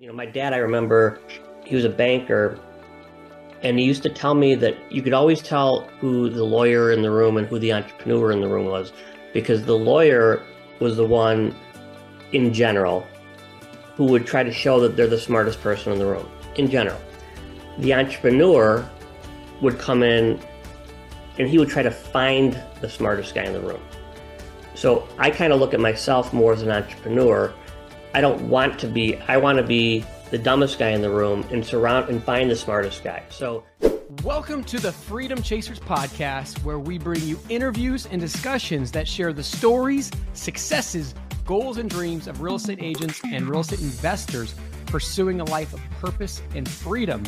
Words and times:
You 0.00 0.06
know, 0.06 0.14
my 0.14 0.24
dad, 0.24 0.54
I 0.54 0.56
remember 0.56 1.20
he 1.66 1.76
was 1.76 1.84
a 1.84 1.90
banker 1.90 2.58
and 3.60 3.78
he 3.78 3.84
used 3.84 4.02
to 4.04 4.08
tell 4.08 4.34
me 4.34 4.54
that 4.54 4.74
you 4.90 5.02
could 5.02 5.12
always 5.12 5.42
tell 5.42 5.90
who 6.00 6.30
the 6.30 6.42
lawyer 6.42 6.90
in 6.90 7.02
the 7.02 7.10
room 7.10 7.36
and 7.36 7.46
who 7.46 7.58
the 7.58 7.74
entrepreneur 7.74 8.32
in 8.32 8.40
the 8.40 8.48
room 8.48 8.64
was 8.64 8.94
because 9.34 9.62
the 9.66 9.76
lawyer 9.76 10.42
was 10.78 10.96
the 10.96 11.04
one 11.04 11.54
in 12.32 12.54
general 12.54 13.06
who 13.94 14.06
would 14.06 14.26
try 14.26 14.42
to 14.42 14.50
show 14.50 14.80
that 14.80 14.96
they're 14.96 15.06
the 15.06 15.20
smartest 15.20 15.60
person 15.60 15.92
in 15.92 15.98
the 15.98 16.06
room 16.06 16.26
in 16.54 16.70
general. 16.70 16.98
The 17.76 17.92
entrepreneur 17.92 18.88
would 19.60 19.78
come 19.78 20.02
in 20.02 20.40
and 21.38 21.46
he 21.46 21.58
would 21.58 21.68
try 21.68 21.82
to 21.82 21.90
find 21.90 22.58
the 22.80 22.88
smartest 22.88 23.34
guy 23.34 23.44
in 23.44 23.52
the 23.52 23.60
room. 23.60 23.82
So 24.74 25.06
I 25.18 25.30
kind 25.30 25.52
of 25.52 25.60
look 25.60 25.74
at 25.74 25.80
myself 25.80 26.32
more 26.32 26.54
as 26.54 26.62
an 26.62 26.70
entrepreneur 26.70 27.52
I 28.12 28.20
don't 28.20 28.48
want 28.48 28.76
to 28.80 28.88
be, 28.88 29.16
I 29.28 29.36
want 29.36 29.58
to 29.58 29.62
be 29.62 30.04
the 30.32 30.38
dumbest 30.38 30.80
guy 30.80 30.90
in 30.90 31.00
the 31.00 31.10
room 31.10 31.46
and 31.52 31.64
surround 31.64 32.08
and 32.08 32.20
find 32.22 32.50
the 32.50 32.56
smartest 32.56 33.04
guy. 33.04 33.22
So, 33.28 33.62
welcome 34.24 34.64
to 34.64 34.80
the 34.80 34.90
Freedom 34.90 35.40
Chasers 35.40 35.78
podcast, 35.78 36.64
where 36.64 36.80
we 36.80 36.98
bring 36.98 37.22
you 37.22 37.38
interviews 37.48 38.06
and 38.06 38.20
discussions 38.20 38.90
that 38.90 39.06
share 39.06 39.32
the 39.32 39.44
stories, 39.44 40.10
successes, 40.32 41.14
goals, 41.44 41.76
and 41.76 41.88
dreams 41.88 42.26
of 42.26 42.40
real 42.40 42.56
estate 42.56 42.82
agents 42.82 43.20
and 43.24 43.48
real 43.48 43.60
estate 43.60 43.80
investors 43.80 44.56
pursuing 44.86 45.40
a 45.40 45.44
life 45.44 45.72
of 45.72 45.80
purpose 46.00 46.42
and 46.56 46.68
freedom 46.68 47.22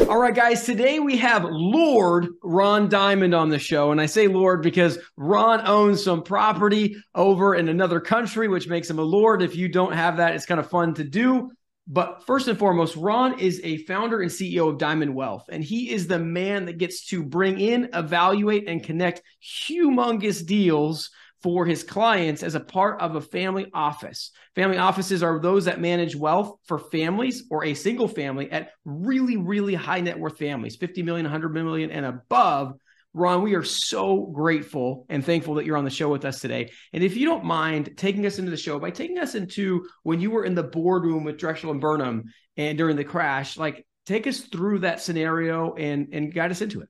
all 0.00 0.18
right, 0.18 0.34
guys, 0.34 0.64
today 0.64 0.98
we 0.98 1.16
have 1.16 1.44
Lord 1.48 2.28
Ron 2.42 2.88
Diamond 2.88 3.34
on 3.34 3.48
the 3.48 3.58
show. 3.58 3.92
And 3.92 4.00
I 4.00 4.06
say 4.06 4.28
Lord 4.28 4.62
because 4.62 4.98
Ron 5.16 5.66
owns 5.66 6.04
some 6.04 6.22
property 6.22 6.96
over 7.14 7.54
in 7.54 7.68
another 7.68 8.00
country, 8.00 8.46
which 8.46 8.68
makes 8.68 8.90
him 8.90 8.98
a 8.98 9.02
Lord. 9.02 9.42
If 9.42 9.56
you 9.56 9.68
don't 9.68 9.94
have 9.94 10.18
that, 10.18 10.34
it's 10.34 10.46
kind 10.46 10.60
of 10.60 10.68
fun 10.68 10.94
to 10.94 11.04
do. 11.04 11.50
But 11.88 12.24
first 12.26 12.48
and 12.48 12.58
foremost, 12.58 12.96
Ron 12.96 13.38
is 13.38 13.60
a 13.64 13.78
founder 13.84 14.20
and 14.20 14.30
CEO 14.30 14.68
of 14.68 14.78
Diamond 14.78 15.14
Wealth, 15.14 15.44
and 15.48 15.62
he 15.62 15.92
is 15.92 16.08
the 16.08 16.18
man 16.18 16.66
that 16.66 16.78
gets 16.78 17.06
to 17.06 17.22
bring 17.22 17.60
in, 17.60 17.90
evaluate, 17.94 18.68
and 18.68 18.82
connect 18.82 19.22
humongous 19.40 20.44
deals 20.44 21.10
for 21.46 21.64
his 21.64 21.84
clients 21.84 22.42
as 22.42 22.56
a 22.56 22.60
part 22.60 23.00
of 23.00 23.14
a 23.14 23.20
family 23.20 23.70
office. 23.72 24.32
Family 24.56 24.78
offices 24.78 25.22
are 25.22 25.38
those 25.38 25.66
that 25.66 25.80
manage 25.80 26.16
wealth 26.16 26.58
for 26.64 26.76
families 26.76 27.44
or 27.52 27.64
a 27.64 27.72
single 27.72 28.08
family 28.08 28.50
at 28.50 28.70
really, 28.84 29.36
really 29.36 29.74
high 29.74 30.00
net 30.00 30.18
worth 30.18 30.38
families, 30.38 30.74
50 30.74 31.04
million, 31.04 31.24
100 31.24 31.50
million, 31.50 31.92
and 31.92 32.04
above. 32.04 32.72
Ron, 33.14 33.42
we 33.42 33.54
are 33.54 33.62
so 33.62 34.26
grateful 34.26 35.06
and 35.08 35.24
thankful 35.24 35.54
that 35.54 35.66
you're 35.66 35.76
on 35.76 35.84
the 35.84 35.88
show 35.90 36.08
with 36.08 36.24
us 36.24 36.40
today. 36.40 36.72
And 36.92 37.04
if 37.04 37.16
you 37.16 37.26
don't 37.26 37.44
mind 37.44 37.96
taking 37.96 38.26
us 38.26 38.40
into 38.40 38.50
the 38.50 38.56
show 38.56 38.80
by 38.80 38.90
taking 38.90 39.20
us 39.20 39.36
into 39.36 39.86
when 40.02 40.20
you 40.20 40.32
were 40.32 40.44
in 40.44 40.56
the 40.56 40.64
boardroom 40.64 41.22
with 41.22 41.38
Drexel 41.38 41.70
and 41.70 41.80
Burnham 41.80 42.24
and 42.56 42.76
during 42.76 42.96
the 42.96 43.04
crash, 43.04 43.56
like 43.56 43.86
take 44.04 44.26
us 44.26 44.40
through 44.40 44.80
that 44.80 45.00
scenario 45.00 45.74
and 45.74 46.08
and 46.10 46.34
guide 46.34 46.50
us 46.50 46.60
into 46.60 46.80
it. 46.80 46.88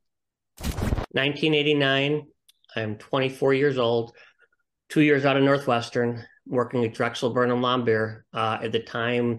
1989. 1.13 2.23
I'm 2.77 2.97
24 2.97 3.55
years 3.55 3.79
old 3.79 4.13
two 4.89 5.01
years 5.01 5.25
out 5.25 5.37
of 5.37 5.43
Northwestern, 5.43 6.25
working 6.47 6.85
at 6.85 6.95
Drexel 6.95 7.31
Burnham 7.31 7.63
Lambert. 7.63 8.25
Uh, 8.33 8.59
at 8.63 8.73
the 8.73 8.81
time, 8.81 9.39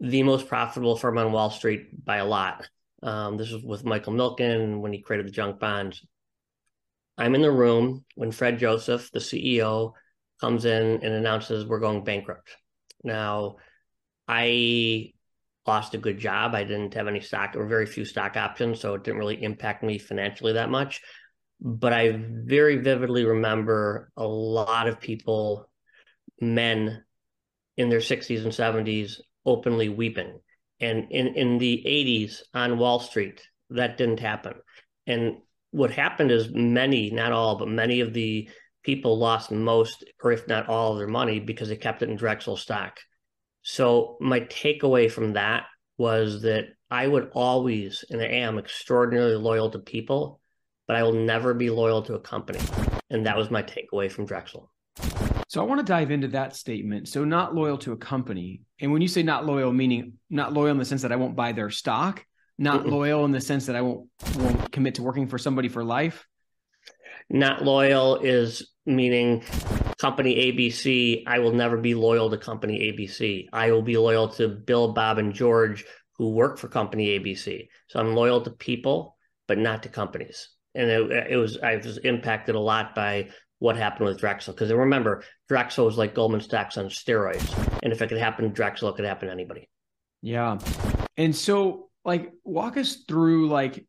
the 0.00 0.22
most 0.22 0.48
profitable 0.48 0.96
firm 0.96 1.18
on 1.18 1.32
Wall 1.32 1.50
Street 1.50 2.04
by 2.04 2.18
a 2.18 2.24
lot. 2.24 2.68
Um, 3.02 3.36
this 3.36 3.50
was 3.50 3.62
with 3.62 3.84
Michael 3.84 4.12
Milken 4.12 4.80
when 4.80 4.92
he 4.92 5.00
created 5.00 5.26
the 5.26 5.32
junk 5.32 5.58
bonds. 5.58 6.04
I'm 7.16 7.34
in 7.34 7.42
the 7.42 7.50
room 7.50 8.04
when 8.14 8.30
Fred 8.30 8.58
Joseph, 8.58 9.10
the 9.12 9.18
CEO, 9.18 9.92
comes 10.40 10.64
in 10.64 11.00
and 11.02 11.14
announces 11.14 11.66
we're 11.66 11.80
going 11.80 12.04
bankrupt. 12.04 12.56
Now, 13.02 13.56
I 14.28 15.12
lost 15.66 15.94
a 15.94 15.98
good 15.98 16.18
job. 16.18 16.54
I 16.54 16.64
didn't 16.64 16.94
have 16.94 17.08
any 17.08 17.20
stock 17.20 17.54
or 17.56 17.66
very 17.66 17.86
few 17.86 18.04
stock 18.04 18.36
options, 18.36 18.80
so 18.80 18.94
it 18.94 19.04
didn't 19.04 19.18
really 19.18 19.42
impact 19.42 19.82
me 19.82 19.98
financially 19.98 20.52
that 20.52 20.70
much 20.70 21.00
but 21.60 21.92
I 21.92 22.12
very 22.16 22.76
vividly 22.76 23.24
remember 23.24 24.10
a 24.16 24.26
lot 24.26 24.88
of 24.88 25.00
people, 25.00 25.68
men 26.40 27.02
in 27.76 27.88
their 27.88 28.00
60s 28.00 28.42
and 28.42 28.52
70s, 28.52 29.14
openly 29.44 29.88
weeping. 29.88 30.38
And 30.80 31.10
in, 31.10 31.28
in 31.34 31.58
the 31.58 31.82
80s 31.86 32.42
on 32.54 32.78
Wall 32.78 33.00
Street, 33.00 33.42
that 33.70 33.98
didn't 33.98 34.20
happen. 34.20 34.54
And 35.06 35.38
what 35.70 35.90
happened 35.90 36.30
is 36.30 36.50
many, 36.50 37.10
not 37.10 37.32
all, 37.32 37.58
but 37.58 37.68
many 37.68 38.00
of 38.00 38.12
the 38.14 38.48
people 38.84 39.18
lost 39.18 39.50
most, 39.50 40.04
or 40.22 40.32
if 40.32 40.46
not 40.46 40.68
all, 40.68 40.92
of 40.92 40.98
their 40.98 41.08
money 41.08 41.40
because 41.40 41.68
they 41.68 41.76
kept 41.76 42.02
it 42.02 42.08
in 42.08 42.16
Drexel 42.16 42.56
stock. 42.56 42.98
So 43.62 44.16
my 44.20 44.40
takeaway 44.40 45.10
from 45.10 45.32
that 45.32 45.64
was 45.98 46.42
that 46.42 46.66
I 46.90 47.06
would 47.06 47.30
always, 47.32 48.04
and 48.08 48.20
I 48.20 48.26
am 48.26 48.58
extraordinarily 48.58 49.34
loyal 49.34 49.70
to 49.70 49.80
people 49.80 50.40
but 50.88 50.96
I 50.96 51.02
will 51.02 51.12
never 51.12 51.54
be 51.54 51.68
loyal 51.68 52.02
to 52.02 52.14
a 52.14 52.18
company. 52.18 52.58
And 53.10 53.26
that 53.26 53.36
was 53.36 53.50
my 53.50 53.62
takeaway 53.62 54.10
from 54.10 54.26
Drexel. 54.26 54.72
So 55.48 55.60
I 55.60 55.64
want 55.64 55.80
to 55.80 55.84
dive 55.84 56.10
into 56.10 56.28
that 56.28 56.56
statement. 56.56 57.08
So 57.08 57.24
not 57.24 57.54
loyal 57.54 57.78
to 57.78 57.92
a 57.92 57.96
company. 57.96 58.62
And 58.80 58.90
when 58.90 59.02
you 59.02 59.08
say 59.08 59.22
not 59.22 59.46
loyal, 59.46 59.72
meaning 59.72 60.14
not 60.28 60.52
loyal 60.52 60.72
in 60.72 60.78
the 60.78 60.84
sense 60.84 61.02
that 61.02 61.12
I 61.12 61.16
won't 61.16 61.36
buy 61.36 61.52
their 61.52 61.70
stock, 61.70 62.24
not 62.58 62.84
Mm-mm. 62.84 62.90
loyal 62.90 63.24
in 63.26 63.32
the 63.32 63.40
sense 63.40 63.66
that 63.66 63.76
I 63.76 63.82
won't 63.82 64.08
won't 64.36 64.72
commit 64.72 64.96
to 64.96 65.02
working 65.02 65.28
for 65.28 65.38
somebody 65.38 65.68
for 65.68 65.84
life. 65.84 66.26
Not 67.30 67.64
loyal 67.64 68.16
is 68.16 68.70
meaning 68.84 69.44
company 69.98 70.52
ABC, 70.52 71.24
I 71.26 71.40
will 71.40 71.52
never 71.52 71.76
be 71.76 71.94
loyal 71.94 72.30
to 72.30 72.38
company 72.38 72.92
ABC. 72.92 73.48
I 73.52 73.72
will 73.72 73.82
be 73.82 73.98
loyal 73.98 74.28
to 74.30 74.48
Bill, 74.48 74.92
Bob, 74.92 75.18
and 75.18 75.34
George 75.34 75.84
who 76.16 76.30
work 76.30 76.58
for 76.58 76.68
company 76.68 77.18
ABC. 77.18 77.68
So 77.88 78.00
I'm 78.00 78.14
loyal 78.14 78.40
to 78.42 78.50
people, 78.50 79.16
but 79.46 79.58
not 79.58 79.82
to 79.84 79.88
companies 79.88 80.48
and 80.74 80.90
it, 80.90 81.32
it 81.32 81.36
was 81.36 81.58
I 81.58 81.76
was 81.76 81.98
impacted 81.98 82.54
a 82.54 82.60
lot 82.60 82.94
by 82.94 83.30
what 83.58 83.76
happened 83.76 84.06
with 84.08 84.20
Drexel 84.20 84.54
because 84.54 84.72
remember 84.72 85.22
Drexel 85.48 85.86
was 85.86 85.98
like 85.98 86.14
Goldman 86.14 86.40
Sachs 86.40 86.76
on 86.76 86.86
steroids, 86.86 87.80
and 87.82 87.92
if 87.92 88.02
it 88.02 88.08
could 88.08 88.18
happen 88.18 88.44
to 88.44 88.50
Drexel, 88.50 88.88
it 88.88 88.96
could 88.96 89.04
happen 89.04 89.28
to 89.28 89.32
anybody. 89.32 89.68
Yeah, 90.22 90.58
and 91.16 91.34
so 91.34 91.88
like 92.04 92.32
walk 92.44 92.76
us 92.76 93.04
through 93.08 93.48
like 93.48 93.84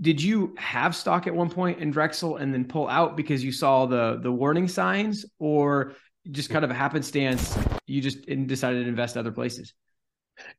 did 0.00 0.20
you 0.20 0.54
have 0.58 0.96
stock 0.96 1.26
at 1.26 1.34
one 1.34 1.50
point 1.50 1.78
in 1.78 1.90
Drexel 1.90 2.36
and 2.38 2.52
then 2.52 2.64
pull 2.64 2.88
out 2.88 3.16
because 3.16 3.44
you 3.44 3.52
saw 3.52 3.86
the 3.86 4.18
the 4.22 4.32
warning 4.32 4.68
signs, 4.68 5.24
or 5.38 5.94
just 6.30 6.50
kind 6.50 6.64
of 6.64 6.70
a 6.70 6.74
happenstance 6.74 7.56
you 7.86 8.00
just 8.00 8.26
decided 8.46 8.84
to 8.84 8.88
invest 8.88 9.16
other 9.16 9.32
places? 9.32 9.74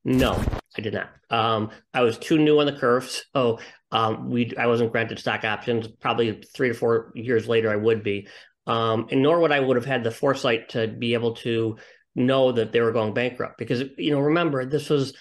No, 0.04 0.42
I 0.78 0.82
did 0.82 0.94
not. 0.94 1.10
Um, 1.30 1.72
I 1.94 2.02
was 2.02 2.18
too 2.18 2.38
new 2.38 2.60
on 2.60 2.66
the 2.66 2.74
curve. 2.74 3.10
So 3.34 3.60
um, 3.92 4.30
we 4.30 4.56
I 4.58 4.68
wasn't 4.68 4.92
granted 4.92 5.20
stock 5.20 5.44
options. 5.44 5.88
Probably 5.88 6.42
three 6.54 6.70
to 6.70 6.74
four 6.74 7.12
years 7.16 7.48
later, 7.48 7.72
I 7.72 7.76
would 7.76 8.04
be. 8.04 8.28
Um, 8.68 9.08
and 9.12 9.22
nor 9.22 9.40
would 9.40 9.52
I 9.52 9.60
would 9.60 9.76
have 9.76 9.86
had 9.86 10.04
the 10.04 10.12
foresight 10.12 10.70
to 10.70 10.88
be 10.88 11.14
able 11.14 11.36
to 11.38 11.78
know 12.16 12.52
that 12.52 12.72
they 12.72 12.82
were 12.82 12.92
going 12.92 13.14
bankrupt 13.14 13.58
because 13.58 13.84
you 13.98 14.12
know 14.12 14.20
remember 14.20 14.66
this 14.66 14.90
was 14.90 15.14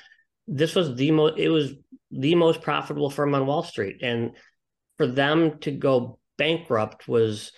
this 0.48 0.74
was 0.74 0.96
the 0.96 1.10
most 1.12 1.38
it 1.38 1.48
was 1.48 1.72
the 2.10 2.34
most 2.34 2.62
profitable 2.62 3.10
firm 3.10 3.34
on 3.34 3.46
Wall 3.46 3.62
Street 3.62 4.02
and 4.02 4.32
for 4.96 5.06
them 5.06 5.58
to 5.60 5.70
go 5.70 6.18
bankrupt 6.36 7.06
was 7.06 7.52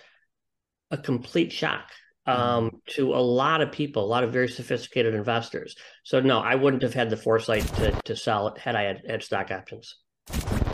a 0.90 0.98
complete 0.98 1.50
shock 1.50 1.90
um, 2.26 2.36
mm-hmm. 2.36 2.76
to 2.88 3.14
a 3.14 3.16
lot 3.16 3.62
of 3.62 3.72
people, 3.72 4.04
a 4.04 4.06
lot 4.06 4.22
of 4.22 4.32
very 4.32 4.48
sophisticated 4.48 5.14
investors. 5.14 5.74
So 6.04 6.20
no, 6.20 6.38
I 6.38 6.54
wouldn't 6.54 6.82
have 6.82 6.94
had 6.94 7.10
the 7.10 7.16
foresight 7.16 7.66
to 7.76 7.92
to 8.04 8.16
sell 8.16 8.48
it 8.48 8.58
had 8.58 8.76
I 8.76 8.82
had, 8.82 9.02
had 9.08 9.22
stock 9.22 9.50
options. 9.50 9.96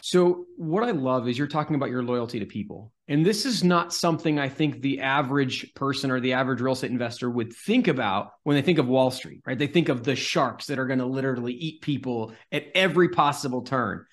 So 0.08 0.46
what 0.56 0.84
I 0.84 0.92
love 0.92 1.28
is 1.28 1.36
you're 1.36 1.46
talking 1.46 1.76
about 1.76 1.90
your 1.90 2.02
loyalty 2.02 2.40
to 2.40 2.46
people. 2.46 2.94
And 3.08 3.26
this 3.26 3.44
is 3.44 3.62
not 3.62 3.92
something 3.92 4.38
I 4.38 4.48
think 4.48 4.80
the 4.80 5.00
average 5.00 5.74
person 5.74 6.10
or 6.10 6.18
the 6.18 6.32
average 6.32 6.62
real 6.62 6.72
estate 6.72 6.90
investor 6.90 7.28
would 7.28 7.52
think 7.52 7.88
about 7.88 8.30
when 8.42 8.56
they 8.56 8.62
think 8.62 8.78
of 8.78 8.88
Wall 8.88 9.10
Street, 9.10 9.42
right? 9.46 9.58
They 9.58 9.66
think 9.66 9.90
of 9.90 10.04
the 10.04 10.16
sharks 10.16 10.64
that 10.68 10.78
are 10.78 10.86
going 10.86 11.00
to 11.00 11.04
literally 11.04 11.52
eat 11.52 11.82
people 11.82 12.32
at 12.50 12.68
every 12.74 13.10
possible 13.10 13.60
turn. 13.60 14.06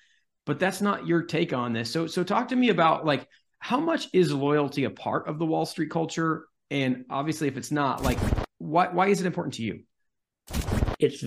But 0.44 0.60
that's 0.60 0.82
not 0.82 1.06
your 1.06 1.22
take 1.22 1.54
on 1.54 1.72
this. 1.72 1.90
So 1.90 2.06
so 2.06 2.22
talk 2.22 2.48
to 2.48 2.56
me 2.56 2.68
about 2.68 3.06
like 3.06 3.26
how 3.58 3.80
much 3.80 4.08
is 4.12 4.30
loyalty 4.30 4.84
a 4.84 4.90
part 4.90 5.26
of 5.26 5.38
the 5.38 5.46
Wall 5.46 5.64
Street 5.64 5.90
culture 5.90 6.44
and 6.70 7.04
obviously, 7.08 7.48
if 7.48 7.56
it's 7.56 7.70
not, 7.70 8.02
like, 8.02 8.18
why 8.58 8.88
why 8.88 9.08
is 9.08 9.20
it 9.20 9.26
important 9.26 9.54
to 9.54 9.62
you? 9.62 9.80
It's 10.98 11.24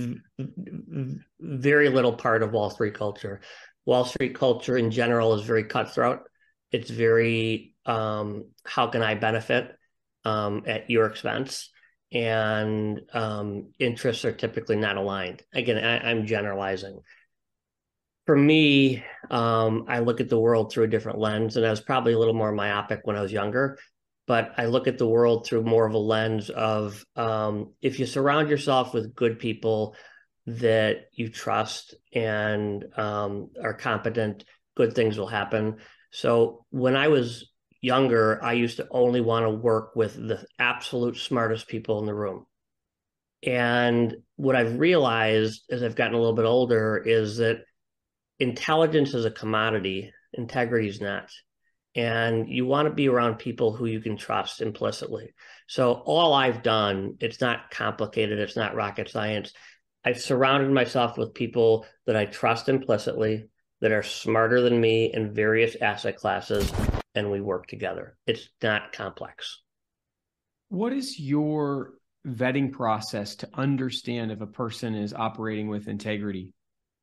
very 1.39 1.89
little 1.89 2.13
part 2.13 2.43
of 2.43 2.51
Wall 2.51 2.69
Street 2.69 2.93
culture. 2.93 3.41
Wall 3.85 4.05
Street 4.05 4.35
culture 4.35 4.77
in 4.77 4.91
general 4.91 5.33
is 5.33 5.43
very 5.43 5.63
cutthroat. 5.63 6.21
It's 6.71 6.89
very 6.89 7.75
um, 7.85 8.45
how 8.65 8.87
can 8.87 9.01
I 9.01 9.15
benefit 9.15 9.75
um, 10.25 10.63
at 10.67 10.89
your 10.89 11.07
expense, 11.07 11.69
and 12.11 13.01
um, 13.13 13.71
interests 13.79 14.25
are 14.25 14.31
typically 14.31 14.75
not 14.75 14.97
aligned. 14.97 15.41
Again, 15.53 15.83
I, 15.83 16.11
am 16.11 16.25
generalizing. 16.25 16.99
For 18.25 18.35
me, 18.35 19.03
um, 19.31 19.85
I 19.87 19.99
look 19.99 20.21
at 20.21 20.29
the 20.29 20.37
world 20.37 20.71
through 20.71 20.83
a 20.83 20.89
different 20.89 21.17
lens, 21.17 21.57
and 21.57 21.65
I 21.65 21.71
was 21.71 21.81
probably 21.81 22.13
a 22.13 22.19
little 22.19 22.35
more 22.35 22.51
myopic 22.51 23.01
when 23.03 23.15
I 23.15 23.21
was 23.21 23.31
younger 23.31 23.79
but 24.29 24.53
I 24.59 24.65
look 24.67 24.87
at 24.87 24.99
the 24.99 25.07
world 25.07 25.47
through 25.47 25.63
more 25.63 25.87
of 25.87 25.95
a 25.95 25.97
lens 25.97 26.51
of 26.51 27.03
um, 27.15 27.73
if 27.81 27.99
you 27.99 28.05
surround 28.05 28.47
yourself 28.47 28.93
with 28.93 29.15
good 29.15 29.39
people, 29.39 29.95
that 30.57 31.05
you 31.13 31.29
trust 31.29 31.93
and 32.13 32.85
um, 32.97 33.49
are 33.61 33.73
competent, 33.73 34.43
good 34.75 34.93
things 34.93 35.17
will 35.17 35.27
happen. 35.27 35.77
So 36.11 36.65
when 36.69 36.95
I 36.95 37.09
was 37.09 37.49
younger, 37.81 38.43
I 38.43 38.53
used 38.53 38.77
to 38.77 38.87
only 38.91 39.21
want 39.21 39.45
to 39.45 39.49
work 39.49 39.95
with 39.95 40.15
the 40.15 40.45
absolute 40.57 41.17
smartest 41.17 41.67
people 41.67 41.99
in 41.99 42.05
the 42.05 42.13
room. 42.13 42.45
And 43.43 44.15
what 44.35 44.55
I've 44.55 44.79
realized 44.79 45.63
as 45.69 45.83
I've 45.83 45.95
gotten 45.95 46.15
a 46.15 46.17
little 46.17 46.35
bit 46.35 46.45
older 46.45 46.97
is 46.97 47.37
that 47.37 47.59
intelligence 48.39 49.13
is 49.13 49.25
a 49.25 49.31
commodity, 49.31 50.11
integrity 50.33 50.89
is 50.89 50.99
not. 50.99 51.29
And 51.95 52.49
you 52.49 52.65
want 52.65 52.87
to 52.87 52.93
be 52.93 53.09
around 53.09 53.39
people 53.39 53.73
who 53.73 53.85
you 53.85 53.99
can 53.99 54.15
trust 54.15 54.61
implicitly. 54.61 55.33
So, 55.67 55.93
all 55.93 56.33
I've 56.33 56.61
done, 56.61 57.15
it's 57.19 57.41
not 57.41 57.71
complicated, 57.71 58.39
it's 58.39 58.55
not 58.55 58.75
rocket 58.75 59.09
science. 59.09 59.53
I've 60.03 60.21
surrounded 60.21 60.71
myself 60.71 61.17
with 61.17 61.33
people 61.33 61.85
that 62.05 62.15
I 62.15 62.25
trust 62.25 62.69
implicitly, 62.69 63.45
that 63.81 63.91
are 63.91 64.03
smarter 64.03 64.61
than 64.61 64.79
me 64.79 65.11
in 65.13 65.33
various 65.33 65.75
asset 65.81 66.17
classes, 66.17 66.71
and 67.15 67.31
we 67.31 67.41
work 67.41 67.67
together. 67.67 68.17
It's 68.27 68.49
not 68.61 68.93
complex. 68.93 69.61
What 70.69 70.93
is 70.93 71.19
your 71.19 71.93
vetting 72.27 72.71
process 72.71 73.35
to 73.37 73.49
understand 73.53 74.31
if 74.31 74.41
a 74.41 74.47
person 74.47 74.95
is 74.95 75.13
operating 75.13 75.67
with 75.67 75.87
integrity? 75.87 76.53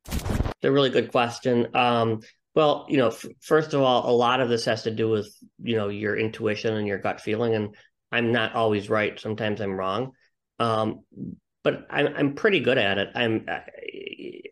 It's 0.07 0.63
a 0.63 0.71
really 0.71 0.89
good 0.89 1.11
question. 1.11 1.67
Um, 1.75 2.21
well, 2.55 2.87
you 2.89 2.97
know, 2.97 3.09
f- 3.09 3.25
first 3.41 3.73
of 3.73 3.81
all, 3.81 4.09
a 4.09 4.15
lot 4.15 4.41
of 4.41 4.49
this 4.49 4.65
has 4.65 4.83
to 4.83 4.91
do 4.91 5.09
with 5.09 5.31
you 5.61 5.75
know 5.75 5.89
your 5.89 6.17
intuition 6.17 6.75
and 6.75 6.87
your 6.87 6.97
gut 6.97 7.21
feeling, 7.21 7.53
and 7.53 7.75
I'm 8.11 8.31
not 8.31 8.53
always 8.55 8.89
right. 8.89 9.19
Sometimes 9.19 9.61
I'm 9.61 9.73
wrong, 9.73 10.13
um, 10.59 11.03
but 11.63 11.87
I'm 11.89 12.07
I'm 12.15 12.33
pretty 12.33 12.59
good 12.59 12.77
at 12.77 12.97
it. 12.97 13.09
I'm 13.15 13.45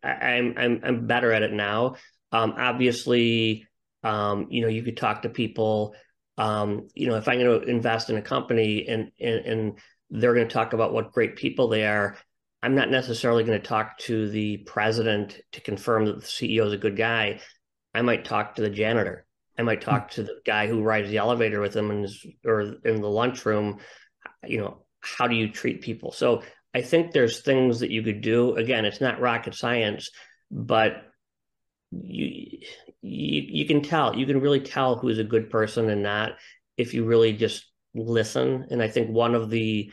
I'm 0.04 0.54
I'm 0.58 0.82
I'm 0.84 1.08
better 1.08 1.32
at 1.32 1.44
it 1.44 1.54
now. 1.54 1.96
Um, 2.32 2.54
obviously, 2.58 3.68
um, 4.04 4.48
you 4.50 4.62
know, 4.62 4.68
you 4.68 4.84
could 4.84 4.98
talk 4.98 5.22
to 5.22 5.30
people. 5.30 5.96
Um, 6.38 6.90
you 6.94 7.08
know, 7.08 7.16
if 7.16 7.28
I'm 7.28 7.40
going 7.40 7.62
to 7.62 7.68
invest 7.68 8.10
in 8.10 8.18
a 8.18 8.22
company 8.22 8.88
and 8.88 9.12
and, 9.20 9.46
and 9.46 9.80
they're 10.10 10.34
going 10.34 10.48
to 10.48 10.54
talk 10.54 10.74
about 10.74 10.94
what 10.94 11.12
great 11.12 11.36
people 11.36 11.68
they 11.68 11.86
are. 11.86 12.18
I'm 12.62 12.76
not 12.76 12.90
necessarily 12.90 13.44
going 13.44 13.60
to 13.62 13.68
talk 13.68 13.98
to 14.00 14.30
the 14.30 14.58
president 14.58 15.40
to 15.52 15.62
confirm 15.62 16.06
that 16.06 16.22
the 16.22 16.26
CEO 16.26 16.66
is 16.66 16.74
a 16.74 16.78
good 16.78 16.98
guy. 16.98 17.42
I 17.94 18.02
might 18.02 18.26
talk 18.26 18.56
to 18.56 18.62
the 18.62 18.70
janitor. 18.70 19.26
I 19.58 19.62
might 19.62 19.82
talk 19.82 20.10
mm-hmm. 20.10 20.22
to 20.22 20.24
the 20.24 20.40
guy 20.46 20.68
who 20.68 20.82
rides 20.82 21.10
the 21.10 21.18
elevator 21.18 21.62
with 21.62 21.76
him 21.76 21.92
in 21.92 22.02
his, 22.04 22.26
or 22.44 22.62
in 22.84 23.02
the 23.02 23.10
lunchroom. 23.10 23.80
You 24.46 24.60
know, 24.60 24.86
how 25.02 25.28
do 25.28 25.36
you 25.36 25.52
treat 25.52 25.82
people? 25.82 26.12
So 26.12 26.44
I 26.76 26.82
think 26.82 27.14
there's 27.14 27.40
things 27.40 27.80
that 27.80 27.90
you 27.90 28.04
could 28.04 28.20
do. 28.20 28.58
Again, 28.58 28.84
it's 28.84 29.00
not 29.00 29.22
rocket 29.22 29.56
science, 29.56 30.12
but 30.52 31.04
you 31.92 32.60
you 33.02 33.42
you 33.48 33.66
can 33.66 33.82
tell. 33.82 34.14
You 34.14 34.26
can 34.26 34.42
really 34.42 34.60
tell 34.60 34.98
who's 34.98 35.18
a 35.18 35.24
good 35.24 35.50
person 35.50 35.90
and 35.90 36.04
not 36.04 36.34
if 36.76 36.94
you 36.94 37.06
really 37.06 37.32
just 37.32 37.66
listen. 37.94 38.68
And 38.70 38.84
I 38.84 38.90
think 38.90 39.10
one 39.10 39.36
of 39.36 39.50
the 39.50 39.90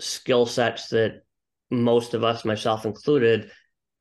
skill 0.00 0.44
sets 0.44 0.88
that 0.88 1.22
most 1.70 2.14
of 2.14 2.24
us, 2.24 2.44
myself 2.44 2.84
included, 2.84 3.52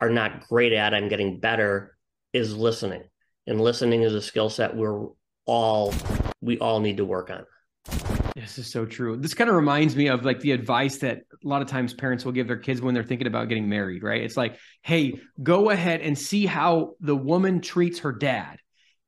are 0.01 0.09
not 0.09 0.47
great 0.47 0.73
at, 0.73 0.95
I'm 0.95 1.09
getting 1.09 1.39
better, 1.39 1.97
is 2.33 2.57
listening. 2.57 3.03
And 3.45 3.61
listening 3.61 4.01
is 4.01 4.15
a 4.15 4.21
skill 4.23 4.49
set 4.49 4.75
we're 4.75 5.07
all 5.45 5.93
we 6.41 6.57
all 6.57 6.79
need 6.79 6.97
to 6.97 7.05
work 7.05 7.29
on. 7.29 8.16
This 8.39 8.59
is 8.59 8.67
so 8.67 8.85
true. 8.85 9.17
This 9.17 9.33
kind 9.33 9.49
of 9.49 9.55
reminds 9.55 9.95
me 9.95 10.07
of 10.07 10.23
like 10.23 10.39
the 10.41 10.51
advice 10.51 10.97
that 10.97 11.23
a 11.43 11.47
lot 11.47 11.63
of 11.63 11.67
times 11.67 11.95
parents 11.95 12.23
will 12.23 12.33
give 12.33 12.47
their 12.47 12.57
kids 12.57 12.81
when 12.81 12.93
they're 12.93 13.03
thinking 13.03 13.25
about 13.25 13.49
getting 13.49 13.67
married, 13.67 14.03
right? 14.03 14.21
It's 14.21 14.37
like, 14.37 14.57
hey, 14.83 15.19
go 15.41 15.71
ahead 15.71 16.01
and 16.01 16.15
see 16.15 16.45
how 16.45 16.93
the 16.99 17.15
woman 17.15 17.61
treats 17.61 17.99
her 17.99 18.11
dad 18.11 18.59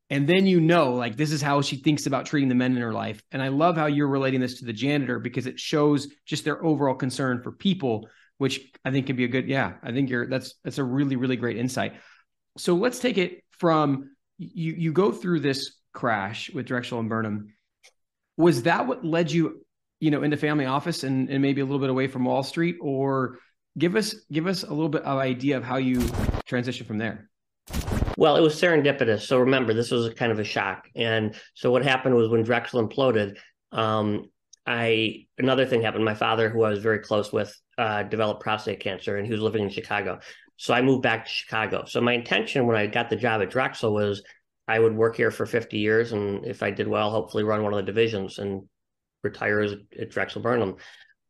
and 0.09 0.27
then 0.27 0.47
you 0.47 0.59
know 0.59 0.93
like 0.93 1.15
this 1.15 1.31
is 1.31 1.41
how 1.41 1.61
she 1.61 1.75
thinks 1.75 2.07
about 2.07 2.25
treating 2.25 2.49
the 2.49 2.55
men 2.55 2.75
in 2.75 2.81
her 2.81 2.93
life 2.93 3.21
and 3.31 3.41
i 3.41 3.47
love 3.47 3.77
how 3.77 3.85
you're 3.85 4.07
relating 4.07 4.39
this 4.39 4.59
to 4.59 4.65
the 4.65 4.73
janitor 4.73 5.19
because 5.19 5.45
it 5.45 5.59
shows 5.59 6.07
just 6.25 6.43
their 6.43 6.63
overall 6.63 6.95
concern 6.95 7.41
for 7.41 7.51
people 7.51 8.07
which 8.37 8.59
i 8.83 8.91
think 8.91 9.07
can 9.07 9.15
be 9.15 9.25
a 9.25 9.29
good 9.29 9.47
yeah 9.47 9.73
i 9.83 9.91
think 9.91 10.09
you're 10.09 10.27
that's 10.27 10.55
that's 10.63 10.77
a 10.77 10.83
really 10.83 11.15
really 11.15 11.35
great 11.35 11.57
insight 11.57 11.93
so 12.57 12.75
let's 12.75 12.99
take 12.99 13.17
it 13.17 13.43
from 13.51 14.09
you 14.37 14.73
you 14.73 14.93
go 14.93 15.11
through 15.11 15.39
this 15.39 15.75
crash 15.93 16.49
with 16.53 16.65
drexel 16.65 16.99
and 16.99 17.09
burnham 17.09 17.53
was 18.39 18.63
that 18.63 18.87
what 18.87 19.05
led 19.05 19.31
you 19.31 19.63
you 19.99 20.09
know 20.09 20.23
into 20.23 20.37
family 20.37 20.65
office 20.65 21.03
and, 21.03 21.29
and 21.29 21.41
maybe 21.41 21.61
a 21.61 21.65
little 21.65 21.79
bit 21.79 21.89
away 21.89 22.07
from 22.07 22.25
wall 22.25 22.41
street 22.41 22.77
or 22.81 23.37
give 23.77 23.95
us 23.95 24.15
give 24.31 24.47
us 24.47 24.63
a 24.63 24.69
little 24.69 24.89
bit 24.89 25.03
of 25.03 25.19
idea 25.19 25.57
of 25.57 25.63
how 25.63 25.77
you 25.77 26.01
transition 26.45 26.87
from 26.87 26.97
there 26.97 27.29
well, 28.17 28.35
it 28.35 28.41
was 28.41 28.59
serendipitous. 28.59 29.21
So 29.21 29.39
remember, 29.39 29.73
this 29.73 29.91
was 29.91 30.13
kind 30.13 30.33
of 30.33 30.39
a 30.39 30.43
shock. 30.43 30.89
And 30.93 31.35
so 31.53 31.71
what 31.71 31.85
happened 31.85 32.15
was 32.15 32.27
when 32.27 32.43
Drexel 32.43 32.85
imploded, 32.85 33.37
um, 33.71 34.29
I 34.65 35.27
another 35.37 35.65
thing 35.65 35.81
happened. 35.81 36.03
My 36.03 36.15
father, 36.15 36.49
who 36.49 36.63
I 36.63 36.69
was 36.69 36.79
very 36.79 36.99
close 36.99 37.31
with, 37.31 37.55
uh, 37.77 38.03
developed 38.03 38.41
prostate 38.41 38.81
cancer, 38.81 39.15
and 39.15 39.25
he 39.25 39.31
was 39.31 39.41
living 39.41 39.63
in 39.63 39.69
Chicago. 39.69 40.19
So 40.57 40.73
I 40.73 40.81
moved 40.81 41.01
back 41.01 41.25
to 41.25 41.31
Chicago. 41.31 41.85
So 41.87 42.01
my 42.01 42.11
intention 42.11 42.67
when 42.67 42.75
I 42.75 42.87
got 42.87 43.09
the 43.09 43.15
job 43.15 43.41
at 43.41 43.51
Drexel 43.51 43.93
was 43.93 44.21
I 44.69 44.77
would 44.77 44.95
work 44.95 45.15
here 45.15 45.31
for 45.31 45.47
50 45.47 45.79
years, 45.79 46.11
and 46.11 46.45
if 46.45 46.61
I 46.61 46.69
did 46.69 46.87
well, 46.87 47.09
hopefully 47.09 47.43
run 47.43 47.63
one 47.63 47.73
of 47.73 47.77
the 47.77 47.91
divisions 47.91 48.37
and 48.37 48.69
retire 49.23 49.61
as 49.61 49.73
at 49.99 50.11
Drexel 50.11 50.43
Burnham. 50.43 50.75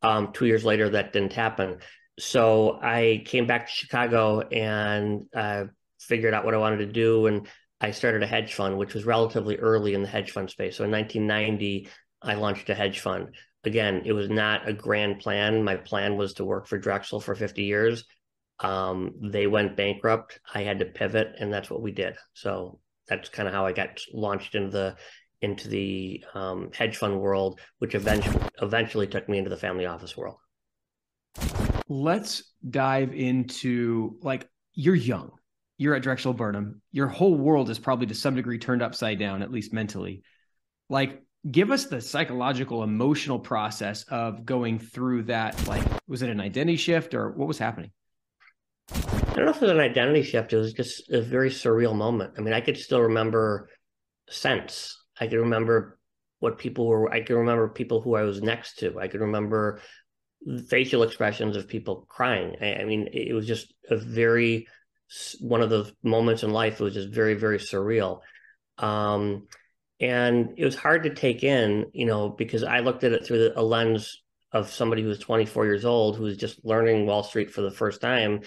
Um, 0.02 0.32
two 0.34 0.44
years 0.44 0.62
later, 0.62 0.90
that 0.90 1.14
didn't 1.14 1.32
happen. 1.32 1.78
So 2.18 2.78
I 2.82 3.22
came 3.24 3.46
back 3.46 3.66
to 3.66 3.72
Chicago 3.72 4.40
and 4.40 5.24
uh, 5.34 5.64
figured 5.98 6.34
out 6.34 6.44
what 6.44 6.52
I 6.52 6.58
wanted 6.58 6.80
to 6.80 6.92
do, 6.92 7.28
and 7.28 7.48
I 7.80 7.92
started 7.92 8.22
a 8.22 8.26
hedge 8.26 8.52
fund, 8.52 8.76
which 8.76 8.92
was 8.92 9.06
relatively 9.06 9.56
early 9.56 9.94
in 9.94 10.02
the 10.02 10.08
hedge 10.08 10.32
fund 10.32 10.50
space. 10.50 10.76
So 10.76 10.84
in 10.84 10.90
1990, 10.90 11.88
I 12.20 12.34
launched 12.34 12.68
a 12.68 12.74
hedge 12.74 13.00
fund. 13.00 13.34
Again, 13.64 14.02
it 14.04 14.12
was 14.12 14.28
not 14.28 14.68
a 14.68 14.74
grand 14.74 15.20
plan. 15.20 15.64
My 15.64 15.76
plan 15.76 16.18
was 16.18 16.34
to 16.34 16.44
work 16.44 16.66
for 16.66 16.76
Drexel 16.76 17.20
for 17.20 17.34
50 17.34 17.62
years. 17.62 18.04
Um, 18.58 19.14
they 19.22 19.46
went 19.46 19.78
bankrupt. 19.78 20.40
I 20.54 20.62
had 20.62 20.80
to 20.80 20.84
pivot, 20.84 21.36
and 21.38 21.50
that's 21.50 21.70
what 21.70 21.80
we 21.80 21.92
did. 21.92 22.16
So 22.34 22.80
that's 23.10 23.28
kind 23.28 23.46
of 23.46 23.52
how 23.52 23.66
I 23.66 23.72
got 23.72 24.00
launched 24.14 24.54
into 24.54 24.70
the 24.70 24.96
into 25.42 25.68
the 25.68 26.24
um, 26.34 26.70
hedge 26.72 26.96
fund 26.96 27.20
world, 27.20 27.60
which 27.78 27.94
eventually 27.94 28.42
eventually 28.62 29.06
took 29.06 29.28
me 29.28 29.36
into 29.36 29.50
the 29.50 29.56
family 29.58 29.84
office 29.84 30.16
world. 30.16 30.36
Let's 31.88 32.42
dive 32.66 33.12
into 33.12 34.16
like 34.22 34.48
you're 34.72 34.94
young 34.94 35.32
you're 35.80 35.94
at 35.94 36.02
Drexel 36.02 36.34
Burnham, 36.34 36.82
your 36.92 37.06
whole 37.06 37.34
world 37.34 37.70
is 37.70 37.78
probably 37.78 38.04
to 38.08 38.14
some 38.14 38.34
degree 38.34 38.58
turned 38.58 38.82
upside 38.82 39.18
down, 39.18 39.40
at 39.40 39.50
least 39.50 39.72
mentally. 39.72 40.22
Like, 40.90 41.22
give 41.50 41.70
us 41.70 41.86
the 41.86 42.02
psychological, 42.02 42.82
emotional 42.82 43.38
process 43.38 44.02
of 44.02 44.44
going 44.44 44.78
through 44.78 45.22
that. 45.22 45.66
Like, 45.66 45.82
was 46.06 46.20
it 46.20 46.28
an 46.28 46.38
identity 46.38 46.76
shift 46.76 47.14
or 47.14 47.30
what 47.30 47.48
was 47.48 47.56
happening? 47.56 47.92
I 48.92 49.34
don't 49.34 49.44
know 49.44 49.50
if 49.50 49.56
it 49.56 49.62
was 49.62 49.70
an 49.70 49.80
identity 49.80 50.22
shift. 50.22 50.52
It 50.52 50.56
was 50.56 50.72
just 50.72 51.10
a 51.10 51.20
very 51.20 51.50
surreal 51.50 51.94
moment. 51.94 52.34
I 52.36 52.40
mean, 52.40 52.54
I 52.54 52.60
could 52.60 52.76
still 52.76 53.00
remember 53.00 53.68
sense. 54.28 54.96
I 55.18 55.26
could 55.26 55.38
remember 55.38 55.98
what 56.40 56.58
people 56.58 56.86
were. 56.86 57.10
I 57.10 57.20
could 57.20 57.36
remember 57.36 57.68
people 57.68 58.00
who 58.00 58.16
I 58.16 58.22
was 58.22 58.42
next 58.42 58.78
to. 58.78 58.98
I 58.98 59.08
could 59.08 59.20
remember 59.20 59.80
facial 60.68 61.02
expressions 61.02 61.56
of 61.56 61.68
people 61.68 62.06
crying. 62.08 62.56
I, 62.60 62.76
I 62.76 62.84
mean, 62.84 63.08
it 63.12 63.34
was 63.34 63.46
just 63.46 63.72
a 63.88 63.96
very 63.96 64.66
one 65.40 65.60
of 65.60 65.70
those 65.70 65.92
moments 66.02 66.42
in 66.42 66.52
life. 66.52 66.80
It 66.80 66.84
was 66.84 66.94
just 66.94 67.10
very, 67.10 67.34
very 67.34 67.58
surreal. 67.58 68.20
Um, 68.78 69.46
and 70.00 70.54
it 70.56 70.64
was 70.64 70.76
hard 70.76 71.02
to 71.02 71.14
take 71.14 71.44
in, 71.44 71.86
you 71.92 72.06
know, 72.06 72.30
because 72.30 72.64
I 72.64 72.80
looked 72.80 73.04
at 73.04 73.12
it 73.12 73.26
through 73.26 73.52
a 73.54 73.62
lens 73.62 74.22
of 74.52 74.70
somebody 74.70 75.02
who 75.02 75.08
was 75.08 75.18
24 75.18 75.66
years 75.66 75.84
old 75.84 76.16
who 76.16 76.24
was 76.24 76.36
just 76.36 76.64
learning 76.64 77.06
Wall 77.06 77.22
Street 77.22 77.50
for 77.50 77.60
the 77.60 77.70
first 77.70 78.00
time, 78.00 78.40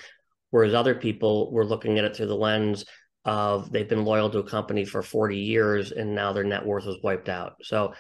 whereas 0.54 0.74
other 0.74 0.94
people 0.94 1.52
were 1.52 1.66
looking 1.66 1.98
at 1.98 2.06
it 2.06 2.16
through 2.16 2.28
the 2.28 2.36
lens 2.36 2.86
of 3.26 3.72
they've 3.72 3.90
been 3.90 4.06
loyal 4.06 4.30
to 4.30 4.40
a 4.40 4.44
company 4.44 4.86
for 4.86 5.02
40 5.02 5.38
years 5.38 5.92
and 5.92 6.14
now 6.14 6.34
their 6.34 6.44
net 6.44 6.66
worth 6.66 6.86
was 6.86 6.98
wiped 7.02 7.30
out. 7.30 7.56
So 7.64 7.94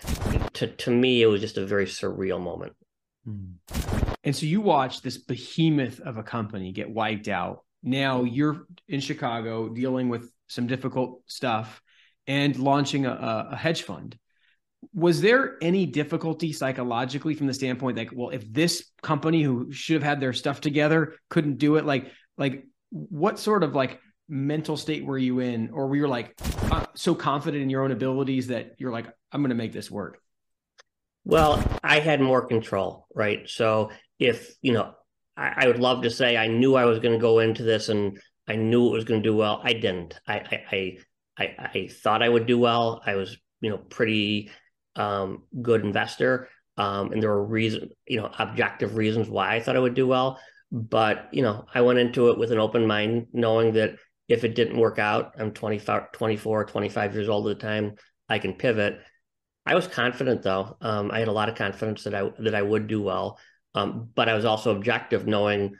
to 0.53 0.67
to 0.67 0.91
me, 0.91 1.21
it 1.21 1.27
was 1.27 1.41
just 1.41 1.57
a 1.57 1.65
very 1.65 1.85
surreal 1.85 2.41
moment. 2.41 2.73
Hmm. 3.25 3.53
And 4.23 4.35
so 4.35 4.45
you 4.45 4.61
watch 4.61 5.01
this 5.01 5.17
behemoth 5.17 5.99
of 6.01 6.17
a 6.17 6.23
company 6.23 6.71
get 6.71 6.89
wiped 6.89 7.27
out 7.27 7.63
now 7.83 8.23
you're 8.23 8.65
in 8.87 9.01
Chicago 9.01 9.67
dealing 9.67 10.07
with 10.07 10.31
some 10.47 10.67
difficult 10.67 11.21
stuff 11.27 11.81
and 12.25 12.57
launching 12.57 13.05
a, 13.05 13.49
a 13.51 13.55
hedge 13.55 13.83
fund. 13.83 14.17
Was 14.93 15.21
there 15.21 15.57
any 15.61 15.85
difficulty 15.85 16.53
psychologically 16.53 17.35
from 17.35 17.47
the 17.47 17.53
standpoint 17.53 17.97
that, 17.97 18.13
well, 18.13 18.29
if 18.29 18.51
this 18.51 18.89
company 19.01 19.41
who 19.41 19.71
should 19.71 19.95
have 19.95 20.03
had 20.03 20.19
their 20.19 20.33
stuff 20.33 20.61
together 20.61 21.15
couldn't 21.29 21.57
do 21.57 21.75
it, 21.75 21.85
like, 21.85 22.11
like 22.37 22.65
what 22.89 23.39
sort 23.39 23.63
of 23.63 23.75
like 23.75 23.99
mental 24.29 24.77
state 24.77 25.05
were 25.05 25.17
you 25.17 25.39
in, 25.39 25.69
or 25.71 25.87
were 25.87 25.95
you 25.95 26.07
like 26.07 26.33
uh, 26.71 26.85
so 26.95 27.15
confident 27.15 27.63
in 27.63 27.69
your 27.69 27.83
own 27.83 27.91
abilities 27.91 28.47
that 28.47 28.75
you're 28.77 28.91
like, 28.91 29.07
I'm 29.31 29.41
going 29.41 29.49
to 29.49 29.55
make 29.55 29.73
this 29.73 29.91
work? 29.91 30.19
Well, 31.25 31.63
I 31.83 31.99
had 31.99 32.19
more 32.19 32.45
control, 32.45 33.07
right? 33.13 33.49
So 33.49 33.91
if 34.19 34.55
you 34.61 34.73
know 34.73 34.93
I, 35.35 35.53
I 35.57 35.67
would 35.67 35.79
love 35.79 36.03
to 36.03 36.09
say 36.09 36.37
I 36.37 36.47
knew 36.47 36.75
I 36.75 36.85
was 36.85 36.99
going 36.99 37.13
to 37.13 37.21
go 37.21 37.39
into 37.39 37.63
this 37.63 37.89
and 37.89 38.19
I 38.47 38.55
knew 38.55 38.87
it 38.87 38.93
was 38.93 39.05
going 39.05 39.21
to 39.21 39.29
do 39.29 39.35
well. 39.35 39.61
I 39.63 39.73
didn't. 39.73 40.19
I, 40.27 40.61
I, 40.71 40.97
I, 41.37 41.55
I, 41.57 41.87
thought 41.87 42.21
I 42.21 42.29
would 42.29 42.45
do 42.45 42.59
well. 42.59 43.01
I 43.05 43.15
was, 43.15 43.37
you 43.61 43.69
know, 43.69 43.77
pretty 43.77 44.51
um, 44.95 45.43
good 45.61 45.81
investor. 45.81 46.49
Um, 46.77 47.11
and 47.11 47.21
there 47.21 47.29
were 47.29 47.45
reason, 47.45 47.89
you 48.07 48.17
know, 48.17 48.29
objective 48.37 48.97
reasons 48.97 49.29
why 49.29 49.55
I 49.55 49.59
thought 49.59 49.75
I 49.75 49.79
would 49.79 49.93
do 49.93 50.07
well. 50.07 50.39
But, 50.75 51.29
you 51.31 51.43
know, 51.43 51.67
I 51.71 51.81
went 51.81 51.99
into 51.99 52.31
it 52.31 52.39
with 52.39 52.51
an 52.51 52.57
open 52.57 52.87
mind, 52.87 53.27
knowing 53.31 53.73
that 53.73 53.97
if 54.27 54.43
it 54.43 54.55
didn't 54.55 54.79
work 54.79 54.97
out, 54.97 55.35
I'm 55.37 55.51
25, 55.51 56.11
24, 56.11 56.65
25 56.65 57.13
years 57.13 57.29
old 57.29 57.47
at 57.47 57.59
the 57.59 57.61
time, 57.61 57.93
I 58.27 58.39
can 58.39 58.53
pivot. 58.53 58.99
I 59.67 59.75
was 59.75 59.87
confident 59.87 60.41
though. 60.41 60.75
Um, 60.81 61.11
I 61.11 61.19
had 61.19 61.27
a 61.27 61.33
lot 61.33 61.47
of 61.47 61.55
confidence 61.55 62.05
that 62.05 62.15
I 62.15 62.31
that 62.39 62.55
I 62.55 62.61
would 62.63 62.87
do 62.87 63.03
well. 63.03 63.39
Um, 63.75 64.09
but 64.15 64.27
I 64.27 64.33
was 64.33 64.45
also 64.45 64.75
objective, 64.75 65.27
knowing, 65.27 65.75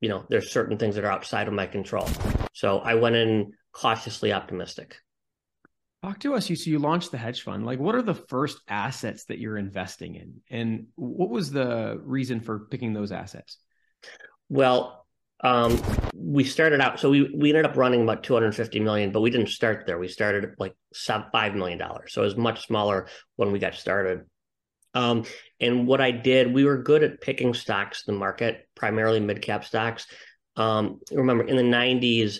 you 0.00 0.08
know, 0.08 0.24
there's 0.28 0.50
certain 0.50 0.76
things 0.76 0.96
that 0.96 1.04
are 1.04 1.12
outside 1.12 1.46
of 1.46 1.54
my 1.54 1.66
control. 1.66 2.08
So 2.52 2.80
I 2.80 2.94
went 2.94 3.14
in 3.14 3.52
cautiously 3.72 4.32
optimistic. 4.32 4.96
Talk 6.02 6.18
to 6.20 6.34
us. 6.34 6.50
You 6.50 6.56
so 6.56 6.68
you 6.68 6.80
launched 6.80 7.12
the 7.12 7.18
hedge 7.18 7.42
fund. 7.42 7.64
Like, 7.64 7.78
what 7.78 7.94
are 7.94 8.02
the 8.02 8.14
first 8.14 8.58
assets 8.66 9.26
that 9.26 9.38
you're 9.38 9.56
investing 9.56 10.16
in, 10.16 10.40
and 10.50 10.86
what 10.96 11.30
was 11.30 11.52
the 11.52 12.00
reason 12.02 12.40
for 12.40 12.66
picking 12.70 12.92
those 12.92 13.12
assets? 13.12 13.58
Well, 14.52 15.06
um, 15.40 15.80
we 16.14 16.44
started 16.44 16.82
out. 16.82 17.00
So 17.00 17.08
we 17.08 17.22
we 17.34 17.48
ended 17.48 17.64
up 17.64 17.74
running 17.74 18.02
about 18.02 18.22
250 18.22 18.80
million, 18.80 19.10
but 19.10 19.22
we 19.22 19.30
didn't 19.30 19.48
start 19.48 19.86
there. 19.86 19.98
We 19.98 20.08
started 20.08 20.44
at 20.44 20.60
like 20.60 20.74
five 21.32 21.54
million 21.54 21.78
dollars. 21.78 22.12
So 22.12 22.20
it 22.20 22.26
was 22.26 22.36
much 22.36 22.66
smaller 22.66 23.08
when 23.36 23.50
we 23.50 23.58
got 23.58 23.74
started. 23.74 24.26
Um, 24.92 25.24
and 25.58 25.86
what 25.86 26.02
I 26.02 26.10
did, 26.10 26.52
we 26.52 26.66
were 26.66 26.82
good 26.82 27.02
at 27.02 27.22
picking 27.22 27.54
stocks 27.54 28.04
in 28.06 28.12
the 28.12 28.20
market, 28.20 28.68
primarily 28.74 29.20
mid 29.20 29.40
cap 29.40 29.64
stocks. 29.64 30.06
Um, 30.56 31.00
remember, 31.10 31.44
in 31.44 31.56
the 31.56 31.62
90s, 31.62 32.38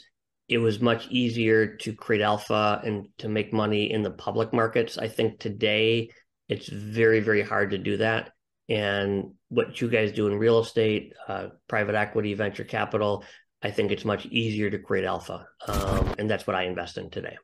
it 0.48 0.58
was 0.58 0.82
much 0.82 1.08
easier 1.08 1.76
to 1.78 1.94
create 1.94 2.20
alpha 2.20 2.82
and 2.84 3.08
to 3.20 3.30
make 3.30 3.54
money 3.54 3.90
in 3.90 4.02
the 4.02 4.10
public 4.10 4.52
markets. 4.52 4.98
I 4.98 5.08
think 5.08 5.38
today 5.40 6.10
it's 6.46 6.68
very, 6.68 7.20
very 7.20 7.40
hard 7.40 7.70
to 7.70 7.78
do 7.78 7.96
that. 7.96 8.32
And 8.72 9.34
what 9.50 9.82
you 9.82 9.90
guys 9.90 10.12
do 10.12 10.28
in 10.28 10.38
real 10.38 10.60
estate, 10.60 11.12
uh, 11.28 11.48
private 11.68 11.94
equity, 11.94 12.32
venture 12.32 12.64
capital, 12.64 13.22
I 13.62 13.70
think 13.70 13.92
it's 13.92 14.04
much 14.06 14.24
easier 14.26 14.70
to 14.70 14.78
create 14.78 15.04
alpha. 15.04 15.46
Um, 15.68 16.14
and 16.18 16.30
that's 16.30 16.46
what 16.46 16.56
I 16.56 16.62
invest 16.62 16.96
in 16.96 17.10
today. 17.10 17.36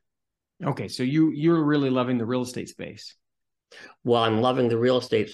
Okay. 0.65 0.89
So 0.89 1.03
you, 1.03 1.31
you're 1.31 1.63
really 1.63 1.91
loving 1.91 2.17
the 2.17 2.25
real 2.25 2.41
estate 2.41 2.71
space. 2.71 3.15
Well, 4.05 4.25
I'm 4.25 4.41
loving 4.41 4.71
the 4.71 4.79
real 4.79 4.97
estate 4.97 5.31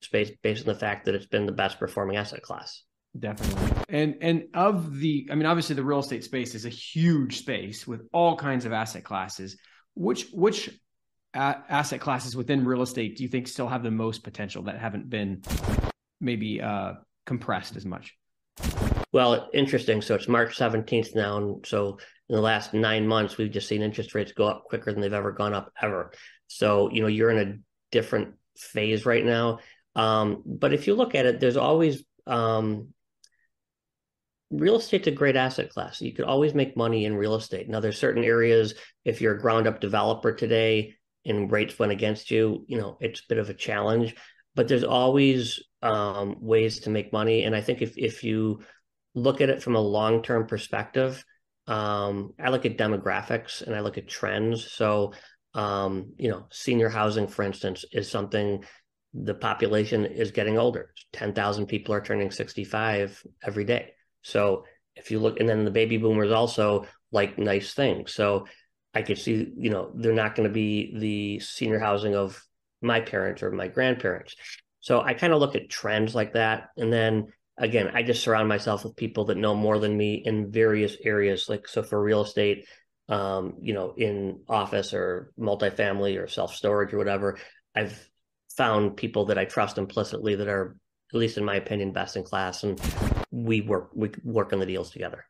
space 0.00 0.32
based 0.42 0.66
on 0.66 0.74
the 0.74 0.80
fact 0.80 1.04
that 1.04 1.14
it's 1.14 1.26
been 1.26 1.46
the 1.46 1.52
best 1.52 1.78
performing 1.78 2.16
asset 2.16 2.42
class. 2.42 2.82
Definitely. 3.16 3.84
And 3.90 4.16
and 4.22 4.44
of 4.54 4.98
the 4.98 5.28
I 5.30 5.34
mean 5.36 5.46
obviously 5.46 5.76
the 5.76 5.84
real 5.84 6.00
estate 6.00 6.24
space 6.24 6.54
is 6.54 6.64
a 6.64 6.70
huge 6.70 7.38
space 7.38 7.86
with 7.86 8.08
all 8.12 8.36
kinds 8.36 8.64
of 8.64 8.72
asset 8.72 9.04
classes. 9.04 9.56
Which 9.94 10.28
which 10.32 10.70
asset 11.34 12.00
classes 12.00 12.36
within 12.36 12.64
real 12.64 12.82
estate 12.82 13.16
do 13.16 13.22
you 13.22 13.28
think 13.28 13.48
still 13.48 13.68
have 13.68 13.82
the 13.82 13.90
most 13.90 14.22
potential 14.22 14.64
that 14.64 14.78
haven't 14.78 15.08
been 15.08 15.42
maybe 16.20 16.60
uh, 16.60 16.94
compressed 17.26 17.76
as 17.76 17.84
much? 17.84 18.14
Well, 19.12 19.50
interesting. 19.52 20.00
So 20.00 20.14
it's 20.14 20.28
March 20.28 20.56
17th 20.56 21.14
now. 21.14 21.36
And 21.36 21.66
so 21.66 21.98
in 22.28 22.34
the 22.34 22.40
last 22.40 22.72
nine 22.72 23.06
months, 23.06 23.36
we've 23.36 23.50
just 23.50 23.68
seen 23.68 23.82
interest 23.82 24.14
rates 24.14 24.32
go 24.32 24.46
up 24.46 24.64
quicker 24.64 24.90
than 24.92 25.00
they've 25.00 25.12
ever 25.12 25.32
gone 25.32 25.52
up 25.52 25.70
ever. 25.80 26.12
So, 26.46 26.90
you 26.90 27.02
know, 27.02 27.08
you're 27.08 27.30
in 27.30 27.48
a 27.48 27.58
different 27.90 28.34
phase 28.56 29.04
right 29.04 29.24
now. 29.24 29.58
Um, 29.94 30.42
but 30.46 30.72
if 30.72 30.86
you 30.86 30.94
look 30.94 31.14
at 31.14 31.26
it, 31.26 31.40
there's 31.40 31.58
always 31.58 32.02
um, 32.26 32.88
real 34.50 34.76
estate's 34.76 35.08
a 35.08 35.10
great 35.10 35.36
asset 35.36 35.70
class. 35.70 36.00
You 36.00 36.12
could 36.12 36.24
always 36.24 36.54
make 36.54 36.76
money 36.76 37.04
in 37.04 37.16
real 37.16 37.34
estate. 37.34 37.68
Now, 37.68 37.80
there's 37.80 37.98
certain 37.98 38.24
areas, 38.24 38.74
if 39.04 39.20
you're 39.20 39.34
a 39.34 39.40
ground 39.40 39.66
up 39.66 39.80
developer 39.80 40.32
today 40.32 40.94
and 41.24 41.50
rates 41.50 41.78
went 41.78 41.92
against 41.92 42.30
you, 42.30 42.64
you 42.66 42.78
know, 42.78 42.96
it's 43.00 43.20
a 43.20 43.28
bit 43.28 43.38
of 43.38 43.50
a 43.50 43.54
challenge, 43.54 44.14
but 44.54 44.68
there's 44.68 44.84
always 44.84 45.62
um, 45.82 46.36
ways 46.40 46.80
to 46.80 46.90
make 46.90 47.12
money. 47.12 47.44
And 47.44 47.54
I 47.54 47.60
think 47.60 47.82
if, 47.82 47.96
if 47.96 48.24
you 48.24 48.60
look 49.14 49.40
at 49.40 49.50
it 49.50 49.62
from 49.62 49.76
a 49.76 49.80
long 49.80 50.22
term 50.22 50.46
perspective, 50.46 51.24
um, 51.66 52.34
I 52.42 52.50
look 52.50 52.66
at 52.66 52.78
demographics 52.78 53.62
and 53.62 53.74
I 53.74 53.80
look 53.80 53.98
at 53.98 54.08
trends. 54.08 54.70
So, 54.70 55.12
um, 55.54 56.12
you 56.16 56.30
know, 56.30 56.46
senior 56.50 56.88
housing, 56.88 57.28
for 57.28 57.42
instance, 57.42 57.84
is 57.92 58.10
something 58.10 58.64
the 59.14 59.34
population 59.34 60.06
is 60.06 60.30
getting 60.30 60.58
older. 60.58 60.92
10,000 61.12 61.66
people 61.66 61.94
are 61.94 62.00
turning 62.00 62.30
65 62.30 63.22
every 63.44 63.64
day. 63.64 63.92
So 64.22 64.64
if 64.96 65.10
you 65.10 65.20
look, 65.20 65.38
and 65.38 65.48
then 65.48 65.64
the 65.64 65.70
baby 65.70 65.98
boomers 65.98 66.32
also 66.32 66.86
like 67.10 67.38
nice 67.38 67.74
things. 67.74 68.14
So 68.14 68.46
I 68.94 69.02
could 69.02 69.18
see, 69.18 69.52
you 69.56 69.70
know, 69.70 69.90
they're 69.94 70.12
not 70.12 70.34
going 70.34 70.48
to 70.48 70.52
be 70.52 70.94
the 70.98 71.40
senior 71.40 71.78
housing 71.78 72.14
of 72.14 72.42
my 72.80 73.00
parents 73.00 73.42
or 73.42 73.50
my 73.50 73.68
grandparents. 73.68 74.36
So 74.80 75.00
I 75.00 75.14
kind 75.14 75.32
of 75.32 75.40
look 75.40 75.54
at 75.54 75.70
trends 75.70 76.14
like 76.14 76.34
that. 76.34 76.70
And 76.76 76.92
then 76.92 77.28
again, 77.56 77.90
I 77.94 78.02
just 78.02 78.22
surround 78.22 78.48
myself 78.48 78.84
with 78.84 78.96
people 78.96 79.26
that 79.26 79.36
know 79.36 79.54
more 79.54 79.78
than 79.78 79.96
me 79.96 80.22
in 80.24 80.50
various 80.50 80.96
areas. 81.04 81.48
Like, 81.48 81.68
so 81.68 81.82
for 81.82 82.02
real 82.02 82.22
estate, 82.22 82.66
um, 83.08 83.54
you 83.60 83.74
know, 83.74 83.94
in 83.96 84.40
office 84.48 84.92
or 84.92 85.32
multifamily 85.38 86.22
or 86.22 86.26
self 86.26 86.54
storage 86.54 86.92
or 86.92 86.98
whatever, 86.98 87.38
I've 87.74 87.98
found 88.56 88.96
people 88.96 89.26
that 89.26 89.38
I 89.38 89.44
trust 89.44 89.78
implicitly 89.78 90.36
that 90.36 90.48
are, 90.48 90.76
at 91.12 91.18
least 91.18 91.38
in 91.38 91.44
my 91.44 91.56
opinion, 91.56 91.92
best 91.92 92.16
in 92.16 92.24
class. 92.24 92.64
And 92.64 92.80
we 93.30 93.60
work 93.60 93.90
we 93.94 94.10
work 94.24 94.52
on 94.52 94.58
the 94.58 94.66
deals 94.66 94.90
together. 94.90 95.24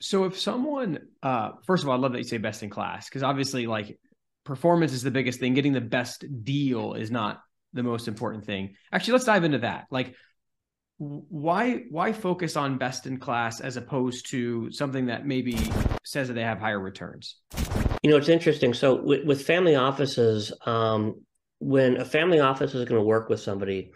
So 0.00 0.24
if 0.24 0.38
someone, 0.38 0.98
uh, 1.22 1.52
first 1.64 1.82
of 1.82 1.88
all, 1.88 1.96
I 1.96 1.98
love 1.98 2.12
that 2.12 2.18
you 2.18 2.24
say 2.24 2.38
best 2.38 2.62
in 2.62 2.70
class 2.70 3.08
because 3.08 3.22
obviously, 3.22 3.66
like 3.66 3.98
performance 4.44 4.92
is 4.92 5.02
the 5.02 5.10
biggest 5.10 5.40
thing. 5.40 5.54
Getting 5.54 5.72
the 5.72 5.80
best 5.80 6.24
deal 6.44 6.94
is 6.94 7.10
not 7.10 7.40
the 7.72 7.82
most 7.82 8.08
important 8.08 8.44
thing. 8.44 8.74
Actually, 8.92 9.12
let's 9.14 9.24
dive 9.24 9.44
into 9.44 9.58
that. 9.58 9.86
Like, 9.90 10.14
why 10.98 11.82
why 11.90 12.12
focus 12.12 12.56
on 12.56 12.78
best 12.78 13.06
in 13.06 13.18
class 13.18 13.60
as 13.60 13.76
opposed 13.76 14.30
to 14.30 14.72
something 14.72 15.06
that 15.06 15.26
maybe 15.26 15.58
says 16.04 16.28
that 16.28 16.34
they 16.34 16.42
have 16.42 16.58
higher 16.58 16.80
returns? 16.80 17.36
You 18.02 18.10
know, 18.10 18.16
it's 18.16 18.28
interesting. 18.28 18.72
So 18.72 19.02
with, 19.02 19.24
with 19.24 19.46
family 19.46 19.74
offices, 19.74 20.52
um, 20.64 21.22
when 21.58 21.96
a 21.96 22.04
family 22.04 22.40
office 22.40 22.74
is 22.74 22.84
going 22.84 23.00
to 23.00 23.06
work 23.06 23.28
with 23.28 23.40
somebody, 23.40 23.90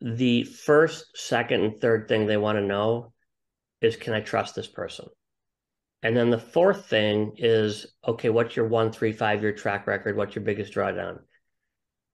the 0.00 0.44
first, 0.44 1.16
second, 1.16 1.62
and 1.62 1.80
third 1.80 2.08
thing 2.08 2.26
they 2.26 2.36
want 2.36 2.56
to 2.56 2.64
know 2.64 3.12
is 3.80 3.96
can 3.96 4.14
I 4.14 4.20
trust 4.20 4.54
this 4.54 4.68
person? 4.68 5.06
And 6.02 6.16
then 6.16 6.30
the 6.30 6.38
fourth 6.38 6.86
thing 6.86 7.34
is 7.38 7.86
okay, 8.06 8.28
what's 8.28 8.56
your 8.56 8.68
one, 8.68 8.92
three, 8.92 9.12
five 9.12 9.42
year 9.42 9.52
track 9.52 9.86
record? 9.86 10.16
What's 10.16 10.34
your 10.34 10.44
biggest 10.44 10.72
drawdown? 10.72 11.18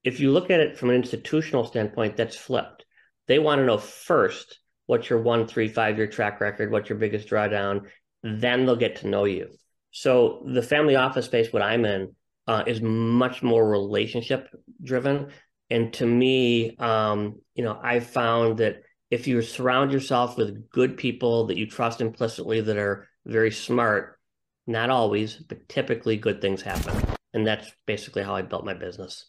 If 0.03 0.21
you 0.21 0.33
look 0.33 0.51
at 0.51 0.61
it 0.61 0.79
from 0.79 0.91
an 0.91 0.97
institutional 0.97 1.65
standpoint, 1.65 2.17
that's 2.17 2.37
flipped. 2.37 2.85
They 3.27 3.39
want 3.39 3.61
to 3.61 3.67
know 3.67 3.79
first 3.79 4.59
what's 4.87 5.09
your 5.09 5.21
one, 5.21 5.47
three, 5.47 5.69
five 5.69 5.97
year 5.97 6.07
track 6.07 6.41
record, 6.41 6.71
what's 6.71 6.89
your 6.89 6.99
biggest 6.99 7.29
drawdown, 7.29 7.83
then 8.23 8.67
they'll 8.67 8.77
get 8.77 8.97
to 8.97 9.09
know 9.09 9.25
you. 9.25 9.49
So 9.91 10.45
the 10.47 10.63
family 10.63 10.97
office 10.97 11.27
space, 11.27 11.53
what 11.53 11.63
I'm 11.63 11.85
in, 11.85 12.15
uh, 12.47 12.65
is 12.67 12.83
much 12.83 13.43
more 13.43 13.67
relationship 13.67 14.49
driven. 14.83 15.29
And 15.71 15.93
to 15.95 16.07
me, 16.07 16.77
um, 16.77 17.41
you 17.55 17.65
know, 17.65 17.79
I 17.83 18.01
found 18.01 18.59
that 18.59 18.83
if 19.11 19.27
you 19.27 19.41
surround 19.41 19.93
yourself 19.93 20.37
with 20.37 20.69
good 20.69 20.97
people 20.97 21.47
that 21.47 21.57
you 21.57 21.67
trust 21.67 22.01
implicitly 22.01 22.61
that 22.61 22.77
are 22.77 23.09
very 23.27 23.51
smart, 23.51 24.19
not 24.67 24.91
always, 24.91 25.35
but 25.37 25.69
typically 25.69 26.17
good 26.17 26.41
things 26.41 26.63
happen. 26.63 27.01
And 27.33 27.47
that's 27.47 27.71
basically 27.87 28.23
how 28.23 28.35
I 28.35 28.43
built 28.43 28.65
my 28.65 28.75
business. 28.75 29.27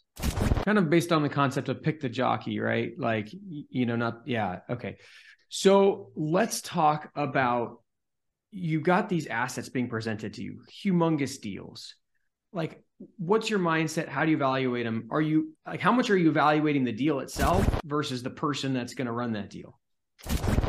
Kind 0.66 0.78
of 0.78 0.90
based 0.90 1.12
on 1.12 1.24
the 1.24 1.30
concept 1.30 1.70
of 1.70 1.82
pick 1.82 2.02
the 2.02 2.10
jockey, 2.10 2.60
right? 2.60 2.92
Like, 2.98 3.30
you 3.32 3.86
know, 3.86 3.96
not, 3.96 4.22
yeah, 4.26 4.60
okay. 4.70 4.98
So 5.50 6.12
let's 6.16 6.62
talk 6.62 7.12
about 7.16 7.82
you 8.52 8.80
got 8.80 9.10
these 9.10 9.28
assets 9.28 9.70
being 9.70 9.90
presented 9.90 10.36
to 10.36 10.44
you, 10.44 10.62
humongous 10.84 11.42
deals. 11.42 11.96
Like, 12.54 12.86
what's 13.18 13.50
your 13.50 13.60
mindset 13.60 14.08
how 14.08 14.24
do 14.24 14.32
you 14.32 14.38
evaluate 14.38 14.86
them 14.86 15.08
are 15.12 15.22
you 15.22 15.54
like 15.66 15.82
how 15.82 15.92
much 15.92 16.10
are 16.10 16.18
you 16.18 16.30
evaluating 16.30 16.84
the 16.86 16.92
deal 16.92 17.20
itself 17.20 17.68
versus 17.84 18.24
the 18.24 18.30
person 18.30 18.74
that's 18.74 18.94
going 18.94 19.06
to 19.06 19.12
run 19.12 19.34
that 19.34 19.50
deal 19.50 19.78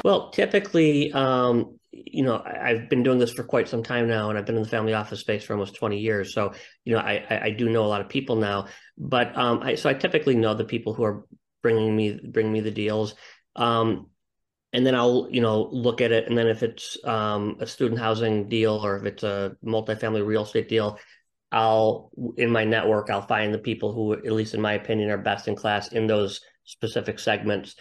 well 0.05 0.31
typically 0.31 1.13
um, 1.13 1.79
you 2.05 2.23
know 2.23 2.43
i've 2.45 2.89
been 2.89 3.03
doing 3.03 3.19
this 3.19 3.33
for 3.33 3.43
quite 3.43 3.69
some 3.69 3.83
time 3.83 4.09
now 4.09 4.29
and 4.29 4.39
i've 4.39 4.47
been 4.47 4.57
in 4.57 4.63
the 4.63 4.69
family 4.69 4.95
office 4.95 5.21
space 5.21 5.45
for 5.45 5.53
almost 5.55 5.77
20 5.77 5.99
years. 5.99 6.35
So 6.35 6.53
you 6.85 6.95
know 6.95 7.01
i 7.01 7.41
i 7.43 7.51
do 7.51 7.69
know 7.69 7.85
a 7.85 7.89
lot 7.89 8.01
of 8.01 8.09
people 8.09 8.37
now. 8.37 8.67
But 8.99 9.37
um 9.37 9.61
I, 9.63 9.75
so 9.75 9.89
i 9.89 9.95
typically 9.95 10.35
know 10.37 10.55
the 10.55 10.65
people 10.65 10.95
who 10.95 11.05
are 11.05 11.27
bringing 11.63 11.95
me 11.95 12.21
bringing 12.23 12.53
me 12.53 12.61
the 12.61 12.71
deals. 12.71 13.15
Um 13.55 14.07
and 14.73 14.85
then 14.85 14.95
I'll, 14.95 15.29
you 15.31 15.41
know, 15.41 15.71
look 15.73 16.03
at 16.03 16.13
it. 16.13 16.29
And 16.29 16.37
then 16.37 16.49
if 16.49 16.63
it's 16.63 16.99
um, 17.05 17.57
a 17.61 17.67
student 17.67 17.99
housing 17.99 18.49
deal 18.49 18.75
or 18.85 18.99
if 18.99 19.05
it's 19.07 19.23
a 19.23 19.57
multifamily 19.65 20.27
real 20.27 20.43
estate 20.43 20.69
deal, 20.69 20.99
I'll 21.53 22.11
in 22.37 22.51
my 22.51 22.65
network 22.65 23.09
I'll 23.09 23.27
find 23.27 23.55
the 23.55 23.59
people 23.59 23.93
who 23.93 24.13
at 24.13 24.33
least 24.33 24.55
in 24.55 24.61
my 24.61 24.75
opinion 24.75 25.11
are 25.11 25.19
best 25.19 25.49
in 25.49 25.55
class 25.55 25.93
in 25.93 26.07
those 26.07 26.41
specific 26.65 27.19
segments 27.19 27.77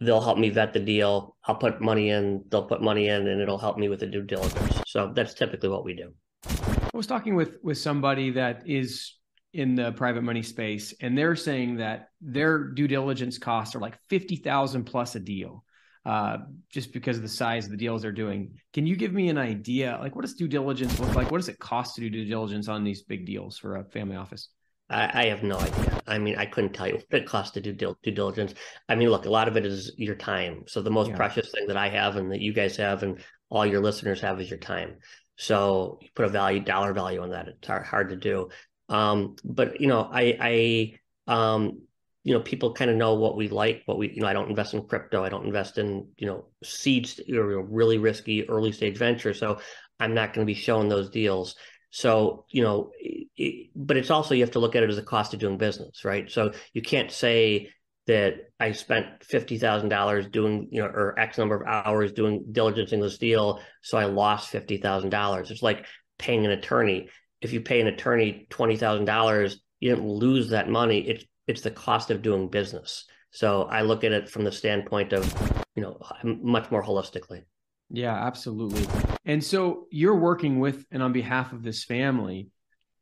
they'll 0.00 0.20
help 0.20 0.38
me 0.38 0.50
vet 0.50 0.72
the 0.72 0.80
deal. 0.80 1.36
I'll 1.44 1.56
put 1.56 1.80
money 1.80 2.10
in, 2.10 2.44
they'll 2.50 2.66
put 2.66 2.82
money 2.82 3.08
in, 3.08 3.26
and 3.26 3.40
it'll 3.40 3.58
help 3.58 3.78
me 3.78 3.88
with 3.88 4.00
the 4.00 4.06
due 4.06 4.22
diligence. 4.22 4.80
So 4.86 5.12
that's 5.14 5.34
typically 5.34 5.68
what 5.68 5.84
we 5.84 5.94
do. 5.94 6.12
I 6.46 6.96
was 6.96 7.06
talking 7.06 7.34
with 7.34 7.58
with 7.62 7.78
somebody 7.78 8.30
that 8.30 8.68
is 8.68 9.14
in 9.52 9.74
the 9.74 9.92
private 9.92 10.22
money 10.22 10.42
space, 10.42 10.94
and 11.00 11.16
they're 11.16 11.36
saying 11.36 11.76
that 11.76 12.08
their 12.20 12.64
due 12.64 12.88
diligence 12.88 13.38
costs 13.38 13.74
are 13.74 13.80
like 13.80 13.98
fifty 14.08 14.36
thousand 14.36 14.84
plus 14.84 15.14
a 15.14 15.20
deal, 15.20 15.64
uh, 16.04 16.38
just 16.70 16.92
because 16.92 17.16
of 17.16 17.22
the 17.22 17.28
size 17.28 17.64
of 17.64 17.70
the 17.70 17.76
deals 17.76 18.02
they're 18.02 18.12
doing. 18.12 18.52
Can 18.72 18.86
you 18.86 18.96
give 18.96 19.12
me 19.12 19.28
an 19.28 19.38
idea? 19.38 19.98
Like, 20.00 20.14
what 20.14 20.22
does 20.22 20.34
due 20.34 20.48
diligence 20.48 20.98
look 21.00 21.14
like? 21.14 21.30
What 21.30 21.38
does 21.38 21.48
it 21.48 21.58
cost 21.58 21.94
to 21.96 22.00
do 22.00 22.10
due 22.10 22.24
diligence 22.24 22.68
on 22.68 22.84
these 22.84 23.02
big 23.02 23.26
deals 23.26 23.58
for 23.58 23.76
a 23.76 23.84
family 23.84 24.16
office? 24.16 24.48
I, 24.90 25.22
I 25.22 25.26
have 25.26 25.42
no 25.42 25.58
idea. 25.58 26.00
I 26.06 26.18
mean, 26.18 26.36
I 26.36 26.46
couldn't 26.46 26.72
tell 26.72 26.86
you 26.86 26.94
what 26.94 27.20
it 27.20 27.26
costs 27.26 27.52
to 27.52 27.60
do 27.60 27.72
due, 27.72 27.96
due 28.02 28.10
diligence. 28.10 28.54
I 28.88 28.94
mean, 28.94 29.10
look, 29.10 29.26
a 29.26 29.30
lot 29.30 29.48
of 29.48 29.56
it 29.56 29.66
is 29.66 29.92
your 29.96 30.14
time. 30.14 30.64
So 30.66 30.80
the 30.80 30.90
most 30.90 31.10
yeah. 31.10 31.16
precious 31.16 31.50
thing 31.50 31.66
that 31.68 31.76
I 31.76 31.88
have 31.88 32.16
and 32.16 32.32
that 32.32 32.40
you 32.40 32.52
guys 32.52 32.76
have 32.76 33.02
and 33.02 33.22
all 33.50 33.66
your 33.66 33.80
listeners 33.80 34.20
have 34.20 34.40
is 34.40 34.50
your 34.50 34.58
time. 34.58 34.96
So 35.36 35.98
you 36.02 36.08
put 36.14 36.24
a 36.24 36.30
value, 36.30 36.60
dollar 36.60 36.92
value 36.92 37.20
on 37.20 37.30
that. 37.30 37.48
It's 37.48 37.66
hard, 37.66 37.86
hard 37.86 38.10
to 38.10 38.16
do. 38.16 38.48
Um, 38.88 39.36
but 39.44 39.80
you 39.80 39.86
know, 39.86 40.08
I, 40.10 40.98
I, 41.28 41.32
um, 41.32 41.82
you 42.24 42.34
know, 42.34 42.40
people 42.40 42.74
kind 42.74 42.90
of 42.90 42.96
know 42.96 43.14
what 43.14 43.36
we 43.36 43.48
like, 43.48 43.82
what 43.86 43.98
we, 43.98 44.10
you 44.10 44.20
know, 44.20 44.28
I 44.28 44.32
don't 44.32 44.50
invest 44.50 44.74
in 44.74 44.86
crypto. 44.86 45.24
I 45.24 45.28
don't 45.28 45.46
invest 45.46 45.78
in, 45.78 46.08
you 46.18 46.26
know, 46.26 46.46
seeds 46.62 47.20
or 47.32 47.62
really 47.62 47.98
risky 47.98 48.48
early 48.48 48.72
stage 48.72 48.98
venture. 48.98 49.32
So 49.32 49.60
I'm 50.00 50.14
not 50.14 50.32
going 50.32 50.46
to 50.46 50.52
be 50.52 50.58
showing 50.58 50.88
those 50.88 51.10
deals. 51.10 51.54
So, 51.90 52.44
you 52.50 52.62
know, 52.62 52.90
it, 53.00 53.70
but 53.74 53.96
it's 53.96 54.10
also, 54.10 54.34
you 54.34 54.42
have 54.42 54.52
to 54.52 54.58
look 54.58 54.76
at 54.76 54.82
it 54.82 54.90
as 54.90 54.98
a 54.98 55.02
cost 55.02 55.34
of 55.34 55.40
doing 55.40 55.58
business, 55.58 56.04
right? 56.04 56.30
So 56.30 56.52
you 56.72 56.82
can't 56.82 57.10
say, 57.10 57.70
that 58.06 58.36
I 58.58 58.72
spent 58.72 59.22
fifty 59.22 59.58
thousand 59.58 59.90
dollars 59.90 60.26
doing, 60.26 60.68
you 60.70 60.80
know, 60.80 60.88
or 60.88 61.20
X 61.20 61.36
number 61.36 61.56
of 61.56 61.66
hours 61.66 62.10
doing 62.10 62.42
diligencing 62.50 63.02
this 63.02 63.18
deal, 63.18 63.60
so 63.82 63.98
I 63.98 64.06
lost 64.06 64.48
fifty 64.48 64.78
thousand 64.78 65.10
dollars. 65.10 65.50
It's 65.50 65.62
like 65.62 65.84
paying 66.18 66.46
an 66.46 66.50
attorney. 66.50 67.10
If 67.42 67.52
you 67.52 67.60
pay 67.60 67.82
an 67.82 67.86
attorney 67.86 68.46
twenty 68.48 68.76
thousand 68.76 69.04
dollars, 69.04 69.60
you 69.78 69.90
didn't 69.90 70.08
lose 70.08 70.48
that 70.48 70.70
money. 70.70 71.00
It's 71.06 71.24
it's 71.46 71.60
the 71.60 71.70
cost 71.70 72.10
of 72.10 72.22
doing 72.22 72.48
business. 72.48 73.04
So 73.30 73.64
I 73.64 73.82
look 73.82 74.04
at 74.04 74.12
it 74.12 74.30
from 74.30 74.44
the 74.44 74.52
standpoint 74.52 75.12
of, 75.12 75.30
you 75.74 75.82
know, 75.82 76.00
much 76.24 76.70
more 76.70 76.82
holistically. 76.82 77.42
Yeah, 77.90 78.14
absolutely. 78.14 78.86
And 79.24 79.42
so 79.42 79.86
you're 79.90 80.16
working 80.16 80.60
with 80.60 80.84
and 80.90 81.02
on 81.02 81.12
behalf 81.12 81.52
of 81.52 81.62
this 81.62 81.84
family. 81.84 82.48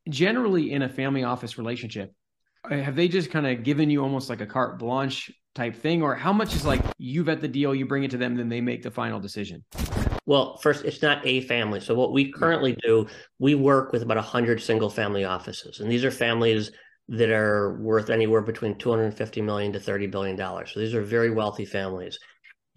Generally, 0.09 0.71
in 0.71 0.83
a 0.83 0.89
family 0.89 1.25
office 1.25 1.57
relationship, 1.57 2.13
uh, 2.69 2.77
have 2.77 2.95
they 2.95 3.09
just 3.09 3.29
kind 3.29 3.45
of 3.45 3.63
given 3.63 3.89
you 3.89 4.01
almost 4.01 4.29
like 4.29 4.39
a 4.39 4.45
carte 4.45 4.79
blanche 4.79 5.31
type 5.53 5.75
thing? 5.75 6.01
Or 6.01 6.15
how 6.15 6.31
much 6.31 6.55
is 6.55 6.65
like 6.65 6.81
you 6.97 7.23
vet 7.23 7.41
the 7.41 7.47
deal 7.47 7.75
you 7.75 7.85
bring 7.85 8.03
it 8.03 8.11
to 8.11 8.17
them 8.17 8.35
then 8.35 8.47
they 8.47 8.61
make 8.61 8.83
the 8.83 8.91
final 8.91 9.19
decision? 9.19 9.65
Well 10.25 10.57
first 10.57 10.85
it's 10.85 11.01
not 11.01 11.25
a 11.25 11.41
family. 11.41 11.81
So 11.81 11.93
what 11.93 12.13
we 12.13 12.31
currently 12.31 12.77
do 12.81 13.07
we 13.39 13.55
work 13.55 13.91
with 13.91 14.01
about 14.01 14.17
100 14.17 14.61
single 14.61 14.89
family 14.89 15.25
offices. 15.25 15.81
And 15.81 15.91
these 15.91 16.05
are 16.05 16.11
families 16.11 16.71
that 17.09 17.29
are 17.29 17.77
worth 17.81 18.09
anywhere 18.09 18.41
between 18.41 18.77
250 18.77 19.41
million 19.41 19.73
to 19.73 19.79
30 19.79 20.07
billion 20.07 20.35
dollars. 20.37 20.71
So 20.73 20.79
these 20.79 20.93
are 20.93 21.01
very 21.01 21.31
wealthy 21.31 21.65
families 21.65 22.17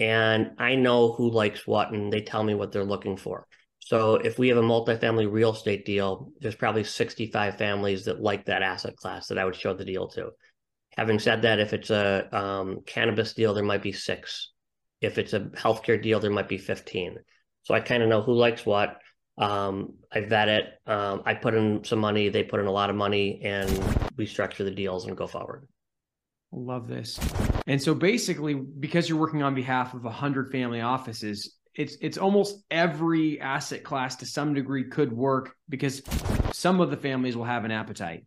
and 0.01 0.51
i 0.59 0.75
know 0.75 1.13
who 1.13 1.31
likes 1.31 1.67
what 1.67 1.93
and 1.93 2.13
they 2.13 2.21
tell 2.21 2.43
me 2.43 2.55
what 2.55 2.73
they're 2.73 2.85
looking 2.85 3.17
for 3.17 3.47
so 3.91 4.15
if 4.15 4.39
we 4.39 4.47
have 4.49 4.57
a 4.57 4.63
multifamily 4.63 5.29
real 5.29 5.53
estate 5.53 5.85
deal, 5.85 6.31
there's 6.41 6.55
probably 6.55 6.85
65 6.85 7.57
families 7.57 8.05
that 8.05 8.21
like 8.21 8.45
that 8.45 8.63
asset 8.63 8.95
class 8.97 9.27
that 9.27 9.39
I 9.39 9.45
would 9.45 9.57
show 9.57 9.75
the 9.75 9.85
deal 9.85 10.07
to. 10.11 10.31
Having 10.97 11.19
said 11.19 11.43
that, 11.43 11.59
if 11.59 11.73
it's 11.73 11.91
a 11.91 12.29
um, 12.31 12.83
cannabis 12.87 13.33
deal, 13.33 13.53
there 13.53 13.65
might 13.65 13.83
be 13.83 13.91
six. 13.91 14.53
If 15.01 15.19
it's 15.19 15.33
a 15.33 15.41
healthcare 15.41 16.01
deal, 16.01 16.21
there 16.21 16.31
might 16.31 16.49
be 16.49 16.57
15. 16.57 17.17
So 17.63 17.75
I 17.75 17.81
kind 17.81 18.05
of 18.05 18.09
know 18.09 18.23
who 18.23 18.35
likes 18.35 18.65
what. 18.65 18.99
Um, 19.39 19.95
I 20.13 20.21
vet 20.21 20.49
it. 20.49 20.67
Um, 20.87 21.23
I 21.25 21.35
put 21.35 21.55
in 21.55 21.83
some 21.83 21.99
money. 21.99 22.29
They 22.29 22.45
put 22.45 22.61
in 22.61 22.67
a 22.67 22.73
lot 22.73 22.91
of 22.91 22.97
money, 22.97 23.41
and 23.43 23.69
we 24.17 24.27
structure 24.27 24.63
the 24.63 24.71
deals 24.71 25.07
and 25.07 25.17
go 25.17 25.27
forward. 25.27 25.67
Love 26.53 26.89
this. 26.89 27.19
And 27.67 27.81
so 27.81 27.95
basically, 27.95 28.55
because 28.55 29.09
you're 29.09 29.19
working 29.19 29.43
on 29.43 29.55
behalf 29.55 29.95
of 29.95 30.05
100 30.05 30.51
family 30.51 30.81
offices, 30.81 31.57
it's 31.75 31.97
it's 32.01 32.19
almost 32.19 32.65
every 32.71 33.41
asset 33.41 33.85
class 33.85 34.17
to 34.17 34.27
some 34.27 34.55
degree 34.55 34.85
could 34.85 35.13
work 35.13 35.55
because 35.69 36.03
some 36.53 36.81
of 36.81 36.91
the 36.91 36.97
families 36.97 37.37
will 37.37 37.45
have 37.45 37.65
an 37.65 37.71
appetite. 37.71 38.25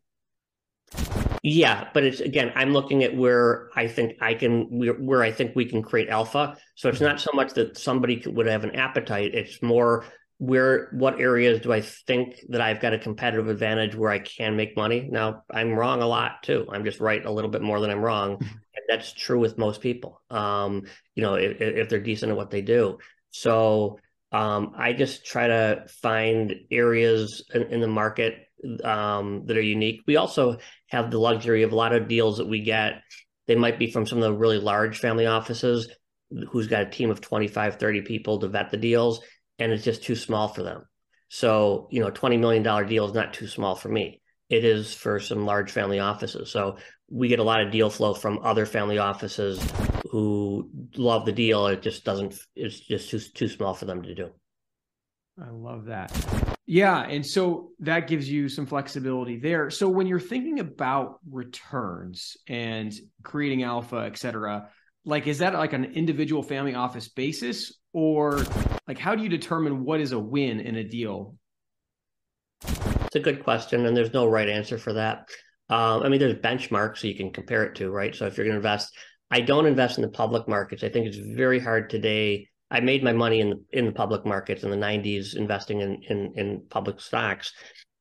Yeah, 1.45 1.89
but 1.93 2.05
it's 2.05 2.21
again, 2.21 2.53
I'm 2.55 2.71
looking 2.71 3.03
at 3.03 3.13
where 3.13 3.69
I 3.75 3.88
think 3.88 4.15
I 4.21 4.33
can 4.33 4.79
where, 4.79 4.93
where 4.93 5.21
I 5.21 5.31
think 5.31 5.57
we 5.57 5.65
can 5.65 5.83
create 5.83 6.07
alpha. 6.07 6.55
So 6.75 6.88
it's 6.88 6.99
mm-hmm. 6.99 7.07
not 7.07 7.19
so 7.19 7.31
much 7.33 7.53
that 7.55 7.77
somebody 7.77 8.23
would 8.25 8.47
have 8.47 8.63
an 8.63 8.75
appetite; 8.75 9.36
it's 9.36 9.62
more 9.62 10.05
where 10.43 10.89
what 10.91 11.21
areas 11.21 11.62
do 11.62 11.71
I 11.71 11.79
think 11.79 12.41
that 12.49 12.60
I've 12.60 12.82
got 12.82 12.91
a 12.91 12.99
competitive 12.99 13.47
advantage 13.47 13.95
where 13.95 14.12
I 14.12 14.19
can 14.19 14.58
make 14.58 14.75
money. 14.75 15.08
Now 15.10 15.43
I'm 15.49 15.71
wrong 15.71 16.01
a 16.01 16.06
lot 16.06 16.43
too. 16.43 16.67
I'm 16.69 16.84
just 16.84 16.99
right 16.99 17.25
a 17.25 17.32
little 17.32 17.49
bit 17.49 17.62
more 17.62 17.79
than 17.79 17.89
I'm 17.89 18.01
wrong, 18.01 18.39
and 18.41 18.84
that's 18.89 19.13
true 19.13 19.39
with 19.39 19.58
most 19.58 19.79
people. 19.79 20.21
Um, 20.29 20.84
you 21.15 21.23
know, 21.23 21.36
if, 21.36 21.62
if 21.62 21.88
they're 21.88 22.01
decent 22.01 22.29
at 22.29 22.36
what 22.36 22.51
they 22.51 22.62
do. 22.62 22.97
So 23.32 23.99
um, 24.34 24.73
I 24.75 24.91
just 24.91 25.25
try 25.25 25.47
to 25.47 25.86
find 25.88 26.53
areas 26.69 27.45
in, 27.53 27.63
in 27.63 27.79
the 27.79 27.88
market 27.88 28.36
um, 28.84 29.45
that 29.45 29.56
are 29.56 29.62
unique. 29.62 30.01
We 30.06 30.17
also 30.17 30.58
have 30.88 31.10
the 31.10 31.19
luxury 31.19 31.63
of 31.63 31.71
a 31.71 31.75
lot 31.75 31.93
of 31.93 32.10
deals 32.10 32.39
that 32.39 32.49
we 32.49 32.63
get. 32.63 33.01
They 33.47 33.56
might 33.56 33.79
be 33.79 33.89
from 33.89 34.06
some 34.06 34.17
of 34.17 34.25
the 34.25 34.34
really 34.34 34.60
large 34.60 34.99
family 34.99 35.25
offices 35.25 35.89
who's 36.49 36.67
got 36.67 36.82
a 36.82 36.89
team 36.89 37.12
of 37.12 37.21
25, 37.21 37.77
30 37.77 38.01
people 38.01 38.39
to 38.39 38.49
vet 38.49 38.71
the 38.71 38.77
deals, 38.77 39.21
and 39.60 39.72
it's 39.72 39.84
just 39.84 40.04
too 40.04 40.16
small 40.16 40.48
for 40.48 40.63
them. 40.63 40.86
So, 41.30 41.88
you 41.92 42.02
know, 42.02 42.12
$20 42.12 42.39
million 42.39 42.63
deal 42.88 43.06
is 43.06 43.13
not 43.13 43.34
too 43.34 43.48
small 43.48 43.76
for 43.76 43.89
me. 43.89 44.22
It 44.50 44.66
is 44.66 44.94
for 44.94 45.20
some 45.20 45.46
large 45.46 45.72
family 45.72 46.00
offices. 46.00 46.52
So 46.52 46.78
we 47.10 47.28
get 47.28 47.39
a 47.39 47.44
lot 47.44 47.62
of 47.62 47.72
deal 47.72 47.89
flow 47.89 48.13
from 48.13 48.39
other 48.44 48.66
family 48.66 48.98
offices 48.98 49.60
who 50.12 50.70
love 50.96 51.26
the 51.26 51.32
deal. 51.32 51.68
It 51.68 51.82
just 51.82 52.04
doesn't. 52.04 52.36
It's 52.56 52.80
just 52.80 53.10
too 53.10 53.20
too 53.20 53.48
small 53.48 53.74
for 53.74 53.86
them 53.86 54.04
to 54.04 54.13
do. 54.13 54.30
I 55.42 55.50
love 55.50 55.86
that. 55.86 56.12
Yeah, 56.66 57.02
and 57.02 57.26
so 57.26 57.72
that 57.80 58.08
gives 58.08 58.30
you 58.30 58.48
some 58.48 58.66
flexibility 58.66 59.38
there. 59.38 59.70
So 59.70 59.89
when 59.89 60.08
you're 60.08 60.20
thinking 60.20 60.60
about 60.60 61.20
returns 61.30 62.38
and 62.48 62.94
creating 63.24 63.63
alpha, 63.63 64.04
et 64.06 64.18
cetera, 64.18 64.70
like 65.04 65.28
is 65.28 65.39
that 65.39 65.54
like 65.54 65.74
an 65.74 65.86
individual 65.86 66.44
family 66.44 66.76
office 66.76 67.08
basis, 67.08 67.74
or 67.92 68.44
like 68.88 68.98
how 68.98 69.15
do 69.15 69.24
you 69.24 69.30
determine 69.30 69.84
what 69.84 70.02
is 70.02 70.12
a 70.12 70.19
win 70.19 70.60
in 70.60 70.76
a 70.76 70.84
deal? 70.84 71.36
It's 72.65 73.15
a 73.15 73.19
good 73.19 73.43
question, 73.43 73.86
and 73.86 73.96
there's 73.96 74.13
no 74.13 74.26
right 74.26 74.50
answer 74.50 74.78
for 74.78 74.93
that. 74.93 75.30
Um, 75.69 76.04
I 76.04 76.10
mean, 76.10 76.19
there's 76.19 76.34
benchmarks 76.36 77.00
so 77.00 77.08
you 77.08 77.15
can 77.15 77.32
compare 77.32 77.63
it 77.63 77.76
to, 77.76 77.89
right? 77.89 78.15
So 78.15 78.26
if 78.26 78.38
you're 78.38 78.46
going 78.46 78.54
to 78.54 78.58
invest, 78.58 78.93
I 79.32 79.41
don't 79.41 79.65
invest 79.65 79.98
in 79.98 80.02
the 80.02 80.10
public 80.10 80.48
markets. 80.48 80.84
I 80.84 80.89
think 80.89 81.08
it's 81.08 81.17
very 81.17 81.60
hard 81.60 81.89
today. 81.89 82.48
I 82.69 82.80
made 82.80 83.04
my 83.04 83.13
money 83.13 83.39
in 83.39 83.50
the, 83.52 83.63
in 83.72 83.86
the 83.86 83.91
public 83.91 84.26
markets 84.26 84.63
in 84.63 84.72
the 84.72 84.76
90s 84.76 85.36
investing 85.36 85.82
in, 85.82 86.02
in, 86.10 86.34
in 86.36 86.63
public 86.69 87.00
stocks, 87.00 87.54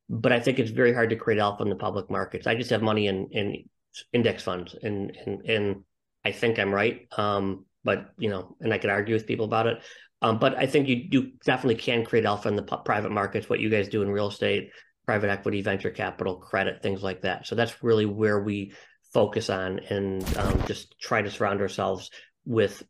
but 0.09 0.33
I 0.33 0.41
think 0.41 0.59
it's 0.59 0.71
very 0.71 0.93
hard 0.93 1.11
to 1.11 1.17
create 1.17 1.41
alpha 1.41 1.63
in 1.63 1.69
the 1.69 1.77
public 1.77 2.11
markets. 2.11 2.47
I 2.47 2.55
just 2.55 2.71
have 2.71 2.83
money 2.83 3.07
in 3.07 3.29
in 3.33 3.65
index 4.13 4.43
funds, 4.43 4.75
and 4.83 5.17
and 5.27 5.43
and 5.47 5.85
I 6.25 6.33
think 6.33 6.59
I'm 6.59 6.73
right. 6.73 7.07
Um, 7.17 7.67
but 7.85 8.13
you 8.19 8.31
know, 8.31 8.57
and 8.61 8.73
I 8.73 8.79
could 8.79 8.91
argue 8.91 9.15
with 9.15 9.27
people 9.27 9.45
about 9.45 9.67
it. 9.67 9.83
Um, 10.21 10.39
but 10.39 10.57
I 10.57 10.67
think 10.67 10.89
you 10.89 11.09
you 11.11 11.33
definitely 11.45 11.77
can 11.77 12.05
create 12.05 12.25
alpha 12.25 12.49
in 12.49 12.57
the 12.57 12.63
private 12.63 13.11
markets. 13.11 13.49
What 13.49 13.61
you 13.61 13.71
guys 13.71 13.89
do 13.89 14.03
in 14.03 14.11
real 14.11 14.29
estate, 14.29 14.71
private 15.07 15.31
equity, 15.31 15.63
venture 15.63 15.91
capital, 15.91 16.37
credit, 16.37 16.83
things 16.83 17.03
like 17.03 17.23
that. 17.23 17.47
So 17.47 17.55
that's 17.55 17.83
really 17.83 18.07
where 18.07 18.41
we 18.41 18.73
focus 19.13 19.51
on 19.51 19.81
and 19.91 20.25
um, 20.39 20.63
just 20.67 20.99
try 20.99 21.23
to 21.23 21.31
surround 21.31 21.61
ourselves 21.61 22.11
with 22.45 22.83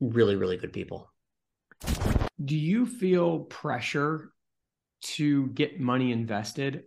really, 0.00 0.36
really 0.36 0.56
good 0.56 0.72
people. 0.72 1.10
Do 2.42 2.56
you 2.56 2.86
feel 2.86 3.40
pressure 3.40 4.30
to 5.02 5.48
get 5.48 5.80
money 5.80 6.12
invested? 6.12 6.84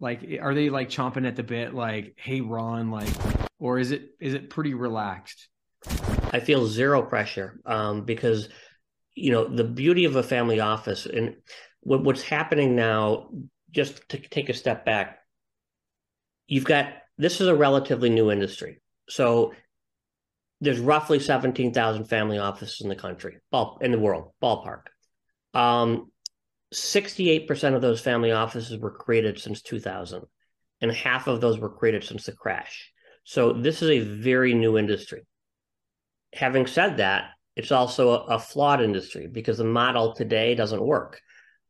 Like, 0.00 0.24
are 0.40 0.54
they 0.54 0.70
like 0.70 0.88
chomping 0.88 1.26
at 1.26 1.36
the 1.36 1.42
bit, 1.42 1.74
like, 1.74 2.14
hey, 2.16 2.40
Ron, 2.40 2.90
like, 2.90 3.08
or 3.58 3.78
is 3.78 3.92
it 3.92 4.10
is 4.20 4.34
it 4.34 4.50
pretty 4.50 4.74
relaxed? 4.74 5.48
I 6.32 6.40
feel 6.40 6.66
zero 6.66 7.02
pressure 7.02 7.60
um, 7.66 8.04
because 8.04 8.48
you 9.14 9.30
know 9.30 9.46
the 9.46 9.64
beauty 9.64 10.06
of 10.06 10.16
a 10.16 10.22
family 10.22 10.60
office 10.60 11.06
and 11.06 11.36
what, 11.80 12.02
what's 12.02 12.22
happening 12.22 12.74
now, 12.74 13.28
just 13.70 14.08
to 14.08 14.18
take 14.18 14.48
a 14.48 14.54
step 14.54 14.84
back, 14.86 15.18
you've 16.46 16.64
got 16.64 16.94
this 17.18 17.40
is 17.40 17.48
a 17.48 17.54
relatively 17.54 18.08
new 18.08 18.30
industry. 18.30 18.80
So 19.08 19.52
there's 20.60 20.78
roughly 20.78 21.18
17,000 21.18 22.04
family 22.04 22.38
offices 22.38 22.80
in 22.80 22.88
the 22.88 22.94
country, 22.94 23.38
ball, 23.50 23.78
in 23.80 23.90
the 23.90 23.98
world, 23.98 24.32
ballpark. 24.40 24.82
Um, 25.54 26.10
68% 26.72 27.74
of 27.74 27.82
those 27.82 28.00
family 28.00 28.32
offices 28.32 28.78
were 28.78 28.92
created 28.92 29.38
since 29.38 29.60
2000, 29.60 30.22
and 30.80 30.92
half 30.92 31.26
of 31.26 31.40
those 31.40 31.58
were 31.58 31.68
created 31.68 32.04
since 32.04 32.26
the 32.26 32.32
crash. 32.32 32.92
So 33.24 33.52
this 33.52 33.82
is 33.82 33.90
a 33.90 33.98
very 33.98 34.54
new 34.54 34.78
industry. 34.78 35.26
Having 36.32 36.66
said 36.66 36.98
that, 36.98 37.30
it's 37.56 37.72
also 37.72 38.10
a, 38.10 38.36
a 38.36 38.38
flawed 38.38 38.80
industry 38.80 39.26
because 39.26 39.58
the 39.58 39.64
model 39.64 40.14
today 40.14 40.54
doesn't 40.54 40.82
work. 40.82 41.20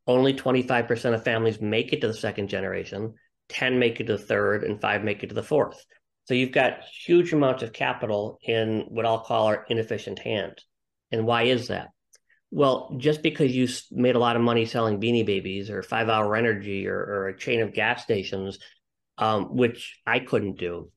Only 0.06 0.34
25% 0.34 1.14
of 1.14 1.24
families 1.24 1.60
make 1.60 1.92
it 1.92 2.00
to 2.00 2.08
the 2.08 2.14
second 2.14 2.48
generation, 2.48 3.14
10 3.48 3.78
make 3.78 4.00
it 4.00 4.06
to 4.06 4.16
the 4.16 4.22
third, 4.22 4.64
and 4.64 4.80
five 4.80 5.02
make 5.02 5.22
it 5.22 5.28
to 5.28 5.34
the 5.34 5.42
fourth. 5.42 5.84
So 6.24 6.34
you've 6.34 6.52
got 6.52 6.84
huge 6.84 7.32
amounts 7.32 7.62
of 7.62 7.72
capital 7.72 8.38
in 8.42 8.86
what 8.88 9.06
I'll 9.06 9.24
call 9.24 9.46
our 9.46 9.66
inefficient 9.68 10.18
hands. 10.18 10.64
And 11.10 11.26
why 11.26 11.44
is 11.44 11.68
that? 11.68 11.88
Well, 12.50 12.94
just 12.98 13.22
because 13.22 13.54
you 13.54 13.66
made 13.90 14.14
a 14.14 14.20
lot 14.20 14.36
of 14.36 14.42
money 14.42 14.66
selling 14.66 15.00
beanie 15.00 15.26
babies 15.26 15.70
or 15.70 15.82
five 15.82 16.08
hour 16.08 16.36
energy 16.36 16.86
or, 16.86 16.98
or 16.98 17.28
a 17.28 17.38
chain 17.38 17.60
of 17.60 17.74
gas 17.74 18.02
stations, 18.02 18.58
um, 19.18 19.56
which 19.56 19.98
I 20.06 20.20
couldn't 20.20 20.58
do, 20.58 20.90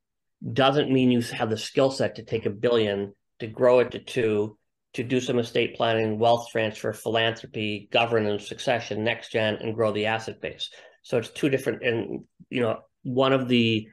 doesn't 0.51 0.91
mean 0.91 1.11
you 1.11 1.21
have 1.21 1.49
the 1.49 1.57
skill 1.57 1.91
set 1.91 2.15
to 2.15 2.23
take 2.23 2.45
a 2.45 2.49
billion, 2.49 3.13
to 3.39 3.47
grow 3.47 3.79
it 3.79 3.91
to 3.91 3.99
two, 3.99 4.57
to 4.93 5.03
do 5.03 5.19
some 5.19 5.39
estate 5.39 5.75
planning, 5.75 6.19
wealth 6.19 6.47
transfer, 6.51 6.93
philanthropy, 6.93 7.89
governance, 7.91 8.47
succession, 8.47 9.03
next 9.03 9.31
gen, 9.31 9.55
and 9.55 9.75
grow 9.75 9.91
the 9.91 10.05
asset 10.05 10.41
base. 10.41 10.69
So 11.03 11.17
it's 11.17 11.29
two 11.29 11.49
different. 11.49 11.83
And 11.83 12.23
you 12.49 12.61
know, 12.61 12.79
one 13.03 13.33
of 13.33 13.47
the 13.47 13.87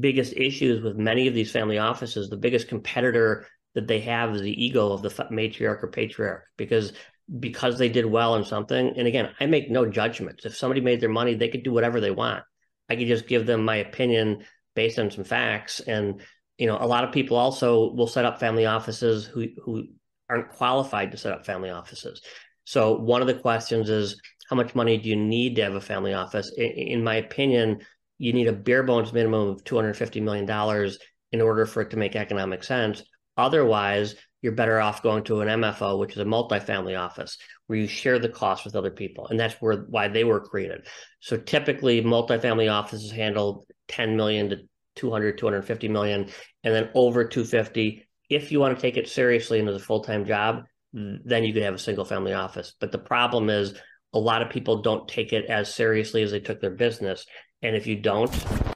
biggest 0.00 0.34
issues 0.34 0.82
with 0.82 0.96
many 0.96 1.28
of 1.28 1.34
these 1.34 1.50
family 1.50 1.78
offices, 1.78 2.28
the 2.28 2.36
biggest 2.36 2.68
competitor 2.68 3.46
that 3.74 3.86
they 3.86 4.00
have 4.00 4.34
is 4.34 4.42
the 4.42 4.64
ego 4.64 4.92
of 4.92 5.02
the 5.02 5.08
matriarch 5.08 5.82
or 5.82 5.88
patriarch 5.88 6.44
because 6.56 6.92
because 7.38 7.78
they 7.78 7.88
did 7.88 8.06
well 8.06 8.36
in 8.36 8.44
something. 8.44 8.94
And 8.96 9.06
again, 9.06 9.30
I 9.38 9.46
make 9.46 9.70
no 9.70 9.86
judgments. 9.86 10.46
If 10.46 10.56
somebody 10.56 10.80
made 10.80 11.00
their 11.00 11.10
money, 11.10 11.34
they 11.34 11.48
could 11.48 11.62
do 11.62 11.72
whatever 11.72 12.00
they 12.00 12.10
want. 12.10 12.42
I 12.88 12.96
could 12.96 13.06
just 13.06 13.28
give 13.28 13.46
them 13.46 13.64
my 13.64 13.76
opinion 13.76 14.44
based 14.74 14.98
on 14.98 15.10
some 15.10 15.24
facts. 15.24 15.80
And 15.80 16.22
you 16.58 16.66
know, 16.66 16.76
a 16.78 16.86
lot 16.86 17.04
of 17.04 17.12
people 17.12 17.36
also 17.36 17.92
will 17.92 18.06
set 18.06 18.24
up 18.24 18.40
family 18.40 18.66
offices 18.66 19.24
who 19.24 19.46
who 19.64 19.84
aren't 20.28 20.50
qualified 20.50 21.10
to 21.12 21.16
set 21.16 21.32
up 21.32 21.46
family 21.46 21.70
offices. 21.70 22.20
So 22.64 22.98
one 22.98 23.22
of 23.22 23.26
the 23.26 23.34
questions 23.34 23.88
is 23.88 24.20
how 24.50 24.56
much 24.56 24.74
money 24.74 24.98
do 24.98 25.08
you 25.08 25.16
need 25.16 25.56
to 25.56 25.62
have 25.62 25.74
a 25.74 25.80
family 25.80 26.12
office? 26.12 26.52
In, 26.56 26.66
in 26.66 27.04
my 27.04 27.16
opinion, 27.16 27.80
you 28.18 28.32
need 28.32 28.48
a 28.48 28.52
bare 28.52 28.82
bones 28.82 29.12
minimum 29.12 29.48
of 29.48 29.64
$250 29.64 30.22
million 30.22 30.90
in 31.32 31.40
order 31.40 31.64
for 31.64 31.82
it 31.82 31.90
to 31.90 31.96
make 31.96 32.16
economic 32.16 32.64
sense. 32.64 33.02
Otherwise, 33.36 34.16
you're 34.42 34.52
better 34.52 34.80
off 34.80 35.02
going 35.02 35.24
to 35.24 35.40
an 35.40 35.48
MFO, 35.48 35.98
which 35.98 36.12
is 36.12 36.18
a 36.18 36.24
multifamily 36.24 36.98
office, 36.98 37.38
where 37.66 37.78
you 37.78 37.86
share 37.86 38.18
the 38.18 38.28
cost 38.28 38.64
with 38.64 38.76
other 38.76 38.90
people. 38.90 39.26
And 39.28 39.38
that's 39.38 39.54
where 39.60 39.86
why 39.88 40.08
they 40.08 40.24
were 40.24 40.40
created. 40.40 40.86
So 41.20 41.36
typically 41.36 42.02
multifamily 42.02 42.72
offices 42.72 43.10
handle 43.10 43.66
10 43.88 44.16
million 44.16 44.50
to 44.50 44.58
200, 44.98 45.38
250 45.38 45.88
million, 45.88 46.28
and 46.64 46.74
then 46.74 46.90
over 46.94 47.24
250 47.24 48.04
if 48.28 48.52
you 48.52 48.60
want 48.60 48.76
to 48.76 48.80
take 48.80 48.96
it 48.96 49.08
seriously 49.08 49.58
and 49.58 49.68
as 49.68 49.76
a 49.76 49.80
full-time 49.80 50.24
job, 50.24 50.64
then 50.92 51.44
you 51.44 51.52
could 51.52 51.62
have 51.62 51.74
a 51.74 51.78
single 51.78 52.04
family 52.04 52.32
office. 52.32 52.74
But 52.78 52.92
the 52.92 52.98
problem 52.98 53.50
is 53.50 53.74
a 54.12 54.18
lot 54.18 54.42
of 54.42 54.50
people 54.50 54.82
don't 54.82 55.08
take 55.08 55.32
it 55.32 55.46
as 55.46 55.74
seriously 55.74 56.22
as 56.22 56.30
they 56.30 56.40
took 56.40 56.60
their 56.60 56.70
business. 56.70 57.26
And 57.62 57.74
if 57.74 57.86
you 57.86 57.96
don't, 57.96 58.32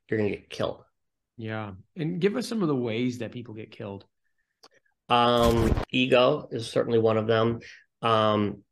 you're 0.09 0.19
going 0.19 0.31
to 0.31 0.37
get 0.37 0.51
killed. 0.51 0.83
Yeah. 1.37 1.73
And 1.97 2.21
give 2.21 2.37
us 2.37 2.47
some 2.47 2.63
of 2.63 2.69
the 2.69 2.77
ways 2.77 3.19
that 3.19 3.33
people 3.33 3.55
get 3.55 3.71
killed. 3.71 4.05
Um, 5.09 5.75
ego 5.91 6.49
is 6.51 6.71
certainly 6.71 6.99
one 6.99 7.19
of 7.19 7.27
them. 7.27 7.61
Um, 8.01 8.63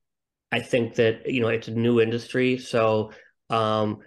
I 0.52 0.60
think 0.60 0.96
that, 0.96 1.30
you 1.30 1.40
know, 1.40 1.48
it's 1.48 1.68
a 1.68 1.72
new 1.72 2.00
industry. 2.00 2.58
So 2.58 3.12
um, 3.48 3.98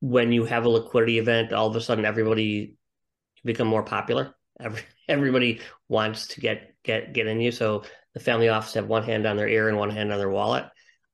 when 0.00 0.32
you 0.32 0.44
have 0.44 0.64
a 0.64 0.68
liquidity 0.68 1.18
event, 1.18 1.52
all 1.52 1.68
of 1.68 1.76
a 1.76 1.80
sudden 1.80 2.04
everybody 2.04 2.74
become 3.44 3.66
more 3.66 3.82
popular. 3.82 4.34
Every, 4.60 4.82
everybody 5.08 5.60
wants 5.88 6.28
to 6.28 6.40
get 6.40 6.74
get 6.84 7.12
get 7.12 7.26
in 7.26 7.40
you. 7.40 7.52
So 7.52 7.84
the 8.14 8.20
family 8.20 8.48
office 8.48 8.74
have 8.74 8.86
one 8.86 9.04
hand 9.04 9.26
on 9.26 9.36
their 9.36 9.48
ear 9.48 9.68
and 9.68 9.78
one 9.78 9.90
hand 9.90 10.12
on 10.12 10.18
their 10.18 10.30
wallet. 10.30 10.64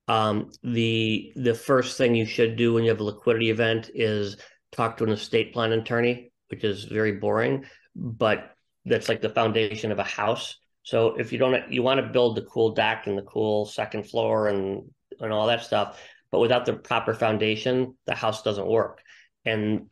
Um, 0.09 0.51
the 0.63 1.33
the 1.37 1.55
first 1.55 1.99
thing 1.99 2.15
you 2.15 2.27
should 2.27 2.57
do 2.57 2.73
when 2.75 2.85
you 2.85 2.91
have 2.91 3.01
a 3.01 3.05
liquidity 3.05 3.51
event 3.51 3.91
is 3.95 4.37
talk 4.73 4.97
to 4.97 5.05
an 5.05 5.11
estate 5.11 5.53
plan 5.53 5.73
attorney, 5.73 6.33
which 6.49 6.65
is 6.65 6.85
very 6.85 7.13
boring, 7.13 7.65
but 7.95 8.55
that's 8.85 9.09
like 9.09 9.21
the 9.21 9.29
foundation 9.29 9.93
of 9.93 9.99
a 9.99 10.05
house. 10.05 10.57
So 10.83 11.17
if 11.17 11.33
you 11.33 11.39
don't, 11.39 11.71
you 11.71 11.83
want 11.83 12.01
to 12.01 12.13
build 12.13 12.37
the 12.37 12.43
cool 12.43 12.71
deck 12.71 13.07
and 13.07 13.19
the 13.19 13.23
cool 13.23 13.67
second 13.67 14.09
floor 14.09 14.49
and 14.49 14.91
and 15.21 15.33
all 15.33 15.47
that 15.49 15.65
stuff, 15.65 16.01
but 16.31 16.41
without 16.41 16.65
the 16.65 16.75
proper 16.75 17.13
foundation, 17.13 17.97
the 18.07 18.15
house 18.15 18.43
doesn't 18.43 18.67
work. 18.67 19.03
And 19.45 19.87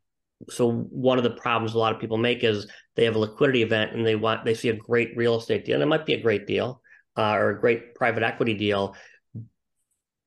so 0.51 0.71
one 0.71 1.19
of 1.19 1.25
the 1.25 1.31
problems 1.31 1.75
a 1.75 1.79
lot 1.79 1.95
of 1.95 2.01
people 2.01 2.19
make 2.19 2.45
is 2.45 2.67
they 2.95 3.05
have 3.05 3.17
a 3.17 3.19
liquidity 3.19 3.63
event 3.63 3.93
and 3.93 4.07
they 4.07 4.17
want 4.17 4.45
they 4.45 4.55
see 4.55 4.69
a 4.69 4.77
great 4.77 5.17
real 5.17 5.37
estate 5.37 5.65
deal 5.65 5.75
and 5.75 5.83
it 5.83 5.87
might 5.87 6.07
be 6.07 6.15
a 6.15 6.21
great 6.21 6.47
deal 6.47 6.83
uh, 7.17 7.33
or 7.33 7.51
a 7.51 7.61
great 7.61 7.95
private 7.95 8.23
equity 8.23 8.55
deal 8.55 8.95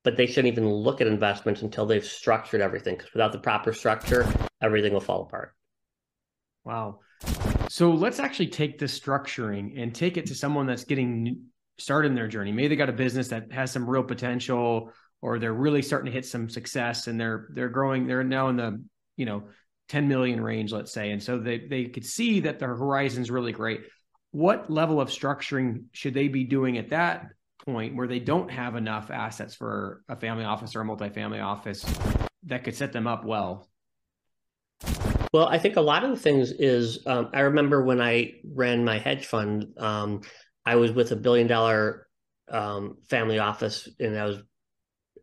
but 0.03 0.17
they 0.17 0.25
shouldn't 0.25 0.51
even 0.51 0.69
look 0.69 1.01
at 1.01 1.07
investments 1.07 1.61
until 1.61 1.85
they've 1.85 2.05
structured 2.05 2.61
everything 2.61 2.95
because 2.95 3.13
without 3.13 3.31
the 3.31 3.39
proper 3.39 3.73
structure 3.73 4.25
everything 4.61 4.93
will 4.93 4.99
fall 4.99 5.23
apart. 5.23 5.53
Wow. 6.63 6.99
So 7.69 7.91
let's 7.91 8.19
actually 8.19 8.47
take 8.47 8.79
this 8.79 8.97
structuring 8.97 9.81
and 9.81 9.93
take 9.93 10.17
it 10.17 10.25
to 10.27 10.35
someone 10.35 10.65
that's 10.65 10.85
getting 10.85 11.43
started 11.77 12.09
in 12.09 12.15
their 12.15 12.27
journey. 12.27 12.51
Maybe 12.51 12.69
they 12.69 12.75
got 12.75 12.89
a 12.89 12.93
business 12.93 13.27
that 13.29 13.51
has 13.51 13.71
some 13.71 13.89
real 13.89 14.03
potential 14.03 14.91
or 15.21 15.37
they're 15.37 15.53
really 15.53 15.81
starting 15.81 16.05
to 16.05 16.11
hit 16.11 16.25
some 16.25 16.49
success 16.49 17.07
and 17.07 17.19
they're 17.19 17.49
they're 17.53 17.69
growing 17.69 18.07
they're 18.07 18.23
now 18.23 18.47
in 18.47 18.55
the 18.55 18.81
you 19.17 19.25
know 19.25 19.43
10 19.89 20.07
million 20.07 20.41
range, 20.41 20.71
let's 20.71 20.93
say. 20.93 21.11
And 21.11 21.21
so 21.21 21.37
they, 21.37 21.59
they 21.59 21.85
could 21.85 22.05
see 22.05 22.41
that 22.41 22.59
their 22.59 22.75
horizon's 22.75 23.31
really 23.31 23.51
great. 23.51 23.81
What 24.31 24.69
level 24.69 25.01
of 25.01 25.09
structuring 25.09 25.85
should 25.91 26.13
they 26.13 26.27
be 26.27 26.43
doing 26.43 26.77
at 26.77 26.89
that 26.89 27.27
point 27.65 27.95
where 27.95 28.07
they 28.07 28.19
don't 28.19 28.49
have 28.51 28.75
enough 28.75 29.09
assets 29.09 29.55
for 29.55 30.03
a 30.07 30.15
family 30.15 30.45
office 30.45 30.75
or 30.75 30.81
a 30.81 30.85
multifamily 30.85 31.43
office 31.43 31.83
that 32.43 32.63
could 32.63 32.75
set 32.75 32.93
them 32.93 33.07
up 33.07 33.25
well? 33.25 33.67
Well, 35.33 35.47
I 35.47 35.57
think 35.57 35.75
a 35.75 35.81
lot 35.81 36.03
of 36.03 36.11
the 36.11 36.17
things 36.17 36.51
is 36.51 37.05
um, 37.05 37.29
I 37.33 37.41
remember 37.41 37.83
when 37.83 38.01
I 38.01 38.33
ran 38.43 38.85
my 38.85 38.99
hedge 38.99 39.25
fund, 39.25 39.73
um, 39.77 40.21
I 40.65 40.75
was 40.75 40.91
with 40.91 41.11
a 41.11 41.15
billion 41.15 41.47
dollar 41.47 42.07
um, 42.47 42.97
family 43.09 43.39
office 43.39 43.89
and 43.99 44.17
I 44.17 44.25
was 44.25 44.37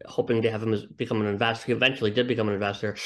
hoping 0.04 0.42
to 0.42 0.50
have 0.50 0.62
him 0.62 0.76
become 0.96 1.20
an 1.20 1.28
investor. 1.28 1.66
He 1.66 1.72
eventually 1.72 2.10
did 2.10 2.26
become 2.26 2.48
an 2.48 2.54
investor 2.54 2.96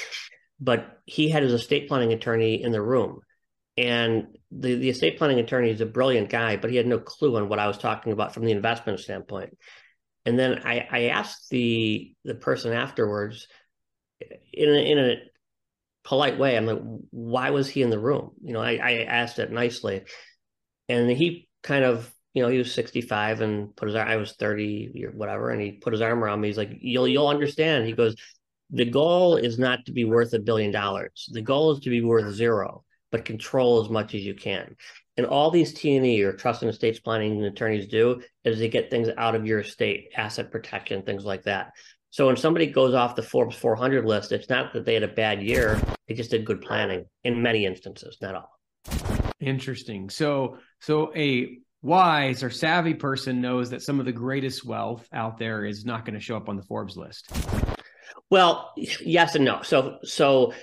but 0.60 1.00
he 1.06 1.28
had 1.28 1.42
his 1.42 1.52
estate 1.52 1.88
planning 1.88 2.12
attorney 2.12 2.62
in 2.62 2.72
the 2.72 2.82
room. 2.82 3.20
And 3.76 4.36
the, 4.50 4.74
the 4.74 4.90
estate 4.90 5.16
planning 5.16 5.38
attorney 5.38 5.70
is 5.70 5.80
a 5.80 5.86
brilliant 5.86 6.28
guy, 6.28 6.56
but 6.56 6.70
he 6.70 6.76
had 6.76 6.86
no 6.86 6.98
clue 6.98 7.36
on 7.36 7.48
what 7.48 7.58
I 7.58 7.66
was 7.66 7.78
talking 7.78 8.12
about 8.12 8.34
from 8.34 8.44
the 8.44 8.52
investment 8.52 9.00
standpoint. 9.00 9.56
And 10.26 10.38
then 10.38 10.60
I, 10.64 10.86
I 10.90 11.02
asked 11.04 11.48
the 11.50 12.12
the 12.24 12.34
person 12.34 12.72
afterwards 12.74 13.46
in 14.52 14.68
a, 14.68 14.90
in 14.90 14.98
a 14.98 15.14
polite 16.04 16.38
way, 16.38 16.56
I'm 16.56 16.66
like, 16.66 16.80
why 17.10 17.50
was 17.50 17.68
he 17.68 17.82
in 17.82 17.90
the 17.90 17.98
room? 17.98 18.32
You 18.42 18.52
know, 18.52 18.60
I, 18.60 18.74
I 18.82 18.92
asked 19.04 19.38
it 19.38 19.50
nicely. 19.50 20.02
And 20.88 21.10
he 21.10 21.48
kind 21.62 21.84
of, 21.84 22.12
you 22.34 22.42
know, 22.42 22.48
he 22.48 22.58
was 22.58 22.74
65 22.74 23.40
and 23.40 23.74
put 23.74 23.88
his 23.88 23.96
I 23.96 24.16
was 24.16 24.32
30 24.32 25.04
or 25.06 25.10
whatever, 25.12 25.50
and 25.50 25.60
he 25.60 25.72
put 25.72 25.92
his 25.92 26.02
arm 26.02 26.22
around 26.22 26.40
me. 26.40 26.48
He's 26.48 26.58
like, 26.58 26.72
You'll 26.80 27.08
you'll 27.08 27.28
understand. 27.28 27.86
He 27.86 27.92
goes, 27.92 28.14
the 28.72 28.84
goal 28.84 29.36
is 29.36 29.58
not 29.58 29.84
to 29.86 29.92
be 29.92 30.04
worth 30.04 30.32
a 30.32 30.38
billion 30.38 30.70
dollars. 30.70 31.28
The 31.32 31.42
goal 31.42 31.72
is 31.72 31.80
to 31.80 31.90
be 31.90 32.02
worth 32.02 32.32
zero, 32.34 32.84
but 33.10 33.24
control 33.24 33.82
as 33.82 33.90
much 33.90 34.14
as 34.14 34.22
you 34.22 34.34
can. 34.34 34.76
And 35.16 35.26
all 35.26 35.50
these 35.50 35.74
T&E 35.74 36.22
or 36.22 36.32
trust 36.32 36.62
and 36.62 36.70
estates 36.70 37.00
planning 37.00 37.42
attorneys 37.44 37.88
do 37.88 38.22
is 38.44 38.58
they 38.58 38.68
get 38.68 38.90
things 38.90 39.08
out 39.18 39.34
of 39.34 39.46
your 39.46 39.60
estate, 39.60 40.12
asset 40.16 40.50
protection, 40.50 41.02
things 41.02 41.24
like 41.24 41.42
that. 41.42 41.72
So 42.10 42.26
when 42.26 42.36
somebody 42.36 42.66
goes 42.66 42.94
off 42.94 43.16
the 43.16 43.22
Forbes 43.22 43.56
400 43.56 44.04
list, 44.04 44.32
it's 44.32 44.48
not 44.48 44.72
that 44.72 44.84
they 44.84 44.94
had 44.94 45.02
a 45.02 45.08
bad 45.08 45.42
year; 45.42 45.80
they 46.08 46.14
just 46.14 46.30
did 46.30 46.44
good 46.44 46.60
planning 46.60 47.04
in 47.22 47.42
many 47.42 47.66
instances, 47.66 48.16
not 48.20 48.34
all. 48.34 48.50
Interesting. 49.40 50.10
So, 50.10 50.58
so 50.80 51.12
a 51.14 51.58
wise 51.82 52.42
or 52.42 52.50
savvy 52.50 52.94
person 52.94 53.40
knows 53.40 53.70
that 53.70 53.82
some 53.82 54.00
of 54.00 54.06
the 54.06 54.12
greatest 54.12 54.64
wealth 54.64 55.06
out 55.12 55.38
there 55.38 55.64
is 55.64 55.84
not 55.84 56.04
going 56.04 56.14
to 56.14 56.20
show 56.20 56.36
up 56.36 56.48
on 56.48 56.56
the 56.56 56.64
Forbes 56.64 56.96
list. 56.96 57.30
Well, 58.30 58.72
yes 58.76 59.34
and 59.34 59.44
no. 59.44 59.62
So 59.62 59.98
so 60.04 60.54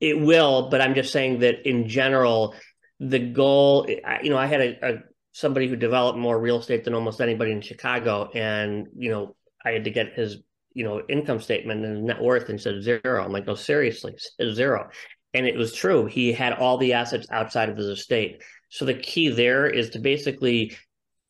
it 0.00 0.18
will, 0.20 0.70
but 0.70 0.80
I'm 0.80 0.94
just 0.94 1.12
saying 1.12 1.40
that 1.40 1.68
in 1.68 1.88
general, 1.88 2.54
the 3.00 3.18
goal. 3.18 3.86
You 4.22 4.30
know, 4.30 4.38
I 4.38 4.46
had 4.46 4.60
a, 4.60 4.88
a 4.94 4.98
somebody 5.32 5.66
who 5.66 5.76
developed 5.76 6.18
more 6.18 6.38
real 6.38 6.60
estate 6.60 6.84
than 6.84 6.94
almost 6.94 7.20
anybody 7.20 7.50
in 7.50 7.60
Chicago, 7.60 8.30
and 8.34 8.86
you 8.96 9.10
know, 9.10 9.34
I 9.64 9.72
had 9.72 9.84
to 9.84 9.90
get 9.90 10.14
his 10.14 10.38
you 10.72 10.84
know 10.84 11.02
income 11.08 11.40
statement 11.40 11.84
and 11.84 12.04
net 12.04 12.22
worth 12.22 12.48
and 12.48 12.60
said 12.60 12.82
zero. 12.82 13.24
I'm 13.24 13.32
like, 13.32 13.46
no, 13.46 13.54
seriously, 13.54 14.16
zero. 14.40 14.88
And 15.34 15.46
it 15.46 15.56
was 15.56 15.72
true. 15.72 16.06
He 16.06 16.32
had 16.32 16.52
all 16.52 16.78
the 16.78 16.92
assets 16.92 17.26
outside 17.32 17.68
of 17.68 17.76
his 17.76 17.86
estate. 17.86 18.40
So 18.68 18.84
the 18.84 18.94
key 18.94 19.30
there 19.30 19.66
is 19.66 19.90
to 19.90 19.98
basically 19.98 20.76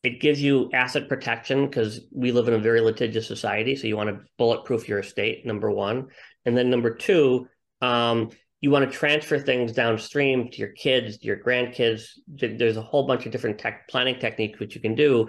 it 0.05 0.21
gives 0.21 0.39
you 0.39 0.69
asset 0.71 1.09
protection 1.09 1.65
because 1.65 2.01
we 2.11 2.31
live 2.31 2.47
in 2.47 2.53
a 2.53 2.59
very 2.59 2.79
litigious 2.79 3.27
society. 3.27 3.75
So 3.75 3.87
you 3.87 3.97
want 3.97 4.09
to 4.09 4.21
bulletproof 4.37 4.87
your 4.87 4.99
estate, 4.99 5.47
number 5.47 5.71
one. 5.71 6.09
And 6.45 6.55
then 6.55 6.69
number 6.69 6.93
two, 6.93 7.47
um, 7.81 8.29
you 8.61 8.69
want 8.69 8.89
to 8.89 8.95
transfer 8.95 9.39
things 9.39 9.71
downstream 9.71 10.51
to 10.51 10.57
your 10.59 10.73
kids, 10.73 11.17
to 11.17 11.25
your 11.25 11.37
grandkids. 11.37 12.03
There's 12.27 12.77
a 12.77 12.83
whole 12.83 13.07
bunch 13.07 13.25
of 13.25 13.31
different 13.31 13.57
tech 13.57 13.87
planning 13.87 14.19
techniques 14.19 14.59
which 14.59 14.75
you 14.75 14.81
can 14.81 14.93
do, 14.93 15.27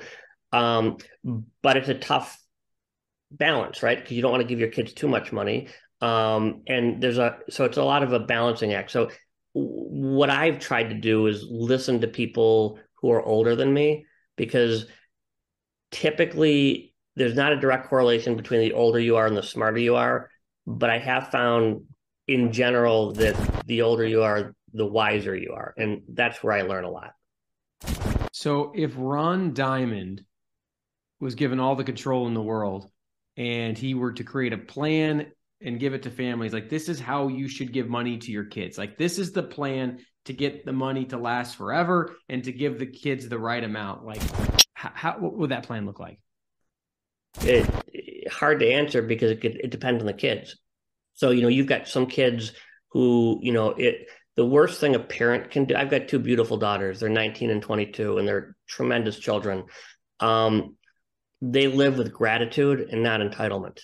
um, 0.52 0.98
but 1.62 1.78
it's 1.78 1.88
a 1.88 1.94
tough 1.94 2.38
balance, 3.30 3.82
right? 3.82 3.98
Because 3.98 4.14
you 4.14 4.20
don't 4.20 4.30
want 4.30 4.42
to 4.42 4.48
give 4.48 4.60
your 4.60 4.70
kids 4.70 4.92
too 4.92 5.08
much 5.08 5.32
money, 5.32 5.68
um, 6.02 6.62
and 6.66 7.02
there's 7.02 7.18
a 7.18 7.38
so 7.48 7.64
it's 7.64 7.78
a 7.78 7.82
lot 7.82 8.02
of 8.02 8.12
a 8.12 8.20
balancing 8.20 8.74
act. 8.74 8.90
So 8.90 9.10
what 9.52 10.30
I've 10.30 10.58
tried 10.58 10.90
to 10.90 10.94
do 10.94 11.26
is 11.26 11.46
listen 11.48 12.00
to 12.02 12.08
people 12.08 12.78
who 13.00 13.10
are 13.10 13.22
older 13.22 13.56
than 13.56 13.72
me 13.72 14.04
because 14.36 14.86
typically 15.90 16.94
there's 17.16 17.34
not 17.34 17.52
a 17.52 17.60
direct 17.60 17.88
correlation 17.88 18.36
between 18.36 18.60
the 18.60 18.72
older 18.72 19.00
you 19.00 19.16
are 19.16 19.26
and 19.26 19.36
the 19.36 19.42
smarter 19.42 19.78
you 19.78 19.96
are 19.96 20.28
but 20.66 20.90
i 20.90 20.98
have 20.98 21.30
found 21.30 21.82
in 22.28 22.52
general 22.52 23.12
that 23.12 23.36
the 23.66 23.82
older 23.82 24.06
you 24.06 24.22
are 24.22 24.54
the 24.72 24.86
wiser 24.86 25.34
you 25.34 25.52
are. 25.52 25.74
And 25.76 26.02
that's 26.08 26.42
where 26.42 26.52
i 26.52 26.62
learn 26.62 26.84
a 26.84 26.90
lot. 26.90 27.12
So 28.32 28.72
if 28.74 28.92
ron 28.96 29.54
diamond 29.54 30.24
was 31.20 31.34
given 31.34 31.60
all 31.60 31.76
the 31.76 31.84
control 31.84 32.26
in 32.26 32.34
the 32.34 32.42
world 32.42 32.90
and 33.36 33.76
he 33.76 33.94
were 33.94 34.12
to 34.12 34.24
create 34.24 34.52
a 34.52 34.58
plan 34.58 35.32
and 35.62 35.80
give 35.80 35.94
it 35.94 36.02
to 36.02 36.10
families 36.10 36.52
like 36.52 36.68
this 36.68 36.90
is 36.90 37.00
how 37.00 37.28
you 37.28 37.48
should 37.48 37.72
give 37.72 37.88
money 37.88 38.18
to 38.18 38.30
your 38.30 38.44
kids. 38.44 38.76
Like 38.76 38.98
this 38.98 39.18
is 39.18 39.32
the 39.32 39.42
plan 39.42 40.00
to 40.26 40.32
get 40.32 40.64
the 40.64 40.72
money 40.72 41.04
to 41.06 41.16
last 41.16 41.56
forever 41.56 42.16
and 42.28 42.44
to 42.44 42.52
give 42.52 42.78
the 42.78 42.86
kids 42.86 43.28
the 43.28 43.38
right 43.38 43.62
amount. 43.62 44.04
Like 44.04 44.22
how, 44.74 44.90
how 44.94 45.18
what 45.18 45.34
would 45.34 45.50
that 45.50 45.64
plan 45.64 45.86
look 45.86 45.98
like? 45.98 46.18
It, 47.42 47.66
hard 48.30 48.60
to 48.60 48.70
answer 48.70 49.02
because 49.02 49.30
it 49.30 49.40
could, 49.40 49.56
it 49.56 49.70
depends 49.70 50.00
on 50.00 50.06
the 50.06 50.12
kids. 50.12 50.56
So 51.14 51.30
you 51.30 51.42
know 51.42 51.48
you've 51.48 51.66
got 51.66 51.88
some 51.88 52.06
kids 52.06 52.52
who 52.90 53.38
you 53.42 53.52
know 53.52 53.70
it 53.70 54.08
the 54.36 54.46
worst 54.46 54.80
thing 54.80 54.94
a 54.94 54.98
parent 54.98 55.50
can 55.50 55.64
do 55.64 55.74
i've 55.74 55.90
got 55.90 56.08
two 56.08 56.18
beautiful 56.18 56.56
daughters. 56.56 57.00
They're 57.00 57.08
19 57.08 57.50
and 57.50 57.62
22 57.62 58.18
and 58.18 58.28
they're 58.28 58.56
tremendous 58.68 59.18
children. 59.18 59.64
Um, 60.20 60.76
they 61.42 61.66
live 61.68 61.98
with 61.98 62.12
gratitude 62.12 62.88
and 62.90 63.02
not 63.02 63.20
entitlement. 63.20 63.80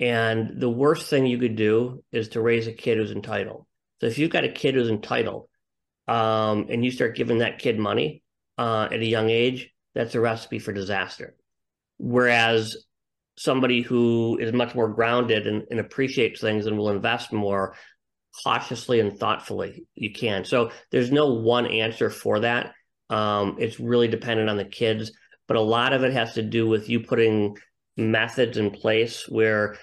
And 0.00 0.60
the 0.60 0.70
worst 0.70 1.08
thing 1.08 1.26
you 1.26 1.38
could 1.38 1.56
do 1.56 2.04
is 2.12 2.30
to 2.30 2.40
raise 2.40 2.66
a 2.66 2.72
kid 2.72 2.98
who's 2.98 3.10
entitled. 3.10 3.66
So 4.00 4.06
if 4.06 4.18
you've 4.18 4.30
got 4.30 4.44
a 4.44 4.52
kid 4.52 4.74
who's 4.74 4.88
entitled, 4.88 5.48
um, 6.08 6.66
and 6.70 6.84
you 6.84 6.90
start 6.90 7.16
giving 7.16 7.38
that 7.38 7.58
kid 7.58 7.78
money 7.78 8.22
uh, 8.56 8.88
at 8.90 9.00
a 9.00 9.06
young 9.06 9.30
age, 9.30 9.70
that's 9.94 10.14
a 10.14 10.20
recipe 10.20 10.58
for 10.58 10.72
disaster. 10.72 11.36
Whereas 11.98 12.76
somebody 13.36 13.82
who 13.82 14.38
is 14.40 14.52
much 14.52 14.74
more 14.74 14.88
grounded 14.88 15.46
and, 15.46 15.64
and 15.70 15.78
appreciates 15.78 16.40
things 16.40 16.66
and 16.66 16.76
will 16.76 16.90
invest 16.90 17.32
more 17.32 17.76
cautiously 18.42 19.00
and 19.00 19.18
thoughtfully, 19.18 19.86
you 19.94 20.12
can. 20.12 20.44
So 20.44 20.70
there's 20.90 21.12
no 21.12 21.34
one 21.34 21.66
answer 21.66 22.10
for 22.10 22.40
that. 22.40 22.72
Um, 23.10 23.56
it's 23.58 23.78
really 23.78 24.08
dependent 24.08 24.50
on 24.50 24.56
the 24.56 24.64
kids, 24.64 25.12
but 25.46 25.56
a 25.56 25.62
lot 25.62 25.92
of 25.92 26.04
it 26.04 26.12
has 26.12 26.34
to 26.34 26.42
do 26.42 26.66
with 26.66 26.88
you 26.88 27.00
putting 27.00 27.56
methods 27.96 28.56
in 28.56 28.70
place 28.70 29.28
where 29.28 29.76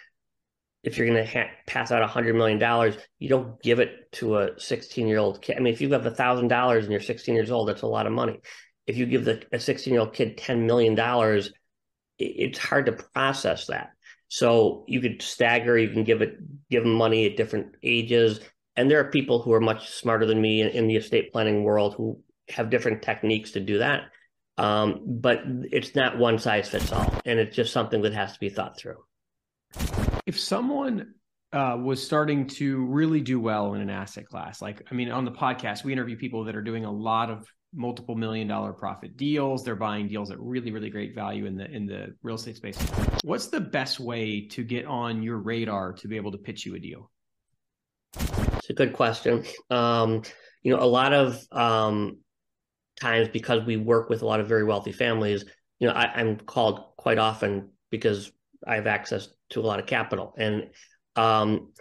if 0.86 0.98
you're 0.98 1.08
going 1.08 1.26
to 1.26 1.30
ha- 1.30 1.52
pass 1.66 1.92
out 1.92 2.04
a 2.04 2.08
hundred 2.08 2.36
million 2.36 2.60
dollars, 2.60 2.96
you 3.18 3.28
don't 3.28 3.62
give 3.62 3.80
it 3.80 4.12
to 4.14 4.38
a 4.38 4.60
16 4.60 5.08
year 5.08 5.18
old 5.18 5.42
kid. 5.42 5.58
I 5.58 5.60
mean, 5.60 5.74
if 5.74 5.82
you 5.82 5.92
have 5.94 6.06
a 6.06 6.12
thousand 6.12 6.48
dollars 6.48 6.86
and 6.86 6.92
you're 6.92 7.02
16 7.02 7.34
years 7.34 7.52
old, 7.52 7.68
that's 7.68 7.82
a 7.82 7.88
lot 7.88 8.06
of 8.06 8.14
money. 8.14 8.40
If 8.86 8.98
you 8.98 9.08
give 9.08 9.26
the, 9.26 9.44
a 9.52 9.60
16 9.60 9.92
year 9.92 10.02
old 10.02 10.14
kid 10.14 10.38
10 10.38 10.68
million 10.68 10.94
dollars, 10.94 11.48
it, 12.20 12.24
it's 12.24 12.60
hard 12.60 12.86
to 12.86 12.92
process 13.14 13.66
that. 13.68 13.90
So 14.28 14.86
you 14.88 15.02
could 15.02 15.22
stagger. 15.24 15.78
You 15.78 15.90
can 15.90 16.04
give 16.04 16.22
it 16.22 16.38
give 16.70 16.84
them 16.84 16.94
money 16.94 17.26
at 17.26 17.38
different 17.38 17.76
ages. 17.82 18.40
And 18.76 18.90
there 18.90 19.00
are 19.00 19.10
people 19.10 19.42
who 19.42 19.54
are 19.54 19.62
much 19.62 19.90
smarter 19.90 20.26
than 20.26 20.40
me 20.40 20.62
in, 20.62 20.70
in 20.70 20.88
the 20.88 20.98
estate 20.98 21.32
planning 21.32 21.64
world 21.64 21.96
who 21.96 22.22
have 22.50 22.70
different 22.70 23.02
techniques 23.02 23.52
to 23.52 23.60
do 23.60 23.80
that. 23.80 24.04
Um, 24.58 25.02
but 25.06 25.42
it's 25.72 25.96
not 25.96 26.18
one 26.18 26.38
size 26.40 26.70
fits 26.70 26.92
all, 26.92 27.14
and 27.26 27.40
it's 27.40 27.56
just 27.56 27.74
something 27.74 28.04
that 28.04 28.14
has 28.14 28.34
to 28.34 28.40
be 28.40 28.50
thought 28.50 28.78
through 28.78 28.98
if 30.26 30.40
someone 30.40 31.14
uh, 31.54 31.78
was 31.82 32.04
starting 32.04 32.48
to 32.48 32.86
really 32.86 33.22
do 33.22 33.40
well 33.40 33.74
in 33.74 33.82
an 33.82 33.90
asset 33.90 34.26
class, 34.26 34.62
like 34.62 34.82
I 34.92 34.96
mean, 34.96 35.12
on 35.12 35.26
the 35.26 35.32
podcast, 35.32 35.84
we 35.84 35.94
interview 35.94 36.18
people 36.18 36.44
that 36.46 36.56
are 36.56 36.62
doing 36.62 36.86
a 36.86 36.92
lot 36.92 37.30
of 37.30 37.46
multiple 37.74 38.16
million 38.16 38.48
dollar 38.48 38.74
profit 38.74 39.18
deals. 39.18 39.64
They're 39.64 39.76
buying 39.76 40.08
deals 40.08 40.32
at 40.32 40.40
really, 40.40 40.72
really 40.72 40.90
great 40.90 41.14
value 41.14 41.46
in 41.46 41.56
the 41.56 41.70
in 41.70 41.86
the 41.86 42.16
real 42.24 42.36
estate 42.36 42.58
space. 42.58 42.78
What's 43.24 43.48
the 43.48 43.62
best 43.62 44.00
way 44.00 44.48
to 44.48 44.64
get 44.64 44.86
on 44.86 45.22
your 45.22 45.38
radar 45.38 45.94
to 45.94 46.08
be 46.08 46.16
able 46.16 46.32
to 46.32 46.38
pitch 46.38 46.66
you 46.66 46.76
a 46.76 46.80
deal? 46.80 47.12
It's 48.16 48.70
a 48.70 48.74
good 48.74 48.94
question. 48.94 49.44
Um, 49.70 50.24
you 50.64 50.76
know, 50.76 50.82
a 50.82 50.88
lot 50.88 51.14
of 51.14 51.40
um, 51.52 52.18
times 53.00 53.28
because 53.28 53.64
we 53.66 53.78
work 53.78 54.10
with 54.10 54.24
a 54.24 54.26
lot 54.26 54.40
of 54.40 54.48
very 54.48 54.64
wealthy 54.64 54.92
families, 54.92 55.46
you 55.80 55.88
know, 55.88 55.94
I, 55.94 56.06
I'm 56.16 56.38
called 56.38 56.96
quite 56.98 57.20
often 57.20 57.70
because 57.92 58.32
I 58.66 58.76
have 58.76 58.88
access 58.88 59.28
to 59.50 59.60
a 59.60 59.64
lot 59.64 59.80
of 59.80 59.86
capital. 59.86 60.34
And 60.38 60.70
um, 61.16 61.72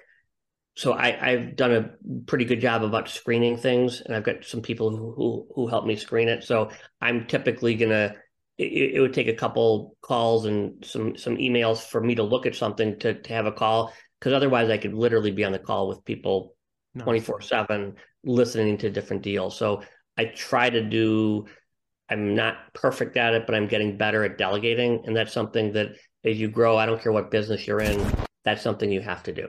so 0.77 0.92
I, 0.92 1.33
have 1.37 1.57
done 1.57 1.72
a 1.72 1.90
pretty 2.27 2.44
good 2.44 2.61
job 2.61 2.83
about 2.83 3.09
screening 3.09 3.57
things, 3.57 4.00
and 4.00 4.14
I've 4.14 4.24
got 4.24 4.44
some 4.44 4.61
people 4.61 4.90
who 4.90 5.12
who, 5.12 5.46
who 5.55 5.66
help 5.68 5.87
me 5.87 5.96
screen 5.96 6.29
it. 6.29 6.44
So 6.44 6.70
I'm 7.00 7.27
typically 7.27 7.74
gonna. 7.74 8.16
It, 8.57 8.94
it, 8.94 9.00
would 9.00 9.12
take 9.12 9.27
a 9.27 9.35
couple 9.35 9.96
calls 10.00 10.46
and 10.46 10.85
some 10.85 11.16
some 11.16 11.37
emails 11.37 11.79
for 11.79 12.00
me 12.00 12.14
to 12.16 12.22
look 12.22 12.46
at 12.46 12.55
something 12.55 12.98
to 13.00 13.20
to 13.20 13.33
have 13.33 13.46
a 13.46 13.53
call 13.53 13.92
because 14.18 14.33
otherwise 14.33 14.70
I 14.70 14.79
could 14.79 14.94
literally 14.94 15.33
be 15.33 15.44
on 15.44 15.53
the 15.53 15.59
call 15.59 15.88
with 15.88 16.05
people 16.05 16.55
twenty 16.98 17.20
four 17.20 17.40
seven 17.40 17.94
listening 18.24 18.79
to 18.79 18.90
different 18.90 19.22
deals. 19.22 19.57
So 19.57 19.83
I 20.16 20.27
try 20.27 20.70
to 20.70 20.83
do. 20.83 21.46
I'm 22.09 22.35
not 22.35 22.57
perfect 22.74 23.16
at 23.16 23.35
it, 23.35 23.46
but 23.46 23.55
I'm 23.55 23.66
getting 23.66 23.96
better 23.96 24.24
at 24.24 24.38
delegating, 24.38 25.03
and 25.07 25.16
that's 25.16 25.33
something 25.33 25.72
that 25.72 25.88
as 26.24 26.38
you 26.38 26.48
grow, 26.48 26.76
I 26.76 26.87
don't 26.87 27.00
care 27.00 27.12
what 27.12 27.30
business 27.30 27.66
you're 27.66 27.80
in, 27.80 28.04
that's 28.44 28.62
something 28.62 28.90
you 28.90 29.00
have 29.00 29.22
to 29.24 29.32
do. 29.32 29.48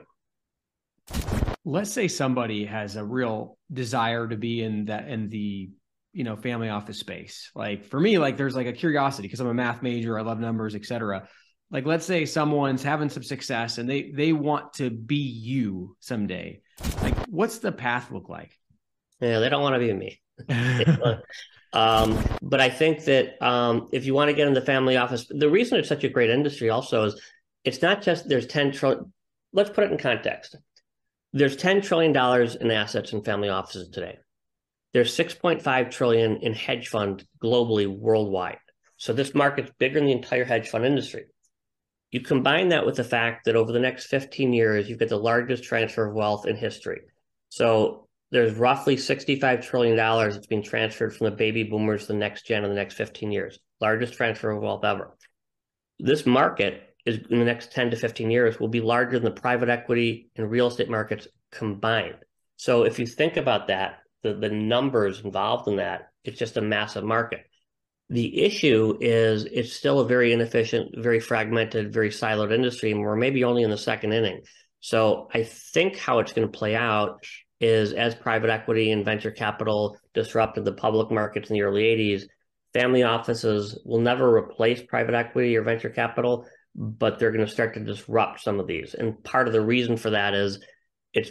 Let's 1.64 1.90
say 1.90 2.08
somebody 2.08 2.64
has 2.66 2.96
a 2.96 3.04
real 3.04 3.58
desire 3.72 4.28
to 4.28 4.36
be 4.36 4.62
in 4.62 4.86
that 4.86 5.08
in 5.08 5.28
the 5.28 5.70
you 6.12 6.24
know 6.24 6.36
family 6.36 6.68
office 6.68 6.98
space. 6.98 7.50
Like 7.54 7.84
for 7.84 7.98
me, 7.98 8.18
like 8.18 8.36
there's 8.36 8.54
like 8.54 8.66
a 8.66 8.72
curiosity 8.72 9.26
because 9.26 9.40
I'm 9.40 9.48
a 9.48 9.54
math 9.54 9.82
major, 9.82 10.18
I 10.18 10.22
love 10.22 10.38
numbers, 10.38 10.74
etc. 10.74 11.28
Like 11.70 11.84
let's 11.84 12.06
say 12.06 12.24
someone's 12.24 12.82
having 12.82 13.08
some 13.08 13.24
success 13.24 13.78
and 13.78 13.88
they 13.88 14.12
they 14.12 14.32
want 14.32 14.74
to 14.74 14.90
be 14.90 15.16
you 15.16 15.96
someday. 16.00 16.60
Like 17.02 17.16
what's 17.26 17.58
the 17.58 17.72
path 17.72 18.10
look 18.12 18.28
like? 18.28 18.52
Yeah, 19.20 19.40
they 19.40 19.48
don't 19.48 19.62
want 19.62 19.74
to 19.74 19.80
be 19.80 19.92
me. 19.92 20.20
Um, 21.72 22.18
but 22.40 22.58
I 22.58 22.70
think 22.70 23.04
that 23.04 23.36
um, 23.44 23.88
if 23.92 24.06
you 24.06 24.14
want 24.14 24.30
to 24.30 24.34
get 24.34 24.48
in 24.48 24.54
the 24.54 24.62
family 24.62 24.96
office, 24.96 25.26
the 25.28 25.50
reason 25.50 25.78
it's 25.78 25.90
such 25.90 26.04
a 26.04 26.08
great 26.08 26.30
industry 26.30 26.70
also 26.70 27.04
is 27.04 27.20
it's 27.64 27.82
not 27.82 28.00
just 28.00 28.28
there's 28.28 28.46
10 28.46 28.72
trillion. 28.72 29.12
Let's 29.52 29.68
put 29.68 29.84
it 29.84 29.92
in 29.92 29.98
context. 29.98 30.56
There's 31.34 31.54
10 31.54 31.82
trillion 31.82 32.14
dollars 32.14 32.54
in 32.54 32.70
assets 32.70 33.12
in 33.12 33.22
family 33.22 33.50
offices 33.50 33.90
today. 33.90 34.16
There's 34.94 35.14
6.5 35.14 35.90
trillion 35.90 36.38
in 36.38 36.54
hedge 36.54 36.88
fund 36.88 37.26
globally 37.42 37.86
worldwide. 37.86 38.56
So 38.96 39.12
this 39.12 39.34
market's 39.34 39.72
bigger 39.78 39.98
than 39.98 40.06
the 40.06 40.12
entire 40.12 40.46
hedge 40.46 40.70
fund 40.70 40.86
industry. 40.86 41.26
You 42.10 42.20
combine 42.20 42.70
that 42.70 42.86
with 42.86 42.96
the 42.96 43.04
fact 43.04 43.44
that 43.44 43.56
over 43.56 43.72
the 43.72 43.80
next 43.80 44.06
15 44.06 44.54
years, 44.54 44.88
you've 44.88 44.98
got 44.98 45.10
the 45.10 45.18
largest 45.18 45.64
transfer 45.64 46.06
of 46.06 46.14
wealth 46.14 46.46
in 46.46 46.56
history. 46.56 47.02
So 47.50 48.05
there's 48.30 48.54
roughly 48.54 48.96
$65 48.96 49.62
trillion 49.62 49.96
that's 49.96 50.46
being 50.46 50.62
transferred 50.62 51.14
from 51.14 51.26
the 51.26 51.36
baby 51.36 51.62
boomers 51.62 52.02
to 52.02 52.08
the 52.08 52.18
next 52.18 52.46
gen 52.46 52.64
in 52.64 52.70
the 52.70 52.76
next 52.76 52.94
15 52.94 53.30
years. 53.30 53.58
Largest 53.80 54.14
transfer 54.14 54.50
of 54.50 54.62
wealth 54.62 54.84
ever. 54.84 55.16
This 55.98 56.26
market 56.26 56.82
is 57.04 57.20
in 57.30 57.38
the 57.38 57.44
next 57.44 57.72
10 57.72 57.90
to 57.90 57.96
15 57.96 58.30
years 58.30 58.58
will 58.58 58.68
be 58.68 58.80
larger 58.80 59.18
than 59.18 59.24
the 59.32 59.40
private 59.40 59.68
equity 59.68 60.30
and 60.36 60.50
real 60.50 60.66
estate 60.66 60.90
markets 60.90 61.28
combined. 61.52 62.16
So 62.56 62.82
if 62.82 62.98
you 62.98 63.06
think 63.06 63.36
about 63.36 63.68
that, 63.68 64.00
the, 64.22 64.34
the 64.34 64.50
numbers 64.50 65.20
involved 65.20 65.68
in 65.68 65.76
that, 65.76 66.08
it's 66.24 66.38
just 66.38 66.56
a 66.56 66.62
massive 66.62 67.04
market. 67.04 67.44
The 68.08 68.42
issue 68.42 68.98
is 69.00 69.44
it's 69.44 69.72
still 69.72 70.00
a 70.00 70.06
very 70.06 70.32
inefficient, 70.32 70.94
very 70.98 71.20
fragmented, 71.20 71.92
very 71.92 72.10
siloed 72.10 72.52
industry, 72.52 72.90
and 72.90 73.00
we're 73.00 73.16
maybe 73.16 73.44
only 73.44 73.62
in 73.62 73.70
the 73.70 73.78
second 73.78 74.12
inning. 74.12 74.42
So 74.80 75.28
I 75.32 75.42
think 75.44 75.96
how 75.96 76.20
it's 76.20 76.32
going 76.32 76.50
to 76.50 76.58
play 76.58 76.76
out 76.76 77.24
is 77.60 77.92
as 77.92 78.14
private 78.14 78.50
equity 78.50 78.92
and 78.92 79.04
venture 79.04 79.30
capital 79.30 79.98
disrupted 80.14 80.64
the 80.64 80.72
public 80.72 81.10
markets 81.10 81.50
in 81.50 81.54
the 81.54 81.62
early 81.62 81.84
80s, 81.84 82.24
family 82.74 83.02
offices 83.02 83.80
will 83.84 84.00
never 84.00 84.36
replace 84.36 84.82
private 84.82 85.14
equity 85.14 85.56
or 85.56 85.62
venture 85.62 85.88
capital, 85.88 86.46
but 86.74 87.18
they're 87.18 87.32
going 87.32 87.46
to 87.46 87.50
start 87.50 87.74
to 87.74 87.80
disrupt 87.80 88.40
some 88.40 88.60
of 88.60 88.66
these. 88.66 88.94
And 88.94 89.22
part 89.24 89.46
of 89.46 89.54
the 89.54 89.62
reason 89.62 89.96
for 89.96 90.10
that 90.10 90.34
is 90.34 90.60
it's 91.14 91.30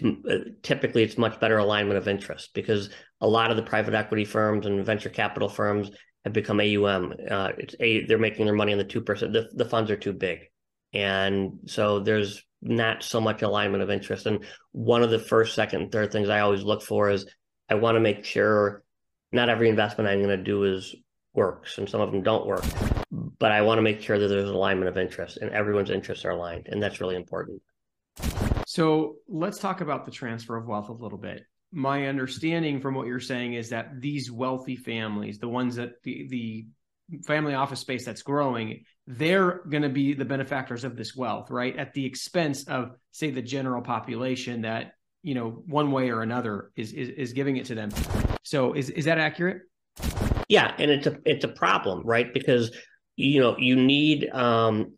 typically 0.64 1.04
it's 1.04 1.18
much 1.18 1.40
better 1.40 1.60
alignment 1.60 2.00
of 2.00 2.08
interest 2.08 2.50
because 2.56 2.90
a 3.22 3.28
lot 3.28 3.52
of 3.52 3.58
the 3.58 3.64
private 3.64 3.94
equity 3.94 4.26
firms 4.26 4.66
and 4.66 4.84
venture 4.84 5.10
capital 5.10 5.48
firms 5.48 5.92
have 6.24 6.34
become 6.34 6.60
AUM. 6.60 7.14
Uh, 7.30 7.52
it's 7.60 7.76
a 7.80 8.04
they're 8.06 8.18
making 8.18 8.46
their 8.46 8.56
money 8.56 8.72
on 8.72 8.80
the 8.80 8.84
two 8.84 9.02
percent. 9.02 9.34
The, 9.34 9.48
the 9.54 9.66
funds 9.66 9.92
are 9.92 9.96
too 9.96 10.14
big, 10.14 10.40
and 10.92 11.60
so 11.68 12.00
there's 12.00 12.44
not 12.66 13.04
so 13.04 13.22
much 13.22 13.44
alignment 13.44 13.84
of 13.84 13.90
interest. 13.90 14.26
And 14.26 14.44
one 14.72 15.04
of 15.04 15.12
the 15.12 15.20
first, 15.20 15.56
second, 15.56 15.92
third 15.92 16.12
things 16.12 16.30
I 16.30 16.40
always 16.40 16.64
look 16.64 16.82
for 16.82 17.10
is 17.10 17.26
I 17.70 17.76
want 17.76 17.96
to 17.96 18.02
make 18.02 18.26
sure 18.26 18.84
not 19.32 19.50
every 19.50 19.70
investment 19.70 20.10
I'm 20.10 20.24
going 20.24 20.38
to 20.38 20.44
do 20.44 20.64
is 20.64 20.96
works, 21.34 21.78
and 21.78 21.88
some 21.88 22.02
of 22.02 22.12
them 22.12 22.24
don't 22.24 22.48
work. 22.48 22.64
But 23.12 23.52
I 23.52 23.62
want 23.62 23.78
to 23.78 23.84
make 23.84 24.02
sure 24.02 24.18
that 24.18 24.28
there's 24.28 24.50
alignment 24.50 24.90
of 24.90 24.98
interest, 24.98 25.38
and 25.38 25.52
everyone's 25.52 25.90
interests 25.90 26.26
are 26.26 26.32
aligned, 26.32 26.68
and 26.68 26.82
that's 26.82 27.00
really 27.00 27.16
important. 27.16 27.62
So 28.66 29.18
let's 29.28 29.60
talk 29.60 29.82
about 29.82 30.06
the 30.06 30.12
transfer 30.12 30.56
of 30.56 30.66
wealth 30.66 30.90
a 30.90 30.94
little 30.94 31.18
bit. 31.18 31.44
My 31.72 32.08
understanding 32.08 32.82
from 32.82 32.96
what 32.96 33.06
you're 33.06 33.20
saying 33.20 33.54
is 33.54 33.70
that 33.70 34.00
these 34.00 34.32
wealthy 34.32 34.76
families, 34.76 35.38
the 35.38 35.50
ones 35.50 35.76
that 35.76 36.02
the 36.04 36.28
the 36.30 36.66
family 37.26 37.54
office 37.54 37.82
space 37.82 38.06
that's 38.06 38.24
growing, 38.24 38.86
they're 39.08 39.62
going 39.70 39.84
to 39.84 39.90
be 39.90 40.14
the 40.14 40.26
benefactors 40.26 40.84
of 40.84 40.96
this 40.96 41.16
wealth, 41.16 41.52
right? 41.52 41.76
At 41.78 41.94
the 41.94 42.06
expense 42.06 42.68
of, 42.68 42.92
say, 43.12 43.30
the 43.30 43.42
general 43.42 43.82
population 43.82 44.62
that 44.62 44.94
you 45.22 45.34
know 45.34 45.64
one 45.66 45.92
way 45.92 46.12
or 46.12 46.22
another 46.22 46.72
is 46.76 46.94
is, 46.94 47.10
is 47.10 47.34
giving 47.34 47.58
it 47.58 47.66
to 47.66 47.76
them. 47.76 47.90
So 48.44 48.74
is 48.74 48.90
is 48.92 49.06
that 49.06 49.18
accurate? 49.18 49.64
Yeah, 50.48 50.74
and 50.78 50.92
it's 50.92 51.08
a 51.08 51.18
it's 51.26 51.44
a 51.44 51.50
problem, 51.50 52.04
right? 52.06 52.32
Because 52.34 52.72
you 53.16 53.42
know 53.42 53.56
you 53.58 53.76
need 53.76 54.30
um, 54.30 54.94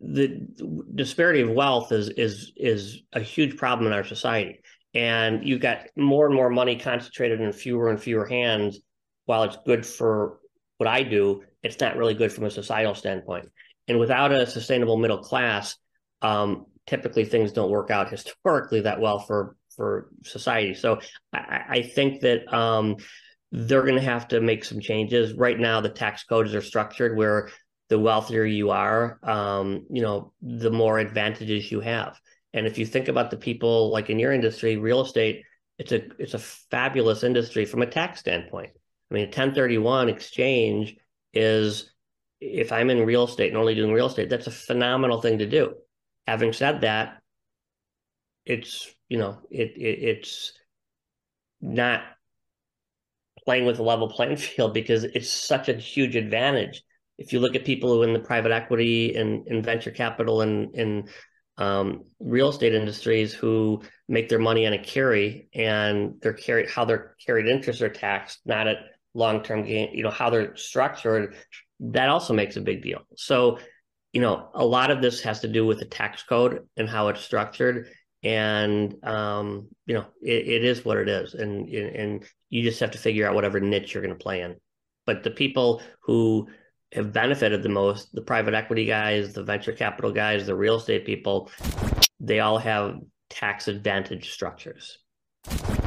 the 0.00 0.46
disparity 0.94 1.42
of 1.42 1.50
wealth 1.50 1.92
is 1.92 2.08
is 2.10 2.52
is 2.56 3.02
a 3.12 3.20
huge 3.20 3.56
problem 3.56 3.86
in 3.86 3.92
our 3.92 4.04
society, 4.04 4.60
and 4.94 5.46
you've 5.46 5.60
got 5.60 5.86
more 5.96 6.26
and 6.26 6.34
more 6.34 6.50
money 6.50 6.78
concentrated 6.78 7.40
in 7.40 7.52
fewer 7.52 7.90
and 7.90 8.00
fewer 8.00 8.26
hands. 8.26 8.80
While 9.26 9.42
it's 9.42 9.58
good 9.66 9.84
for 9.84 10.38
what 10.78 10.88
I 10.88 11.02
do, 11.02 11.42
it's 11.66 11.80
not 11.80 11.96
really 11.96 12.14
good 12.14 12.32
from 12.32 12.44
a 12.44 12.50
societal 12.50 12.94
standpoint. 12.94 13.50
And 13.88 13.98
without 13.98 14.32
a 14.32 14.46
sustainable 14.46 14.96
middle 14.96 15.18
class, 15.18 15.76
um, 16.22 16.66
typically 16.86 17.24
things 17.24 17.52
don't 17.52 17.70
work 17.70 17.90
out 17.90 18.10
historically 18.16 18.82
that 18.82 19.00
well 19.00 19.18
for 19.18 19.56
for 19.76 20.08
society. 20.24 20.74
So 20.74 21.00
I, 21.32 21.60
I 21.68 21.82
think 21.82 22.22
that 22.22 22.52
um, 22.52 22.96
they're 23.52 23.82
going 23.82 23.96
to 23.96 24.00
have 24.00 24.28
to 24.28 24.40
make 24.40 24.64
some 24.64 24.80
changes. 24.80 25.34
Right 25.34 25.58
now, 25.58 25.80
the 25.80 25.90
tax 25.90 26.24
codes 26.24 26.54
are 26.54 26.62
structured 26.62 27.16
where 27.16 27.50
the 27.88 27.98
wealthier 27.98 28.44
you 28.44 28.70
are, 28.70 29.18
um, 29.22 29.86
you 29.90 30.02
know, 30.02 30.32
the 30.40 30.70
more 30.70 30.98
advantages 30.98 31.70
you 31.70 31.80
have. 31.80 32.18
And 32.54 32.66
if 32.66 32.78
you 32.78 32.86
think 32.86 33.08
about 33.08 33.30
the 33.30 33.36
people 33.36 33.90
like 33.90 34.08
in 34.08 34.18
your 34.18 34.32
industry, 34.32 34.78
real 34.78 35.02
estate, 35.02 35.42
it's 35.78 35.92
a 35.92 36.02
it's 36.18 36.32
a 36.32 36.38
fabulous 36.38 37.22
industry 37.22 37.66
from 37.66 37.82
a 37.82 37.86
tax 37.86 38.20
standpoint. 38.20 38.70
I 39.10 39.14
mean, 39.14 39.26
1031 39.26 40.08
exchange 40.08 40.96
is 41.32 41.90
if 42.40 42.72
I'm 42.72 42.90
in 42.90 43.06
real 43.06 43.24
estate 43.24 43.48
and 43.48 43.56
only 43.56 43.74
doing 43.74 43.92
real 43.92 44.06
estate, 44.06 44.28
that's 44.28 44.46
a 44.46 44.52
phenomenal 44.52 45.20
thing 45.20 45.38
to 45.38 45.46
do. 45.46 45.74
Having 46.26 46.52
said 46.52 46.80
that, 46.82 47.20
it's 48.44 48.94
you 49.08 49.18
know 49.18 49.38
it, 49.50 49.72
it 49.76 50.02
it's 50.02 50.52
not 51.60 52.02
playing 53.44 53.64
with 53.64 53.78
a 53.78 53.82
level 53.82 54.08
playing 54.08 54.36
field 54.36 54.74
because 54.74 55.04
it's 55.04 55.30
such 55.30 55.68
a 55.68 55.74
huge 55.74 56.16
advantage. 56.16 56.82
If 57.18 57.32
you 57.32 57.40
look 57.40 57.54
at 57.54 57.64
people 57.64 57.90
who 57.90 58.02
in 58.02 58.12
the 58.12 58.18
private 58.18 58.52
equity 58.52 59.16
and, 59.16 59.46
and 59.46 59.64
venture 59.64 59.90
capital 59.90 60.42
and, 60.42 60.74
and 60.74 61.08
um, 61.56 62.04
real 62.20 62.50
estate 62.50 62.74
industries 62.74 63.32
who 63.32 63.80
make 64.08 64.28
their 64.28 64.38
money 64.38 64.66
on 64.66 64.74
a 64.74 64.78
carry 64.78 65.48
and 65.54 66.20
their 66.20 66.34
carry 66.34 66.68
how 66.68 66.84
their 66.84 67.16
carried 67.24 67.46
interests 67.46 67.80
are 67.80 67.88
taxed, 67.88 68.40
not 68.44 68.68
at 68.68 68.76
long 69.16 69.42
term 69.42 69.64
gain, 69.64 69.90
you 69.92 70.02
know, 70.02 70.10
how 70.10 70.30
they're 70.30 70.56
structured, 70.56 71.34
that 71.80 72.08
also 72.08 72.34
makes 72.34 72.56
a 72.56 72.60
big 72.60 72.82
deal. 72.82 73.00
So, 73.16 73.58
you 74.12 74.20
know, 74.20 74.50
a 74.54 74.64
lot 74.64 74.90
of 74.90 75.02
this 75.02 75.22
has 75.22 75.40
to 75.40 75.48
do 75.48 75.66
with 75.66 75.78
the 75.78 75.84
tax 75.86 76.22
code 76.22 76.66
and 76.76 76.88
how 76.88 77.08
it's 77.08 77.20
structured 77.20 77.88
and 78.26 78.96
um, 79.04 79.68
you 79.86 79.94
know 79.94 80.04
it, 80.20 80.48
it 80.48 80.64
is 80.64 80.84
what 80.84 80.98
it 80.98 81.08
is, 81.08 81.34
and 81.34 81.68
and 81.68 82.24
you 82.50 82.62
just 82.62 82.80
have 82.80 82.90
to 82.92 82.98
figure 82.98 83.26
out 83.26 83.34
whatever 83.34 83.60
niche 83.60 83.94
you're 83.94 84.02
going 84.02 84.16
to 84.16 84.22
play 84.22 84.40
in. 84.40 84.56
But 85.04 85.22
the 85.22 85.30
people 85.30 85.80
who 86.00 86.48
have 86.92 87.12
benefited 87.12 87.62
the 87.62 87.68
most, 87.68 88.12
the 88.12 88.22
private 88.22 88.54
equity 88.54 88.84
guys, 88.84 89.32
the 89.32 89.44
venture 89.44 89.72
capital 89.72 90.10
guys, 90.12 90.46
the 90.46 90.56
real 90.56 90.76
estate 90.76 91.06
people, 91.06 91.50
they 92.18 92.40
all 92.40 92.58
have 92.58 92.96
tax 93.30 93.68
advantage 93.68 94.32
structures. 94.32 94.98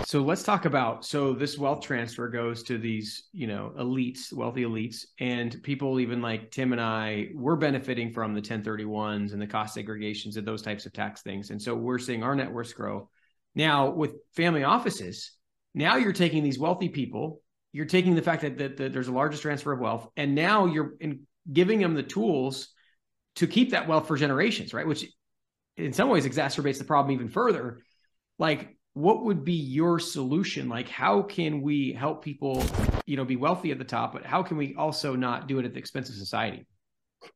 So 0.05 0.21
let's 0.23 0.41
talk 0.41 0.65
about 0.65 1.05
so 1.05 1.33
this 1.33 1.57
wealth 1.57 1.81
transfer 1.81 2.29
goes 2.29 2.63
to 2.63 2.79
these, 2.79 3.27
you 3.31 3.45
know, 3.45 3.73
elites, 3.77 4.33
wealthy 4.33 4.63
elites, 4.63 5.05
and 5.19 5.61
people 5.61 5.99
even 5.99 6.19
like 6.19 6.49
Tim 6.49 6.71
and 6.71 6.81
I, 6.81 7.27
we're 7.35 7.55
benefiting 7.55 8.11
from 8.11 8.33
the 8.33 8.41
1031s 8.41 9.33
and 9.33 9.41
the 9.41 9.45
cost 9.45 9.77
segregations 9.77 10.35
and 10.35 10.47
those 10.47 10.63
types 10.63 10.87
of 10.87 10.93
tax 10.93 11.21
things. 11.21 11.51
And 11.51 11.61
so 11.61 11.75
we're 11.75 11.99
seeing 11.99 12.23
our 12.23 12.33
net 12.33 12.51
worths 12.51 12.73
grow. 12.73 13.07
Now 13.53 13.91
with 13.91 14.15
family 14.35 14.63
offices, 14.63 15.31
now 15.75 15.97
you're 15.97 16.11
taking 16.11 16.43
these 16.43 16.57
wealthy 16.57 16.89
people, 16.89 17.41
you're 17.71 17.85
taking 17.85 18.15
the 18.15 18.23
fact 18.23 18.41
that, 18.41 18.57
that, 18.57 18.77
that 18.77 18.93
there's 18.93 19.09
a 19.09 19.13
largest 19.13 19.43
transfer 19.43 19.73
of 19.73 19.79
wealth, 19.79 20.09
and 20.17 20.33
now 20.33 20.65
you're 20.65 20.95
in, 20.99 21.27
giving 21.53 21.79
them 21.79 21.93
the 21.93 22.01
tools 22.01 22.69
to 23.35 23.45
keep 23.45 23.71
that 23.71 23.87
wealth 23.87 24.07
for 24.07 24.17
generations, 24.17 24.73
right? 24.73 24.87
Which 24.87 25.05
in 25.77 25.93
some 25.93 26.09
ways 26.09 26.25
exacerbates 26.25 26.79
the 26.79 26.83
problem 26.83 27.13
even 27.13 27.29
further. 27.29 27.83
Like 28.39 28.75
what 28.99 29.23
would 29.25 29.43
be 29.45 29.53
your 29.53 29.99
solution? 29.99 30.69
Like 30.69 30.89
how 30.89 31.21
can 31.21 31.61
we 31.61 31.93
help 31.93 32.23
people 32.23 32.63
you 33.05 33.17
know 33.17 33.25
be 33.25 33.35
wealthy 33.35 33.71
at 33.71 33.79
the 33.79 33.85
top 33.85 34.13
but 34.13 34.25
how 34.25 34.43
can 34.43 34.57
we 34.57 34.75
also 34.75 35.15
not 35.15 35.47
do 35.47 35.59
it 35.59 35.65
at 35.65 35.73
the 35.73 35.79
expense 35.79 36.09
of 36.09 36.15
society? 36.15 36.65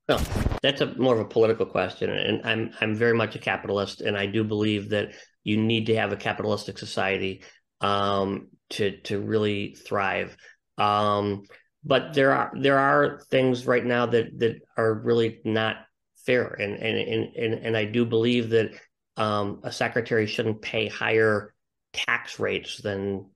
Well 0.08 0.21
that's 0.62 0.82
a 0.82 0.93
more 0.95 1.13
of 1.15 1.19
a 1.19 1.26
political 1.26 1.65
question 1.65 2.10
and 2.10 2.41
i'm 2.45 2.71
i'm 2.80 2.95
very 2.95 3.13
much 3.13 3.36
a 3.36 3.39
capitalist 3.39 3.99
and 3.99 4.17
i 4.17 4.26
do 4.26 4.41
believe 4.41 4.91
that 4.91 5.12
you 5.43 5.58
need 5.58 5.88
to 5.88 5.95
have 5.95 6.13
a 6.13 6.15
capitalistic 6.15 6.78
society 6.78 7.43
um, 7.82 8.47
to 8.71 8.97
to 9.02 9.19
really 9.19 9.76
thrive. 9.76 10.36
Um, 10.78 11.43
but 11.84 12.13
there 12.13 12.32
are 12.32 12.52
there 12.60 12.80
are 12.80 13.21
things 13.30 13.67
right 13.67 13.86
now 13.86 14.06
that 14.08 14.39
that 14.39 14.56
are 14.78 14.93
really 14.93 15.41
not 15.43 15.78
fair 16.26 16.47
and 16.47 16.76
and 16.76 17.36
and 17.36 17.54
and, 17.54 17.78
I 17.78 17.84
do 17.84 18.06
believe 18.06 18.52
that 18.52 18.71
um, 19.17 19.60
a 19.63 19.71
secretary 19.71 20.26
shouldn't 20.26 20.62
pay 20.62 20.88
higher 20.88 21.52
tax 21.93 22.39
rates 22.39 22.82
than 22.82 23.29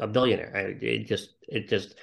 a 0.00 0.06
billionaire. 0.06 0.76
It 0.80 1.06
just 1.06 1.30
it 1.46 1.68
just 1.68 1.94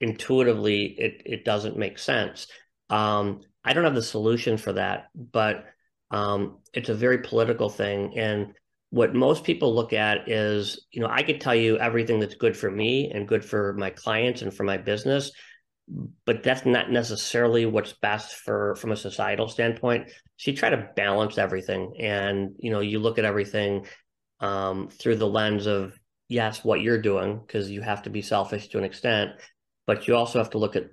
intuitively 0.00 0.84
it 0.98 1.22
it 1.26 1.44
doesn't 1.44 1.76
make 1.76 1.98
sense. 1.98 2.46
Um, 2.88 3.40
I 3.64 3.72
don't 3.72 3.84
have 3.84 3.94
the 3.94 4.02
solution 4.02 4.56
for 4.56 4.72
that, 4.72 5.08
but 5.14 5.66
um, 6.10 6.58
it's 6.72 6.88
a 6.88 6.94
very 6.94 7.18
political 7.18 7.68
thing. 7.68 8.18
And 8.18 8.54
what 8.90 9.14
most 9.14 9.44
people 9.44 9.74
look 9.74 9.92
at 9.92 10.28
is, 10.28 10.86
you 10.90 11.00
know, 11.00 11.08
I 11.08 11.22
could 11.22 11.40
tell 11.40 11.54
you 11.54 11.78
everything 11.78 12.18
that's 12.18 12.34
good 12.34 12.56
for 12.56 12.70
me 12.70 13.10
and 13.12 13.28
good 13.28 13.44
for 13.44 13.74
my 13.74 13.90
clients 13.90 14.42
and 14.42 14.52
for 14.52 14.64
my 14.64 14.78
business, 14.78 15.30
but 16.24 16.42
that's 16.42 16.66
not 16.66 16.90
necessarily 16.90 17.66
what's 17.66 17.92
best 17.92 18.34
for 18.34 18.74
from 18.76 18.90
a 18.90 18.96
societal 18.96 19.48
standpoint. 19.48 20.08
So 20.36 20.50
you 20.50 20.56
try 20.56 20.70
to 20.70 20.88
balance 20.96 21.38
everything, 21.38 21.94
and 22.00 22.54
you 22.58 22.70
know, 22.70 22.80
you 22.80 22.98
look 22.98 23.18
at 23.18 23.24
everything 23.24 23.86
um, 24.40 24.88
through 24.88 25.16
the 25.16 25.28
lens 25.28 25.66
of 25.66 25.98
yes, 26.28 26.64
what 26.64 26.80
you're 26.80 27.00
doing 27.00 27.40
because 27.44 27.70
you 27.70 27.82
have 27.82 28.02
to 28.02 28.10
be 28.10 28.22
selfish 28.22 28.68
to 28.68 28.78
an 28.78 28.84
extent, 28.84 29.32
but 29.86 30.06
you 30.06 30.14
also 30.14 30.38
have 30.38 30.50
to 30.50 30.58
look 30.58 30.76
at 30.76 30.90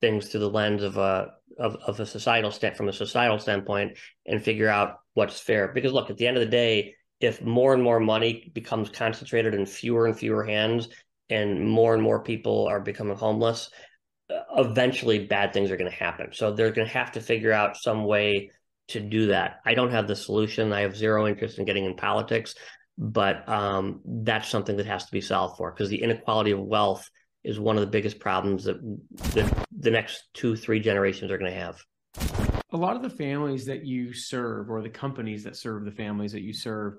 things 0.00 0.28
through 0.28 0.40
the 0.40 0.50
lens 0.50 0.82
of 0.82 0.96
a 0.96 1.28
of, 1.58 1.76
of 1.86 2.00
a 2.00 2.06
societal 2.06 2.50
stand 2.50 2.76
from 2.76 2.88
a 2.88 2.92
societal 2.92 3.38
standpoint 3.38 3.96
and 4.26 4.42
figure 4.42 4.68
out 4.68 5.00
what's 5.14 5.40
fair. 5.40 5.68
Because 5.68 5.92
look, 5.92 6.10
at 6.10 6.16
the 6.16 6.26
end 6.26 6.36
of 6.36 6.42
the 6.42 6.50
day, 6.50 6.94
if 7.20 7.42
more 7.42 7.72
and 7.72 7.82
more 7.82 7.98
money 7.98 8.50
becomes 8.54 8.90
concentrated 8.90 9.54
in 9.54 9.64
fewer 9.64 10.06
and 10.06 10.18
fewer 10.18 10.44
hands, 10.44 10.88
and 11.28 11.68
more 11.68 11.94
and 11.94 12.02
more 12.02 12.22
people 12.22 12.66
are 12.68 12.80
becoming 12.80 13.16
homeless, 13.16 13.70
eventually 14.56 15.26
bad 15.26 15.52
things 15.52 15.70
are 15.70 15.76
going 15.76 15.90
to 15.90 15.96
happen. 15.96 16.28
So 16.32 16.52
they're 16.52 16.70
going 16.70 16.86
to 16.86 16.92
have 16.92 17.12
to 17.12 17.20
figure 17.20 17.52
out 17.52 17.76
some 17.76 18.04
way 18.04 18.50
to 18.88 19.00
do 19.00 19.26
that. 19.28 19.60
I 19.64 19.74
don't 19.74 19.90
have 19.90 20.06
the 20.06 20.14
solution. 20.14 20.72
I 20.72 20.82
have 20.82 20.96
zero 20.96 21.26
interest 21.26 21.58
in 21.58 21.64
getting 21.64 21.84
in 21.84 21.96
politics 21.96 22.54
but 22.98 23.48
um, 23.48 24.00
that's 24.04 24.48
something 24.48 24.76
that 24.76 24.86
has 24.86 25.04
to 25.04 25.12
be 25.12 25.20
solved 25.20 25.56
for 25.56 25.70
because 25.70 25.88
the 25.88 26.02
inequality 26.02 26.52
of 26.52 26.60
wealth 26.60 27.08
is 27.44 27.60
one 27.60 27.76
of 27.76 27.80
the 27.80 27.86
biggest 27.86 28.18
problems 28.18 28.64
that, 28.64 28.80
that 29.34 29.66
the 29.78 29.90
next 29.90 30.24
two 30.34 30.56
three 30.56 30.80
generations 30.80 31.30
are 31.30 31.38
going 31.38 31.52
to 31.52 31.58
have. 31.58 31.78
A 32.72 32.76
lot 32.76 32.96
of 32.96 33.02
the 33.02 33.10
families 33.10 33.66
that 33.66 33.86
you 33.86 34.12
serve 34.12 34.70
or 34.70 34.82
the 34.82 34.88
companies 34.88 35.44
that 35.44 35.56
serve 35.56 35.84
the 35.84 35.92
families 35.92 36.32
that 36.32 36.42
you 36.42 36.52
serve 36.52 36.94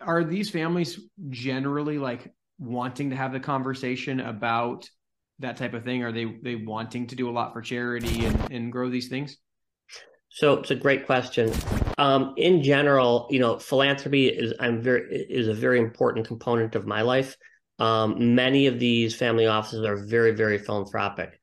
are 0.00 0.24
these 0.24 0.50
families 0.50 1.00
generally 1.28 1.98
like 1.98 2.32
wanting 2.58 3.10
to 3.10 3.16
have 3.16 3.32
the 3.32 3.40
conversation 3.40 4.20
about 4.20 4.88
that 5.40 5.56
type 5.56 5.74
of 5.74 5.84
thing? 5.84 6.02
Are 6.02 6.12
they 6.12 6.24
they 6.24 6.54
wanting 6.54 7.08
to 7.08 7.16
do 7.16 7.28
a 7.28 7.32
lot 7.32 7.52
for 7.52 7.60
charity 7.60 8.24
and, 8.24 8.52
and 8.52 8.72
grow 8.72 8.88
these 8.88 9.08
things? 9.08 9.36
So 10.30 10.54
it's 10.54 10.70
a 10.70 10.76
great 10.76 11.04
question. 11.04 11.52
Um, 12.02 12.34
in 12.36 12.64
general, 12.64 13.28
you 13.30 13.38
know, 13.38 13.58
philanthropy 13.60 14.26
is 14.26 14.52
I'm 14.58 14.82
very 14.82 15.26
is 15.30 15.46
a 15.46 15.54
very 15.54 15.78
important 15.78 16.26
component 16.26 16.74
of 16.74 16.84
my 16.84 17.02
life. 17.02 17.36
Um, 17.78 18.34
many 18.34 18.66
of 18.66 18.80
these 18.80 19.14
family 19.14 19.46
offices 19.46 19.84
are 19.86 19.96
very 19.96 20.32
very 20.32 20.58
philanthropic, 20.58 21.38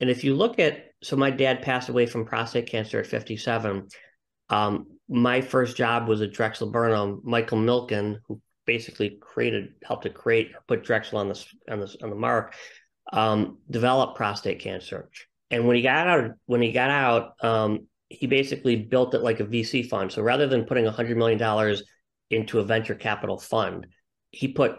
and 0.00 0.10
if 0.10 0.22
you 0.22 0.34
look 0.34 0.58
at 0.58 0.92
so 1.02 1.16
my 1.16 1.30
dad 1.30 1.62
passed 1.62 1.88
away 1.88 2.04
from 2.04 2.26
prostate 2.26 2.66
cancer 2.66 3.00
at 3.00 3.06
57. 3.06 3.88
Um, 4.50 4.86
my 5.08 5.40
first 5.40 5.76
job 5.78 6.08
was 6.08 6.20
at 6.20 6.32
Drexel 6.32 6.70
Burnham. 6.70 7.22
Michael 7.24 7.58
Milken, 7.58 8.18
who 8.26 8.38
basically 8.66 9.18
created, 9.20 9.70
helped 9.82 10.04
to 10.04 10.10
create, 10.10 10.52
put 10.68 10.84
Drexel 10.84 11.18
on 11.18 11.28
the 11.28 11.46
on 11.70 11.80
the 11.80 11.96
on 12.02 12.10
the 12.10 12.16
mark, 12.16 12.54
um, 13.14 13.58
developed 13.70 14.16
prostate 14.16 14.60
cancer. 14.60 15.08
And 15.50 15.66
when 15.66 15.76
he 15.76 15.82
got 15.82 16.06
out, 16.06 16.32
when 16.46 16.60
he 16.60 16.72
got 16.72 16.90
out, 16.90 17.32
um, 17.42 17.86
he 18.12 18.26
basically 18.26 18.76
built 18.76 19.14
it 19.14 19.22
like 19.22 19.40
a 19.40 19.44
VC 19.44 19.88
fund. 19.88 20.12
So 20.12 20.22
rather 20.22 20.46
than 20.46 20.64
putting 20.64 20.86
a 20.86 20.92
hundred 20.92 21.16
million 21.16 21.38
dollars 21.38 21.82
into 22.30 22.58
a 22.58 22.64
venture 22.64 22.94
capital 22.94 23.38
fund, 23.38 23.86
he 24.30 24.48
put 24.48 24.76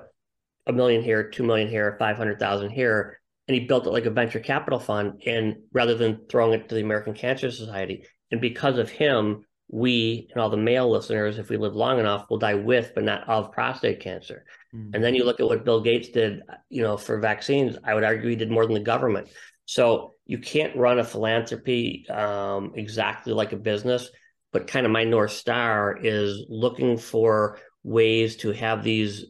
a 0.67 0.73
million 0.73 1.03
here, 1.03 1.29
two 1.29 1.43
million 1.43 1.67
here, 1.67 1.95
five 1.99 2.17
hundred 2.17 2.39
thousand 2.39 2.71
here, 2.71 3.19
and 3.47 3.55
he 3.55 3.65
built 3.65 3.87
it 3.87 3.91
like 3.91 4.05
a 4.05 4.11
venture 4.11 4.39
capital 4.39 4.79
fund. 4.79 5.21
And 5.25 5.55
rather 5.71 5.95
than 5.95 6.25
throwing 6.29 6.59
it 6.59 6.69
to 6.69 6.75
the 6.75 6.81
American 6.81 7.13
Cancer 7.13 7.51
Society, 7.51 8.05
and 8.31 8.41
because 8.41 8.77
of 8.77 8.89
him, 8.89 9.45
we 9.69 10.27
and 10.31 10.41
all 10.41 10.49
the 10.49 10.57
male 10.57 10.89
listeners, 10.89 11.39
if 11.39 11.49
we 11.49 11.57
live 11.57 11.75
long 11.75 11.99
enough, 11.99 12.29
will 12.29 12.37
die 12.37 12.53
with, 12.53 12.91
but 12.93 13.03
not 13.03 13.27
of 13.27 13.51
prostate 13.51 13.99
cancer. 13.99 14.45
Mm-hmm. 14.73 14.93
And 14.93 15.03
then 15.03 15.15
you 15.15 15.23
look 15.23 15.39
at 15.39 15.47
what 15.47 15.65
Bill 15.65 15.81
Gates 15.81 16.09
did, 16.09 16.41
you 16.69 16.83
know, 16.83 16.97
for 16.97 17.19
vaccines. 17.19 17.77
I 17.83 17.93
would 17.93 18.03
argue 18.03 18.29
he 18.29 18.35
did 18.35 18.51
more 18.51 18.65
than 18.65 18.75
the 18.75 18.79
government. 18.79 19.29
So 19.65 20.12
you 20.25 20.37
can't 20.37 20.75
run 20.75 20.99
a 20.99 21.03
philanthropy 21.03 22.05
um, 22.09 22.73
exactly 22.75 23.33
like 23.33 23.51
a 23.51 23.57
business, 23.57 24.09
but 24.51 24.67
kind 24.67 24.85
of 24.85 24.91
my 24.91 25.03
north 25.03 25.31
star 25.31 25.97
is 26.01 26.45
looking 26.49 26.97
for 26.97 27.59
ways 27.83 28.37
to 28.37 28.51
have 28.51 28.83
these 28.83 29.25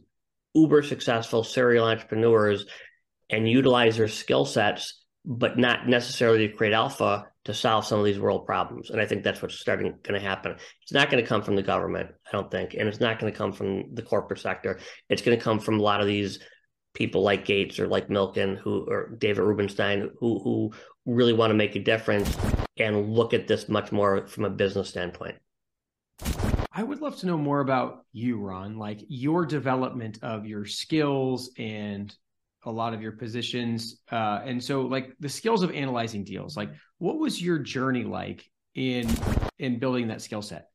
uber 0.54 0.82
successful 0.82 1.42
serial 1.42 1.86
entrepreneurs 1.86 2.66
and 3.28 3.48
utilize 3.48 3.96
their 3.96 4.08
skill 4.08 4.44
sets, 4.44 5.02
but 5.24 5.58
not 5.58 5.88
necessarily 5.88 6.46
to 6.46 6.54
create 6.54 6.72
alpha 6.72 7.26
to 7.44 7.52
solve 7.52 7.84
some 7.84 7.98
of 7.98 8.04
these 8.04 8.18
world 8.18 8.46
problems. 8.46 8.90
And 8.90 9.00
I 9.00 9.06
think 9.06 9.22
that's 9.22 9.42
what's 9.42 9.58
starting 9.58 9.94
going 10.02 10.18
to 10.18 10.26
happen. 10.26 10.56
It's 10.82 10.92
not 10.92 11.10
going 11.10 11.22
to 11.22 11.28
come 11.28 11.42
from 11.42 11.56
the 11.56 11.62
government, 11.62 12.10
I 12.26 12.32
don't 12.32 12.50
think, 12.50 12.74
and 12.74 12.88
it's 12.88 13.00
not 13.00 13.18
going 13.18 13.32
to 13.32 13.36
come 13.36 13.52
from 13.52 13.94
the 13.94 14.02
corporate 14.02 14.40
sector. 14.40 14.78
It's 15.08 15.22
going 15.22 15.36
to 15.36 15.44
come 15.44 15.58
from 15.58 15.78
a 15.78 15.82
lot 15.82 16.00
of 16.00 16.06
these 16.06 16.38
people 16.94 17.22
like 17.22 17.44
Gates 17.44 17.78
or 17.78 17.86
like 17.86 18.08
Milken 18.08 18.56
who 18.56 18.84
or 18.88 19.10
David 19.18 19.42
Rubenstein 19.42 20.10
who 20.18 20.38
who 20.38 20.72
really 21.04 21.32
want 21.32 21.50
to 21.50 21.54
make 21.54 21.76
a 21.76 21.80
difference 21.80 22.36
and 22.78 23.10
look 23.10 23.34
at 23.34 23.46
this 23.46 23.68
much 23.68 23.92
more 23.92 24.26
from 24.26 24.44
a 24.44 24.50
business 24.50 24.88
standpoint. 24.88 25.36
I 26.72 26.82
would 26.82 27.00
love 27.00 27.16
to 27.18 27.26
know 27.26 27.38
more 27.38 27.60
about 27.60 28.04
you, 28.12 28.38
Ron, 28.38 28.78
like 28.78 29.00
your 29.08 29.46
development 29.46 30.18
of 30.22 30.46
your 30.46 30.64
skills 30.64 31.50
and 31.56 32.14
a 32.64 32.70
lot 32.70 32.94
of 32.94 33.02
your 33.02 33.12
positions. 33.12 34.00
Uh, 34.10 34.40
and 34.44 34.62
so 34.62 34.82
like 34.82 35.14
the 35.20 35.28
skills 35.28 35.62
of 35.62 35.70
analyzing 35.70 36.24
deals, 36.24 36.56
like 36.56 36.70
what 36.98 37.18
was 37.18 37.40
your 37.40 37.58
journey 37.58 38.04
like 38.04 38.44
in 38.74 39.08
in 39.58 39.78
building 39.78 40.08
that 40.08 40.22
skill 40.22 40.42
set? 40.42 40.68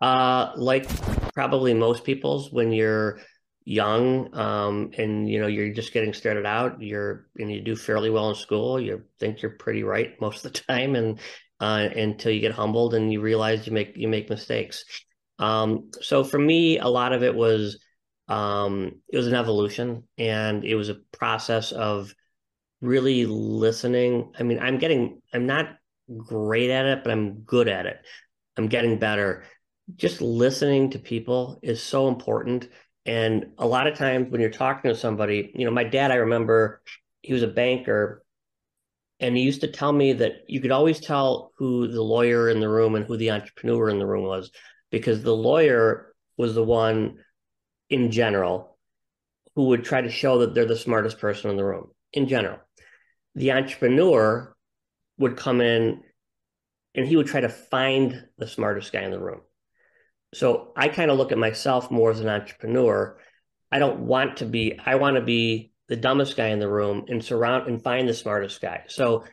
Uh, 0.00 0.52
like 0.56 0.88
probably 1.34 1.74
most 1.74 2.04
people's 2.04 2.52
when 2.52 2.72
you're 2.72 3.20
young 3.68 4.34
um, 4.34 4.90
and 4.96 5.28
you 5.28 5.38
know 5.38 5.46
you're 5.46 5.68
just 5.74 5.92
getting 5.92 6.14
started 6.14 6.46
out 6.46 6.80
you're 6.80 7.26
and 7.38 7.52
you 7.52 7.60
do 7.60 7.76
fairly 7.76 8.08
well 8.08 8.30
in 8.30 8.34
school 8.34 8.80
you 8.80 9.02
think 9.20 9.42
you're 9.42 9.50
pretty 9.50 9.82
right 9.82 10.18
most 10.22 10.42
of 10.42 10.52
the 10.54 10.60
time 10.60 10.96
and 10.96 11.20
uh, 11.60 11.86
until 11.94 12.32
you 12.32 12.40
get 12.40 12.52
humbled 12.52 12.94
and 12.94 13.12
you 13.12 13.20
realize 13.20 13.66
you 13.66 13.72
make 13.72 13.94
you 13.94 14.08
make 14.08 14.30
mistakes. 14.30 14.84
Um, 15.38 15.90
so 16.00 16.24
for 16.24 16.38
me 16.38 16.78
a 16.78 16.88
lot 16.88 17.12
of 17.12 17.22
it 17.22 17.34
was 17.34 17.78
um, 18.28 19.02
it 19.12 19.18
was 19.18 19.26
an 19.26 19.34
evolution 19.34 20.04
and 20.16 20.64
it 20.64 20.74
was 20.74 20.88
a 20.88 20.96
process 21.12 21.70
of 21.72 22.14
really 22.80 23.26
listening. 23.26 24.32
I 24.38 24.44
mean 24.44 24.60
i'm 24.60 24.78
getting 24.78 25.20
i'm 25.34 25.46
not 25.46 25.76
great 26.16 26.70
at 26.70 26.86
it 26.86 27.04
but 27.04 27.12
i'm 27.12 27.40
good 27.40 27.68
at 27.68 27.84
it. 27.84 27.98
I'm 28.56 28.68
getting 28.68 28.98
better. 28.98 29.44
Just 29.94 30.22
listening 30.22 30.90
to 30.90 30.98
people 30.98 31.60
is 31.62 31.82
so 31.82 32.08
important 32.08 32.68
and 33.08 33.46
a 33.58 33.66
lot 33.66 33.86
of 33.86 33.96
times 33.96 34.30
when 34.30 34.40
you're 34.40 34.50
talking 34.50 34.90
to 34.90 34.96
somebody 34.96 35.50
you 35.54 35.64
know 35.64 35.70
my 35.70 35.84
dad 35.84 36.10
i 36.10 36.16
remember 36.16 36.82
he 37.22 37.32
was 37.32 37.42
a 37.42 37.48
banker 37.48 38.22
and 39.20 39.36
he 39.36 39.42
used 39.42 39.62
to 39.62 39.72
tell 39.72 39.92
me 39.92 40.12
that 40.12 40.44
you 40.46 40.60
could 40.60 40.70
always 40.70 41.00
tell 41.00 41.52
who 41.56 41.88
the 41.88 42.02
lawyer 42.02 42.48
in 42.48 42.60
the 42.60 42.68
room 42.68 42.94
and 42.94 43.04
who 43.04 43.16
the 43.16 43.30
entrepreneur 43.30 43.88
in 43.88 43.98
the 43.98 44.06
room 44.06 44.24
was 44.24 44.50
because 44.90 45.22
the 45.22 45.34
lawyer 45.34 46.14
was 46.36 46.54
the 46.54 46.62
one 46.62 47.18
in 47.90 48.10
general 48.10 48.78
who 49.54 49.64
would 49.64 49.84
try 49.84 50.00
to 50.00 50.10
show 50.10 50.38
that 50.38 50.54
they're 50.54 50.66
the 50.66 50.76
smartest 50.76 51.18
person 51.18 51.50
in 51.50 51.56
the 51.56 51.64
room 51.64 51.88
in 52.12 52.28
general. 52.28 52.58
The 53.34 53.52
entrepreneur 53.52 54.54
would 55.18 55.36
come 55.36 55.60
in 55.60 56.02
and 56.94 57.06
he 57.06 57.16
would 57.16 57.26
try 57.26 57.40
to 57.40 57.48
find 57.48 58.24
the 58.38 58.46
smartest 58.46 58.92
guy 58.92 59.02
in 59.02 59.10
the 59.10 59.18
room. 59.18 59.40
So 60.34 60.72
I 60.76 60.88
kind 60.88 61.10
of 61.10 61.18
look 61.18 61.32
at 61.32 61.38
myself 61.38 61.90
more 61.90 62.10
as 62.10 62.20
an 62.20 62.28
entrepreneur. 62.28 63.18
I 63.72 63.78
don't 63.78 64.00
want 64.00 64.38
to 64.38 64.46
be, 64.46 64.78
I 64.84 64.96
want 64.96 65.16
to 65.16 65.22
be 65.22 65.72
the 65.88 65.96
dumbest 65.96 66.36
guy 66.36 66.48
in 66.48 66.58
the 66.58 66.68
room 66.68 67.06
and 67.08 67.24
surround 67.24 67.66
and 67.66 67.82
find 67.82 68.08
the 68.08 68.14
smartest 68.14 68.60
guy. 68.60 68.84
So 68.88 69.24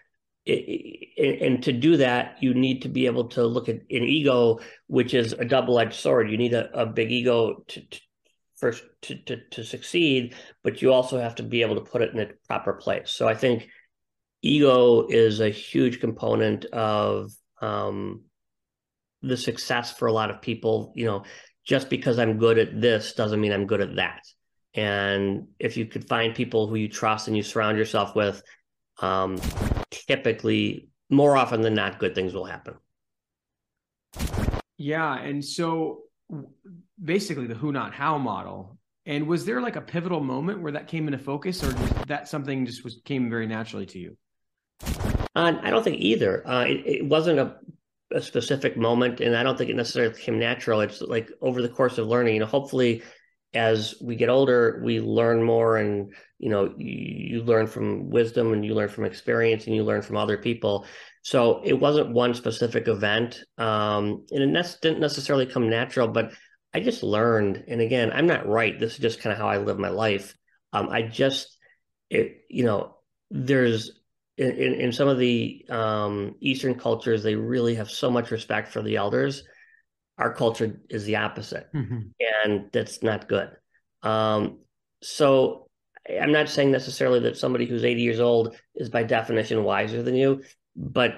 and 0.47 1.63
to 1.63 1.71
do 1.71 1.97
that, 1.97 2.37
you 2.39 2.53
need 2.53 2.83
to 2.83 2.89
be 2.89 3.07
able 3.07 3.29
to 3.29 3.43
look 3.45 3.67
at 3.67 3.77
an 3.77 3.83
ego, 3.89 4.59
which 4.85 5.15
is 5.15 5.33
a 5.33 5.43
double-edged 5.43 5.95
sword. 5.95 6.29
You 6.29 6.37
need 6.37 6.53
a, 6.53 6.81
a 6.81 6.85
big 6.85 7.11
ego 7.11 7.63
to, 7.67 7.81
to, 7.81 8.01
first 8.57 8.83
to, 9.03 9.15
to, 9.23 9.37
to 9.51 9.63
succeed, 9.63 10.35
but 10.63 10.81
you 10.81 10.93
also 10.93 11.19
have 11.19 11.35
to 11.35 11.43
be 11.43 11.63
able 11.63 11.75
to 11.75 11.89
put 11.89 12.03
it 12.03 12.13
in 12.13 12.19
a 12.19 12.29
proper 12.47 12.73
place. 12.73 13.09
So 13.11 13.27
I 13.27 13.33
think 13.33 13.67
ego 14.43 15.07
is 15.07 15.39
a 15.39 15.49
huge 15.49 15.99
component 15.99 16.65
of 16.65 17.31
um, 17.59 18.25
the 19.27 19.37
success 19.37 19.91
for 19.91 20.07
a 20.07 20.13
lot 20.13 20.29
of 20.29 20.41
people. 20.41 20.93
You 20.95 21.05
know, 21.05 21.23
just 21.65 21.89
because 21.89 22.19
I'm 22.19 22.37
good 22.37 22.57
at 22.57 22.79
this 22.79 23.13
doesn't 23.13 23.41
mean 23.41 23.51
I'm 23.51 23.67
good 23.67 23.81
at 23.81 23.95
that. 23.95 24.21
And 24.73 25.47
if 25.59 25.77
you 25.77 25.85
could 25.85 26.07
find 26.07 26.35
people 26.35 26.67
who 26.67 26.75
you 26.75 26.89
trust 26.89 27.27
and 27.27 27.37
you 27.37 27.43
surround 27.43 27.77
yourself 27.77 28.15
with, 28.15 28.43
um, 28.99 29.39
typically, 29.89 30.89
more 31.09 31.37
often 31.37 31.61
than 31.61 31.73
not, 31.75 31.99
good 31.99 32.13
things 32.13 32.33
will 32.33 32.45
happen. 32.45 32.75
Yeah. 34.77 35.17
And 35.17 35.43
so 35.43 36.01
basically 37.03 37.47
the 37.47 37.55
who 37.55 37.71
not 37.71 37.93
how 37.93 38.17
model 38.17 38.77
and 39.05 39.27
was 39.27 39.45
there 39.45 39.61
like 39.61 39.75
a 39.75 39.81
pivotal 39.81 40.19
moment 40.19 40.61
where 40.61 40.71
that 40.71 40.87
came 40.87 41.07
into 41.07 41.19
focus 41.19 41.63
or 41.63 41.71
that 42.07 42.27
something 42.27 42.65
just 42.65 42.83
was 42.83 43.01
came 43.05 43.29
very 43.29 43.47
naturally 43.47 43.85
to 43.85 43.99
you 43.99 44.17
uh, 44.81 45.53
i 45.61 45.69
don't 45.69 45.83
think 45.83 45.99
either 45.99 46.47
uh, 46.47 46.63
it, 46.63 46.83
it, 46.85 47.05
wasn't 47.05 47.37
a, 47.37 47.55
a, 48.15 48.21
specific 48.21 48.77
moment 48.77 49.19
and 49.19 49.35
i 49.35 49.43
don't 49.43 49.57
think 49.57 49.69
it 49.69 49.75
necessarily 49.75 50.19
came 50.19 50.39
natural 50.39 50.81
it's 50.81 51.01
like 51.01 51.29
over 51.41 51.61
the 51.61 51.69
course 51.69 51.97
of 51.97 52.07
learning 52.07 52.33
you 52.33 52.39
know 52.39 52.45
hopefully 52.45 53.03
as 53.53 53.95
we 54.01 54.15
get 54.15 54.29
older 54.29 54.81
we 54.83 54.99
learn 54.99 55.41
more 55.43 55.77
and 55.77 56.13
you 56.39 56.49
know 56.49 56.73
you, 56.77 57.37
you 57.37 57.43
learn 57.43 57.67
from 57.67 58.09
wisdom 58.09 58.53
and 58.53 58.65
you 58.65 58.73
learn 58.73 58.89
from 58.89 59.05
experience 59.05 59.65
and 59.67 59.75
you 59.75 59.83
learn 59.83 60.01
from 60.01 60.17
other 60.17 60.37
people 60.37 60.85
so 61.21 61.61
it 61.63 61.73
wasn't 61.73 62.11
one 62.11 62.33
specific 62.33 62.87
event 62.87 63.43
um, 63.57 64.25
and 64.31 64.55
it 64.55 64.77
didn't 64.81 64.99
necessarily 64.99 65.45
come 65.45 65.69
natural 65.69 66.07
but 66.07 66.31
I 66.75 66.81
just 66.81 67.03
learned, 67.03 67.63
and 67.69 67.79
again, 67.79 68.11
I'm 68.11 68.27
not 68.27 68.45
right. 68.45 68.77
This 68.77 68.95
is 68.95 68.99
just 68.99 69.21
kind 69.21 69.31
of 69.31 69.39
how 69.39 69.47
I 69.47 69.59
live 69.59 69.79
my 69.79 69.87
life. 69.87 70.35
Um, 70.73 70.89
I 70.89 71.03
just, 71.03 71.57
it, 72.09 72.41
you 72.49 72.65
know, 72.65 72.97
there's 73.31 73.91
in, 74.37 74.73
in 74.73 74.91
some 74.91 75.07
of 75.07 75.17
the 75.17 75.65
um, 75.69 76.35
Eastern 76.41 76.75
cultures, 76.75 77.23
they 77.23 77.35
really 77.35 77.75
have 77.75 77.89
so 77.89 78.09
much 78.09 78.31
respect 78.31 78.71
for 78.71 78.81
the 78.81 78.97
elders. 78.97 79.43
Our 80.17 80.33
culture 80.33 80.79
is 80.89 81.05
the 81.05 81.17
opposite, 81.17 81.67
mm-hmm. 81.73 81.99
and 82.43 82.69
that's 82.71 83.03
not 83.03 83.27
good. 83.27 83.49
Um, 84.03 84.59
so 85.01 85.67
I'm 86.09 86.31
not 86.31 86.49
saying 86.49 86.71
necessarily 86.71 87.19
that 87.21 87.37
somebody 87.37 87.65
who's 87.65 87.83
80 87.83 88.01
years 88.01 88.19
old 88.19 88.55
is 88.75 88.89
by 88.89 89.03
definition 89.03 89.63
wiser 89.63 90.01
than 90.03 90.15
you, 90.15 90.43
but 90.75 91.15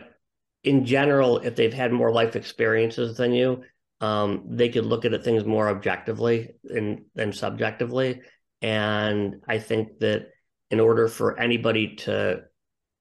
in 0.64 0.86
general, 0.86 1.40
if 1.40 1.56
they've 1.56 1.74
had 1.74 1.92
more 1.92 2.12
life 2.12 2.36
experiences 2.36 3.18
than 3.18 3.34
you, 3.34 3.64
um, 4.02 4.44
they 4.50 4.70
could 4.70 4.86
look 4.86 5.06
at 5.06 5.24
things 5.24 5.46
more 5.46 5.70
objectively 5.70 6.52
and, 6.64 7.06
than 7.16 7.34
subjectively. 7.34 8.22
And 8.62 9.42
I 9.48 9.60
think 9.60 10.00
that 10.00 10.28
in 10.70 10.80
order 10.80 11.08
for 11.08 11.40
anybody 11.40 11.96
to 11.96 12.42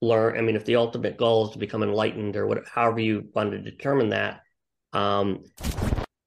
learn, 0.06 0.36
I 0.36 0.40
mean, 0.40 0.56
if 0.56 0.64
the 0.64 0.76
ultimate 0.76 1.16
goal 1.16 1.46
is 1.46 1.52
to 1.52 1.58
become 1.58 1.82
enlightened 1.82 2.36
or 2.36 2.46
what, 2.46 2.66
however 2.66 3.00
you 3.00 3.28
want 3.34 3.52
to 3.52 3.58
determine 3.58 4.10
that, 4.10 4.40
um, 4.92 5.44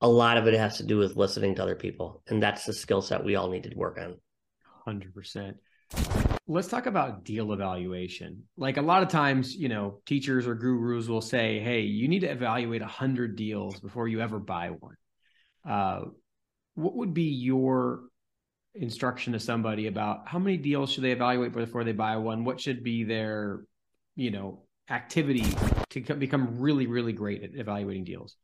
a 0.01 0.07
lot 0.07 0.37
of 0.37 0.47
it 0.47 0.53
has 0.53 0.77
to 0.77 0.85
do 0.85 0.97
with 0.97 1.15
listening 1.15 1.55
to 1.55 1.63
other 1.63 1.75
people. 1.75 2.23
And 2.27 2.41
that's 2.41 2.65
the 2.65 2.73
skill 2.73 3.01
set 3.01 3.23
we 3.23 3.35
all 3.35 3.49
need 3.49 3.63
to 3.63 3.75
work 3.75 3.99
on. 3.99 4.15
100%. 4.87 5.55
Let's 6.47 6.67
talk 6.67 6.85
about 6.85 7.23
deal 7.23 7.53
evaluation. 7.53 8.43
Like 8.57 8.77
a 8.77 8.81
lot 8.81 9.03
of 9.03 9.09
times, 9.09 9.55
you 9.55 9.69
know, 9.69 10.01
teachers 10.05 10.47
or 10.47 10.55
gurus 10.55 11.07
will 11.07 11.21
say, 11.21 11.59
"Hey, 11.59 11.81
you 11.81 12.07
need 12.07 12.21
to 12.21 12.31
evaluate 12.31 12.81
a 12.81 12.87
hundred 12.87 13.35
deals 13.35 13.79
before 13.79 14.07
you 14.07 14.19
ever 14.19 14.39
buy 14.39 14.69
one." 14.69 14.95
Uh, 15.67 16.05
what 16.73 16.95
would 16.95 17.13
be 17.13 17.23
your 17.23 18.03
instruction 18.75 19.33
to 19.33 19.39
somebody 19.39 19.87
about 19.87 20.27
how 20.27 20.39
many 20.39 20.57
deals 20.57 20.91
should 20.91 21.03
they 21.03 21.11
evaluate 21.11 21.53
before 21.53 21.83
they 21.83 21.91
buy 21.91 22.17
one? 22.17 22.45
What 22.45 22.59
should 22.59 22.83
be 22.83 23.03
their, 23.03 23.61
you 24.19 24.31
know, 24.31 24.63
activity 24.89 25.45
to 25.89 26.01
become 26.15 26.59
really, 26.59 26.87
really 26.87 27.13
great 27.13 27.43
at 27.43 27.51
evaluating 27.55 28.03
deals? 28.03 28.35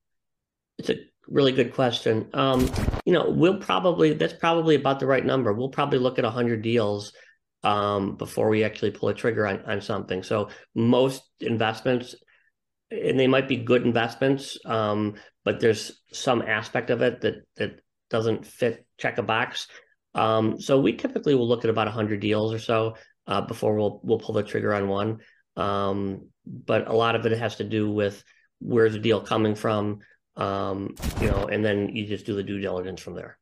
It's 0.78 0.90
a 0.90 0.96
really 1.28 1.52
good 1.52 1.74
question. 1.74 2.30
Um, 2.34 2.70
you 3.06 3.14
know, 3.14 3.30
we'll 3.30 3.60
probably 3.60 4.14
that's 4.14 4.34
probably 4.34 4.76
about 4.76 5.00
the 5.00 5.06
right 5.06 5.26
number. 5.26 5.54
We'll 5.54 5.70
probably 5.70 6.00
look 6.00 6.18
at 6.18 6.26
hundred 6.26 6.62
deals 6.62 7.12
um, 7.64 8.16
before 8.16 8.50
we 8.50 8.64
actually 8.64 8.92
pull 8.92 9.10
a 9.10 9.14
trigger 9.14 9.46
on, 9.48 9.64
on 9.66 9.82
something. 9.82 10.24
So 10.24 10.50
most 10.74 11.24
investments, 11.40 12.16
and 12.92 13.20
they 13.20 13.28
might 13.28 13.48
be 13.48 13.58
good 13.58 13.84
investments, 13.86 14.58
um, 14.66 15.16
but 15.44 15.60
there's 15.60 16.02
some 16.12 16.42
aspect 16.42 16.90
of 16.90 17.02
it 17.02 17.22
that 17.22 17.36
that 17.58 17.80
doesn't 18.10 18.46
fit 18.46 18.86
check 18.98 19.18
a 19.18 19.24
box. 19.24 19.68
Um, 20.14 20.62
so 20.62 20.80
we 20.80 20.94
typically 20.94 21.36
will 21.36 21.48
look 21.48 21.66
at 21.66 21.70
about 21.70 21.90
hundred 21.90 22.22
deals 22.22 22.54
or 22.54 22.60
so 22.60 22.96
uh, 23.28 23.42
before 23.42 23.76
we'll 23.76 24.00
we'll 24.04 24.20
pull 24.20 24.36
the 24.36 24.44
trigger 24.44 24.74
on 24.74 24.88
one. 24.88 25.20
Um, 25.56 26.28
but 26.46 26.88
a 26.88 26.94
lot 26.94 27.16
of 27.16 27.26
it 27.26 27.38
has 27.38 27.56
to 27.58 27.64
do 27.64 27.92
with 27.92 28.24
where's 28.60 28.94
the 28.94 29.00
deal 29.00 29.22
coming 29.22 29.56
from, 29.56 30.00
um, 30.36 30.96
you 31.22 31.28
know, 31.28 31.48
and 31.48 31.64
then 31.64 31.96
you 31.96 32.06
just 32.06 32.26
do 32.26 32.36
the 32.36 32.44
due 32.44 32.60
diligence 32.60 33.02
from 33.02 33.16
there. 33.16 33.38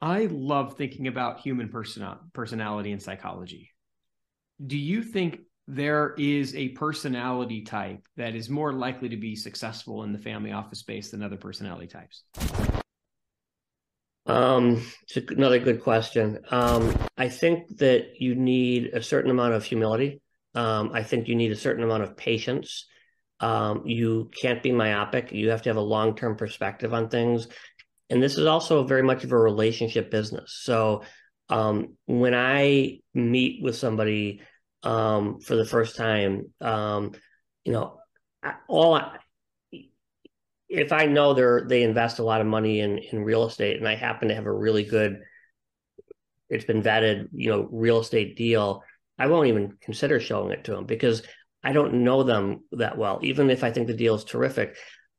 I 0.00 0.28
love 0.30 0.76
thinking 0.76 1.08
about 1.08 1.40
human 1.40 1.68
person- 1.68 2.06
personality 2.32 2.92
and 2.92 3.02
psychology. 3.02 3.70
Do 4.64 4.76
you 4.76 5.02
think 5.02 5.40
there 5.68 6.14
is 6.16 6.54
a 6.54 6.68
personality 6.70 7.62
type 7.62 8.06
that 8.16 8.34
is 8.34 8.48
more 8.48 8.72
likely 8.72 9.08
to 9.08 9.16
be 9.16 9.34
successful 9.34 10.04
in 10.04 10.12
the 10.12 10.18
family 10.18 10.52
office 10.52 10.78
space 10.78 11.10
than 11.10 11.22
other 11.22 11.36
personality 11.36 11.86
types? 11.86 12.22
Um, 14.26 14.82
it's 15.02 15.30
another 15.30 15.58
good 15.58 15.82
question. 15.82 16.40
Um, 16.50 16.94
I 17.16 17.28
think 17.28 17.78
that 17.78 18.20
you 18.20 18.34
need 18.34 18.86
a 18.92 19.02
certain 19.02 19.30
amount 19.30 19.54
of 19.54 19.64
humility. 19.64 20.20
Um, 20.54 20.90
I 20.92 21.02
think 21.02 21.28
you 21.28 21.36
need 21.36 21.52
a 21.52 21.56
certain 21.56 21.84
amount 21.84 22.02
of 22.02 22.16
patience. 22.16 22.86
Um, 23.40 23.82
you 23.86 24.30
can't 24.40 24.62
be 24.62 24.72
myopic. 24.72 25.30
You 25.32 25.50
have 25.50 25.62
to 25.62 25.70
have 25.70 25.76
a 25.76 25.80
long 25.80 26.16
term 26.16 26.36
perspective 26.36 26.92
on 26.92 27.08
things. 27.08 27.48
And 28.10 28.22
this 28.22 28.38
is 28.38 28.46
also 28.46 28.84
very 28.84 29.02
much 29.02 29.24
of 29.24 29.32
a 29.32 29.38
relationship 29.38 30.10
business. 30.10 30.58
So 30.62 31.02
um, 31.48 31.96
when 32.06 32.34
I 32.34 33.00
meet 33.14 33.62
with 33.62 33.76
somebody 33.76 34.42
um, 34.82 35.40
for 35.40 35.56
the 35.56 35.64
first 35.64 35.96
time, 35.96 36.52
you 36.60 37.72
know, 37.72 37.98
all 38.68 38.94
I, 38.94 39.18
if 40.68 40.92
I 40.92 41.06
know 41.06 41.34
they're 41.34 41.64
they 41.66 41.82
invest 41.82 42.18
a 42.18 42.24
lot 42.24 42.40
of 42.40 42.46
money 42.46 42.80
in 42.80 42.98
in 42.98 43.22
real 43.22 43.46
estate, 43.46 43.76
and 43.76 43.88
I 43.88 43.94
happen 43.94 44.28
to 44.28 44.34
have 44.34 44.46
a 44.46 44.52
really 44.52 44.84
good, 44.84 45.20
it's 46.48 46.64
been 46.64 46.82
vetted, 46.82 47.28
you 47.32 47.50
know, 47.50 47.68
real 47.70 48.00
estate 48.00 48.36
deal, 48.36 48.82
I 49.18 49.26
won't 49.28 49.48
even 49.48 49.76
consider 49.80 50.20
showing 50.20 50.52
it 50.52 50.64
to 50.64 50.72
them 50.72 50.86
because 50.86 51.22
I 51.62 51.72
don't 51.72 52.04
know 52.04 52.22
them 52.22 52.64
that 52.72 52.98
well. 52.98 53.20
Even 53.22 53.50
if 53.50 53.64
I 53.64 53.70
think 53.70 53.86
the 53.86 53.94
deal 53.94 54.14
is 54.14 54.24
terrific, 54.24 54.76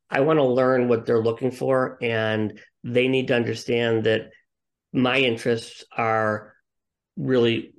I 0.10 0.22
want 0.22 0.40
to 0.40 0.44
learn 0.44 0.88
what 0.88 1.06
they're 1.06 1.24
looking 1.24 1.52
for, 1.52 1.98
and 2.02 2.60
they 2.84 3.08
need 3.08 3.28
to 3.30 3.36
understand 3.36 4.06
that 4.06 4.30
my 4.94 5.18
interests 5.18 5.84
are 5.96 6.54
really 7.18 7.74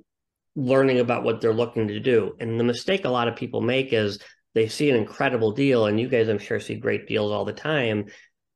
learning 0.55 0.99
about 0.99 1.23
what 1.23 1.41
they're 1.41 1.53
looking 1.53 1.87
to 1.87 1.99
do. 1.99 2.35
And 2.39 2.59
the 2.59 2.63
mistake 2.63 3.05
a 3.05 3.09
lot 3.09 3.27
of 3.27 3.35
people 3.35 3.61
make 3.61 3.93
is 3.93 4.19
they 4.53 4.67
see 4.67 4.89
an 4.89 4.95
incredible 4.95 5.51
deal, 5.51 5.85
and 5.85 5.99
you 5.99 6.07
guys, 6.07 6.27
I'm 6.27 6.39
sure, 6.39 6.59
see 6.59 6.75
great 6.75 7.07
deals 7.07 7.31
all 7.31 7.45
the 7.45 7.53
time. 7.53 8.05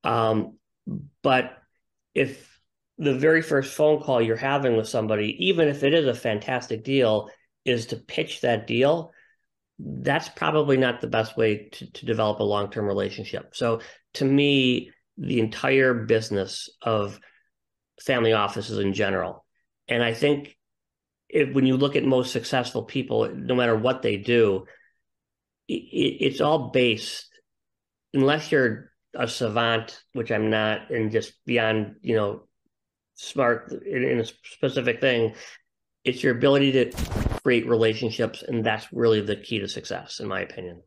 Um, 0.03 0.57
but 1.21 1.57
if 2.13 2.59
the 2.97 3.13
very 3.13 3.41
first 3.41 3.73
phone 3.73 4.01
call 4.01 4.21
you're 4.21 4.35
having 4.35 4.75
with 4.75 4.87
somebody, 4.87 5.47
even 5.47 5.67
if 5.67 5.83
it 5.83 5.93
is 5.93 6.07
a 6.07 6.13
fantastic 6.13 6.83
deal, 6.83 7.29
is 7.65 7.87
to 7.87 7.95
pitch 7.95 8.41
that 8.41 8.67
deal, 8.67 9.11
that's 9.79 10.29
probably 10.29 10.77
not 10.77 11.01
the 11.01 11.07
best 11.07 11.37
way 11.37 11.69
to, 11.71 11.91
to 11.91 12.05
develop 12.05 12.39
a 12.39 12.43
long 12.43 12.69
term 12.69 12.85
relationship. 12.85 13.55
So, 13.55 13.81
to 14.15 14.25
me, 14.25 14.91
the 15.17 15.39
entire 15.39 15.93
business 15.93 16.69
of 16.81 17.19
family 18.01 18.33
offices 18.33 18.79
in 18.79 18.93
general, 18.93 19.45
and 19.87 20.03
I 20.03 20.13
think 20.13 20.57
if, 21.29 21.53
when 21.53 21.65
you 21.65 21.77
look 21.77 21.95
at 21.95 22.03
most 22.03 22.31
successful 22.31 22.83
people, 22.83 23.29
no 23.33 23.55
matter 23.55 23.75
what 23.75 24.01
they 24.01 24.17
do, 24.17 24.65
it's 25.73 26.41
all 26.41 26.69
based, 26.69 27.29
unless 28.13 28.51
you're 28.51 28.91
a 29.15 29.27
savant, 29.27 30.01
which 30.13 30.31
I'm 30.31 30.49
not, 30.49 30.89
and 30.89 31.11
just 31.11 31.33
beyond, 31.45 31.95
you 32.01 32.15
know, 32.15 32.47
smart 33.15 33.71
in, 33.71 34.03
in 34.03 34.19
a 34.19 34.25
specific 34.25 35.01
thing, 35.01 35.35
it's 36.03 36.23
your 36.23 36.35
ability 36.35 36.71
to 36.71 36.91
create 37.43 37.67
relationships, 37.67 38.43
and 38.43 38.65
that's 38.65 38.91
really 38.91 39.21
the 39.21 39.35
key 39.35 39.59
to 39.59 39.67
success, 39.67 40.19
in 40.19 40.27
my 40.27 40.41
opinion. 40.41 40.81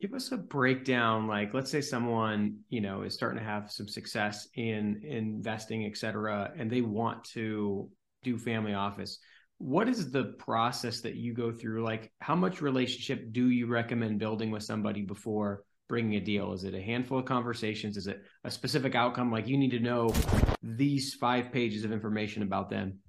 Give 0.00 0.14
us 0.14 0.32
a 0.32 0.36
breakdown. 0.36 1.26
Like, 1.26 1.52
let's 1.52 1.70
say 1.70 1.80
someone 1.80 2.60
you 2.68 2.80
know 2.80 3.02
is 3.02 3.14
starting 3.14 3.38
to 3.38 3.44
have 3.44 3.70
some 3.70 3.88
success 3.88 4.48
in 4.54 5.02
investing, 5.04 5.84
et 5.86 5.96
cetera, 5.96 6.52
and 6.56 6.70
they 6.70 6.80
want 6.80 7.24
to 7.32 7.90
do 8.22 8.38
family 8.38 8.74
office 8.74 9.18
what 9.60 9.90
is 9.90 10.10
the 10.10 10.24
process 10.38 11.02
that 11.02 11.16
you 11.16 11.34
go 11.34 11.52
through? 11.52 11.84
Like 11.84 12.10
how 12.18 12.34
much 12.34 12.62
relationship 12.62 13.30
do 13.30 13.50
you 13.50 13.66
recommend 13.66 14.18
building 14.18 14.50
with 14.50 14.62
somebody 14.62 15.02
before 15.02 15.64
bringing 15.86 16.14
a 16.14 16.20
deal? 16.20 16.54
Is 16.54 16.64
it 16.64 16.74
a 16.74 16.80
handful 16.80 17.18
of 17.18 17.26
conversations? 17.26 17.98
Is 17.98 18.06
it 18.06 18.22
a 18.42 18.50
specific 18.50 18.94
outcome? 18.94 19.30
Like 19.30 19.46
you 19.46 19.58
need 19.58 19.72
to 19.72 19.78
know 19.78 20.14
these 20.62 21.12
five 21.12 21.52
pages 21.52 21.84
of 21.84 21.92
information 21.92 22.42
about 22.42 22.70
them. 22.70 23.00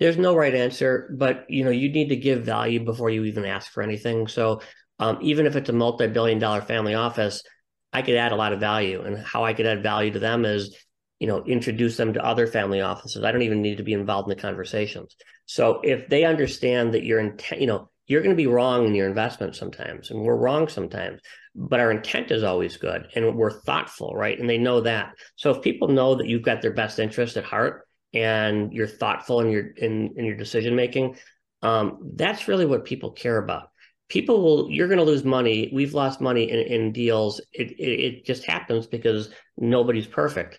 There's 0.00 0.16
no 0.16 0.34
right 0.34 0.54
answer 0.54 1.14
but 1.16 1.48
you 1.48 1.62
know 1.62 1.70
you 1.70 1.92
need 1.92 2.08
to 2.08 2.16
give 2.16 2.44
value 2.44 2.84
before 2.84 3.10
you 3.10 3.24
even 3.24 3.44
ask 3.44 3.70
for 3.70 3.84
anything. 3.84 4.26
So 4.26 4.60
um, 4.98 5.18
even 5.22 5.46
if 5.46 5.54
it's 5.54 5.70
a 5.70 5.72
multi-billion 5.72 6.40
dollar 6.40 6.62
family 6.62 6.94
office 6.94 7.44
i 7.92 8.02
could 8.02 8.16
add 8.16 8.32
a 8.32 8.36
lot 8.36 8.52
of 8.52 8.58
value. 8.58 9.02
And 9.02 9.18
how 9.18 9.44
i 9.44 9.52
could 9.52 9.66
add 9.66 9.84
value 9.84 10.10
to 10.10 10.18
them 10.18 10.44
is 10.44 10.76
you 11.20 11.28
know 11.28 11.44
introduce 11.44 11.96
them 11.96 12.12
to 12.14 12.24
other 12.24 12.46
family 12.46 12.80
offices. 12.80 13.22
I 13.22 13.30
don't 13.30 13.42
even 13.42 13.62
need 13.62 13.76
to 13.76 13.84
be 13.84 13.92
involved 13.92 14.28
in 14.28 14.36
the 14.36 14.42
conversations. 14.42 15.14
So 15.46 15.80
if 15.84 16.08
they 16.08 16.24
understand 16.24 16.94
that 16.94 17.04
your 17.04 17.20
intent 17.20 17.60
you 17.60 17.68
know 17.68 17.90
you're 18.06 18.22
going 18.22 18.34
to 18.34 18.42
be 18.42 18.48
wrong 18.48 18.86
in 18.86 18.94
your 18.96 19.06
investment 19.06 19.54
sometimes 19.54 20.10
and 20.10 20.20
we're 20.20 20.34
wrong 20.34 20.66
sometimes 20.66 21.20
but 21.54 21.78
our 21.78 21.92
intent 21.92 22.32
is 22.32 22.42
always 22.42 22.76
good 22.76 23.06
and 23.14 23.36
we're 23.36 23.60
thoughtful 23.62 24.14
right? 24.16 24.38
And 24.38 24.50
they 24.50 24.58
know 24.58 24.80
that. 24.80 25.14
So 25.36 25.50
if 25.50 25.62
people 25.62 25.88
know 25.88 26.16
that 26.16 26.26
you've 26.26 26.42
got 26.42 26.62
their 26.62 26.72
best 26.72 26.98
interest 26.98 27.36
at 27.36 27.44
heart 27.44 27.86
and 28.12 28.72
you're 28.72 28.88
thoughtful 28.88 29.40
in 29.40 29.50
your 29.50 29.66
in, 29.76 30.14
in 30.16 30.24
your 30.24 30.36
decision 30.36 30.74
making 30.74 31.16
um, 31.62 32.12
that's 32.14 32.48
really 32.48 32.66
what 32.66 32.84
people 32.84 33.10
care 33.10 33.36
about. 33.36 33.68
People 34.08 34.42
will 34.42 34.70
you're 34.70 34.88
going 34.88 34.98
to 34.98 35.04
lose 35.04 35.24
money. 35.24 35.70
We've 35.72 35.94
lost 35.94 36.20
money 36.20 36.50
in, 36.50 36.58
in 36.60 36.92
deals. 36.92 37.40
It, 37.52 37.72
it, 37.72 38.00
it 38.00 38.24
just 38.24 38.44
happens 38.44 38.86
because 38.86 39.30
nobody's 39.56 40.06
perfect 40.06 40.58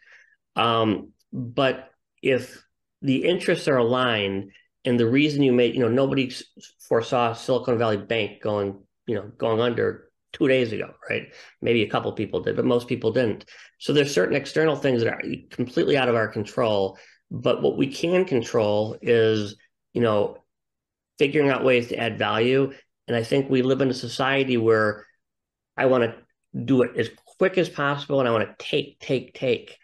um, 0.56 1.10
but 1.32 1.90
if 2.22 2.64
the 3.02 3.26
interests 3.26 3.68
are 3.68 3.78
aligned 3.78 4.52
and 4.86 5.00
the 5.00 5.10
reason 5.10 5.44
you 5.44 5.54
made, 5.54 5.76
you 5.76 5.82
know, 5.82 5.88
nobody 5.88 6.32
foresaw 6.88 7.34
Silicon 7.34 7.78
Valley 7.78 7.98
Bank 7.98 8.42
going, 8.42 8.80
you 9.06 9.16
know, 9.16 9.32
going 9.38 9.60
under 9.60 10.10
two 10.34 10.48
days 10.48 10.72
ago, 10.72 10.94
right? 11.10 11.34
Maybe 11.62 11.84
a 11.84 11.90
couple 11.90 12.12
people 12.14 12.42
did, 12.42 12.56
but 12.56 12.66
most 12.66 12.88
people 12.88 13.12
didn't. 13.12 13.46
So 13.80 13.94
there's 13.94 14.14
certain 14.14 14.36
external 14.36 14.76
things 14.76 15.04
that 15.04 15.14
are 15.14 15.22
completely 15.50 15.98
out 15.98 16.10
of 16.10 16.16
our 16.16 16.28
control. 16.28 16.98
But 17.30 17.62
what 17.62 17.78
we 17.78 17.88
can 17.88 18.26
control 18.26 18.98
is, 19.02 19.56
you 19.94 20.02
know, 20.02 20.38
figuring 21.18 21.50
out 21.50 21.64
ways 21.64 21.88
to 21.90 21.98
add 21.98 22.18
value. 22.18 22.74
And 23.08 23.16
I 23.16 23.24
think 23.24 23.50
we 23.50 23.62
live 23.62 23.82
in 23.82 23.90
a 23.90 23.94
society 23.94 24.58
where 24.58 25.06
I 25.78 25.86
want 25.86 26.04
to 26.04 26.16
do 26.66 26.82
it 26.82 26.98
as 26.98 27.10
quick 27.38 27.58
as 27.58 27.70
possible 27.70 28.20
and 28.20 28.28
I 28.28 28.32
want 28.32 28.48
to 28.48 28.66
take, 28.66 29.00
take, 29.00 29.34
take 29.34 29.78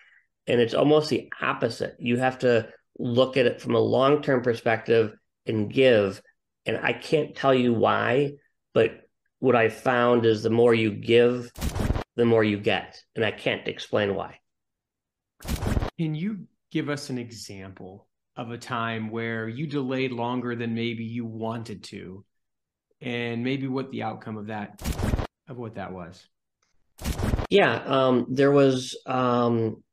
and 0.47 0.61
it's 0.61 0.73
almost 0.73 1.09
the 1.09 1.31
opposite. 1.41 1.95
You 1.99 2.17
have 2.17 2.39
to 2.39 2.69
look 2.97 3.37
at 3.37 3.45
it 3.45 3.61
from 3.61 3.75
a 3.75 3.79
long 3.79 4.21
term 4.21 4.41
perspective 4.41 5.13
and 5.45 5.71
give. 5.71 6.21
And 6.65 6.77
I 6.77 6.93
can't 6.93 7.35
tell 7.35 7.53
you 7.53 7.73
why, 7.73 8.33
but 8.73 9.01
what 9.39 9.55
I 9.55 9.69
found 9.69 10.25
is 10.25 10.43
the 10.43 10.49
more 10.49 10.73
you 10.73 10.91
give, 10.91 11.51
the 12.15 12.25
more 12.25 12.43
you 12.43 12.57
get. 12.57 13.01
And 13.15 13.23
I 13.23 13.31
can't 13.31 13.67
explain 13.67 14.15
why. 14.15 14.39
Can 15.97 16.15
you 16.15 16.47
give 16.71 16.89
us 16.89 17.09
an 17.09 17.17
example 17.17 18.07
of 18.35 18.51
a 18.51 18.57
time 18.57 19.09
where 19.09 19.47
you 19.47 19.67
delayed 19.67 20.11
longer 20.11 20.55
than 20.55 20.73
maybe 20.73 21.03
you 21.03 21.25
wanted 21.25 21.83
to? 21.85 22.23
And 23.01 23.43
maybe 23.43 23.67
what 23.67 23.91
the 23.91 24.03
outcome 24.03 24.37
of 24.37 24.47
that 24.47 24.81
of 25.47 25.57
what 25.57 25.75
that 25.75 25.93
was? 25.93 26.27
Yeah, 27.49 27.75
um, 27.85 28.25
there 28.29 28.51
was 28.51 28.97
um, 29.05 29.83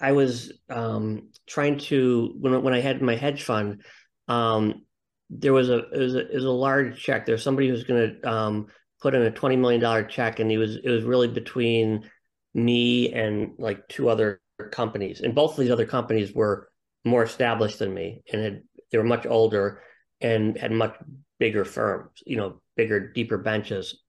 I 0.00 0.12
was 0.12 0.52
um, 0.68 1.30
trying 1.46 1.78
to 1.78 2.34
when 2.38 2.62
when 2.62 2.74
I 2.74 2.80
had 2.80 3.02
my 3.02 3.16
hedge 3.16 3.42
fund, 3.42 3.82
um, 4.28 4.84
there 5.30 5.52
was 5.52 5.70
a 5.70 5.78
it 5.90 5.98
was 5.98 6.14
a, 6.14 6.30
it 6.30 6.34
was 6.34 6.44
a 6.44 6.50
large 6.50 7.02
check. 7.02 7.26
There's 7.26 7.42
somebody 7.42 7.68
who's 7.68 7.84
going 7.84 8.20
to 8.20 8.30
um, 8.30 8.66
put 9.00 9.14
in 9.14 9.22
a 9.22 9.30
twenty 9.30 9.56
million 9.56 9.80
dollar 9.80 10.04
check, 10.04 10.40
and 10.40 10.50
he 10.50 10.58
was 10.58 10.76
it 10.76 10.88
was 10.88 11.04
really 11.04 11.28
between 11.28 12.10
me 12.54 13.12
and 13.12 13.52
like 13.58 13.88
two 13.88 14.08
other 14.08 14.40
companies, 14.70 15.20
and 15.20 15.34
both 15.34 15.52
of 15.52 15.58
these 15.58 15.70
other 15.70 15.86
companies 15.86 16.32
were 16.32 16.68
more 17.04 17.22
established 17.22 17.78
than 17.78 17.92
me, 17.92 18.22
and 18.32 18.42
had 18.42 18.62
they 18.90 18.98
were 18.98 19.04
much 19.04 19.26
older 19.26 19.82
and 20.20 20.56
had 20.56 20.72
much 20.72 20.94
bigger 21.38 21.64
firms, 21.64 22.22
you 22.24 22.36
know, 22.36 22.60
bigger, 22.76 23.12
deeper 23.12 23.38
benches. 23.38 24.00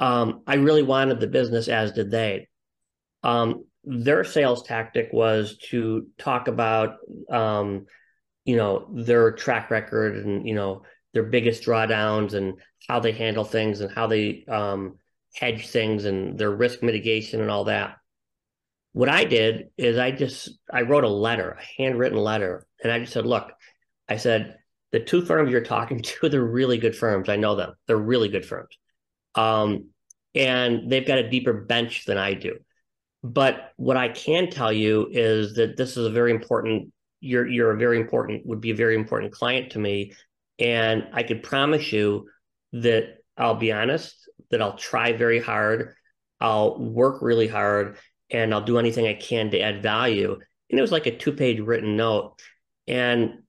Um, 0.00 0.42
I 0.46 0.54
really 0.54 0.82
wanted 0.82 1.20
the 1.20 1.26
business, 1.26 1.68
as 1.68 1.92
did 1.92 2.10
they. 2.10 2.48
Um, 3.22 3.64
their 3.84 4.24
sales 4.24 4.62
tactic 4.62 5.10
was 5.12 5.58
to 5.70 6.06
talk 6.18 6.48
about, 6.48 6.96
um, 7.30 7.86
you 8.44 8.56
know, 8.56 8.88
their 8.92 9.32
track 9.32 9.70
record 9.70 10.24
and 10.24 10.46
you 10.46 10.54
know 10.54 10.82
their 11.12 11.24
biggest 11.24 11.62
drawdowns 11.62 12.34
and 12.34 12.54
how 12.88 13.00
they 13.00 13.12
handle 13.12 13.44
things 13.44 13.80
and 13.80 13.92
how 13.92 14.06
they 14.06 14.44
um, 14.48 14.98
hedge 15.34 15.68
things 15.68 16.04
and 16.04 16.38
their 16.38 16.50
risk 16.50 16.82
mitigation 16.82 17.40
and 17.40 17.50
all 17.50 17.64
that. 17.64 17.96
What 18.92 19.08
I 19.08 19.24
did 19.24 19.68
is 19.76 19.98
I 19.98 20.10
just 20.10 20.50
I 20.70 20.82
wrote 20.82 21.04
a 21.04 21.08
letter, 21.08 21.58
a 21.58 21.82
handwritten 21.82 22.18
letter, 22.18 22.66
and 22.82 22.92
I 22.92 23.00
just 23.00 23.12
said, 23.12 23.26
look, 23.26 23.50
I 24.08 24.16
said 24.16 24.58
the 24.92 25.00
two 25.00 25.24
firms 25.24 25.50
you're 25.50 25.62
talking 25.62 26.00
to, 26.02 26.28
they're 26.28 26.42
really 26.42 26.78
good 26.78 26.96
firms. 26.96 27.28
I 27.28 27.36
know 27.36 27.56
them. 27.56 27.74
They're 27.86 27.96
really 27.96 28.28
good 28.28 28.46
firms. 28.46 28.76
Um, 29.34 29.86
and 30.34 30.90
they've 30.90 31.06
got 31.06 31.18
a 31.18 31.28
deeper 31.28 31.52
bench 31.52 32.04
than 32.04 32.18
I 32.18 32.34
do. 32.34 32.58
But 33.22 33.72
what 33.76 33.96
I 33.96 34.08
can 34.08 34.50
tell 34.50 34.72
you 34.72 35.08
is 35.10 35.54
that 35.54 35.76
this 35.76 35.96
is 35.96 36.06
a 36.06 36.10
very 36.10 36.30
important. 36.30 36.92
You're 37.20 37.46
you're 37.46 37.70
a 37.70 37.78
very 37.78 38.00
important 38.00 38.44
would 38.46 38.60
be 38.60 38.70
a 38.70 38.76
very 38.76 38.96
important 38.96 39.32
client 39.32 39.72
to 39.72 39.78
me, 39.78 40.14
and 40.58 41.08
I 41.12 41.22
could 41.22 41.42
promise 41.42 41.92
you 41.92 42.28
that 42.72 43.18
I'll 43.36 43.54
be 43.54 43.72
honest 43.72 44.28
that 44.50 44.60
I'll 44.60 44.76
try 44.76 45.12
very 45.12 45.40
hard, 45.40 45.94
I'll 46.40 46.78
work 46.78 47.22
really 47.22 47.48
hard, 47.48 47.96
and 48.30 48.52
I'll 48.52 48.64
do 48.64 48.78
anything 48.78 49.06
I 49.06 49.14
can 49.14 49.50
to 49.50 49.60
add 49.60 49.82
value. 49.82 50.32
And 50.32 50.78
it 50.78 50.82
was 50.82 50.92
like 50.92 51.06
a 51.06 51.16
two 51.16 51.32
page 51.32 51.60
written 51.60 51.96
note, 51.96 52.40
and 52.86 53.42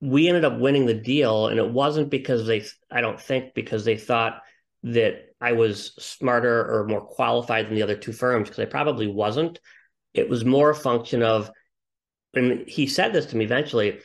we 0.00 0.28
ended 0.28 0.44
up 0.44 0.58
winning 0.58 0.86
the 0.86 0.94
deal, 0.94 1.48
and 1.48 1.58
it 1.58 1.70
wasn't 1.70 2.10
because 2.10 2.46
they 2.46 2.64
I 2.90 3.00
don't 3.00 3.20
think 3.20 3.54
because 3.54 3.84
they 3.84 3.96
thought 3.96 4.42
that 4.82 5.29
I 5.40 5.52
was 5.52 5.94
smarter 5.98 6.60
or 6.70 6.86
more 6.86 7.00
qualified 7.00 7.66
than 7.66 7.74
the 7.74 7.82
other 7.82 7.96
two 7.96 8.12
firms 8.12 8.48
because 8.48 8.62
I 8.62 8.66
probably 8.66 9.06
wasn't. 9.06 9.58
It 10.12 10.28
was 10.28 10.44
more 10.44 10.70
a 10.70 10.74
function 10.74 11.22
of, 11.22 11.50
and 12.34 12.68
he 12.68 12.86
said 12.86 13.12
this 13.12 13.26
to 13.26 13.36
me 13.36 13.44
eventually 13.44 14.00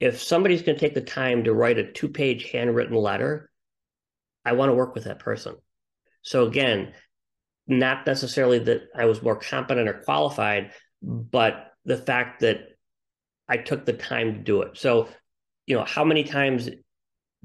if 0.00 0.22
somebody's 0.22 0.62
going 0.62 0.76
to 0.76 0.80
take 0.80 0.94
the 0.94 1.00
time 1.00 1.44
to 1.44 1.54
write 1.54 1.78
a 1.78 1.92
two 1.92 2.08
page 2.08 2.50
handwritten 2.50 2.96
letter, 2.96 3.50
I 4.44 4.52
want 4.52 4.70
to 4.70 4.74
work 4.74 4.94
with 4.94 5.04
that 5.04 5.18
person. 5.18 5.56
So 6.22 6.46
again, 6.46 6.94
not 7.66 8.06
necessarily 8.06 8.60
that 8.60 8.82
I 8.94 9.06
was 9.06 9.22
more 9.22 9.36
competent 9.36 9.88
or 9.88 9.94
qualified, 10.04 10.72
but 11.02 11.72
the 11.84 11.96
fact 11.96 12.40
that 12.40 12.60
I 13.48 13.56
took 13.56 13.84
the 13.84 13.92
time 13.92 14.34
to 14.34 14.38
do 14.38 14.62
it. 14.62 14.78
So, 14.78 15.08
you 15.66 15.76
know, 15.76 15.84
how 15.84 16.04
many 16.04 16.24
times 16.24 16.68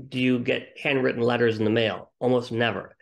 do 0.10 0.20
you 0.20 0.40
get 0.40 0.78
handwritten 0.82 1.22
letters 1.22 1.58
in 1.58 1.66
the 1.66 1.72
mail? 1.72 2.12
Almost 2.20 2.52
never. 2.52 2.96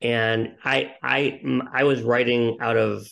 And 0.00 0.56
I, 0.64 0.94
I, 1.02 1.40
I 1.72 1.84
was 1.84 2.02
writing 2.02 2.58
out 2.60 2.76
of, 2.76 3.06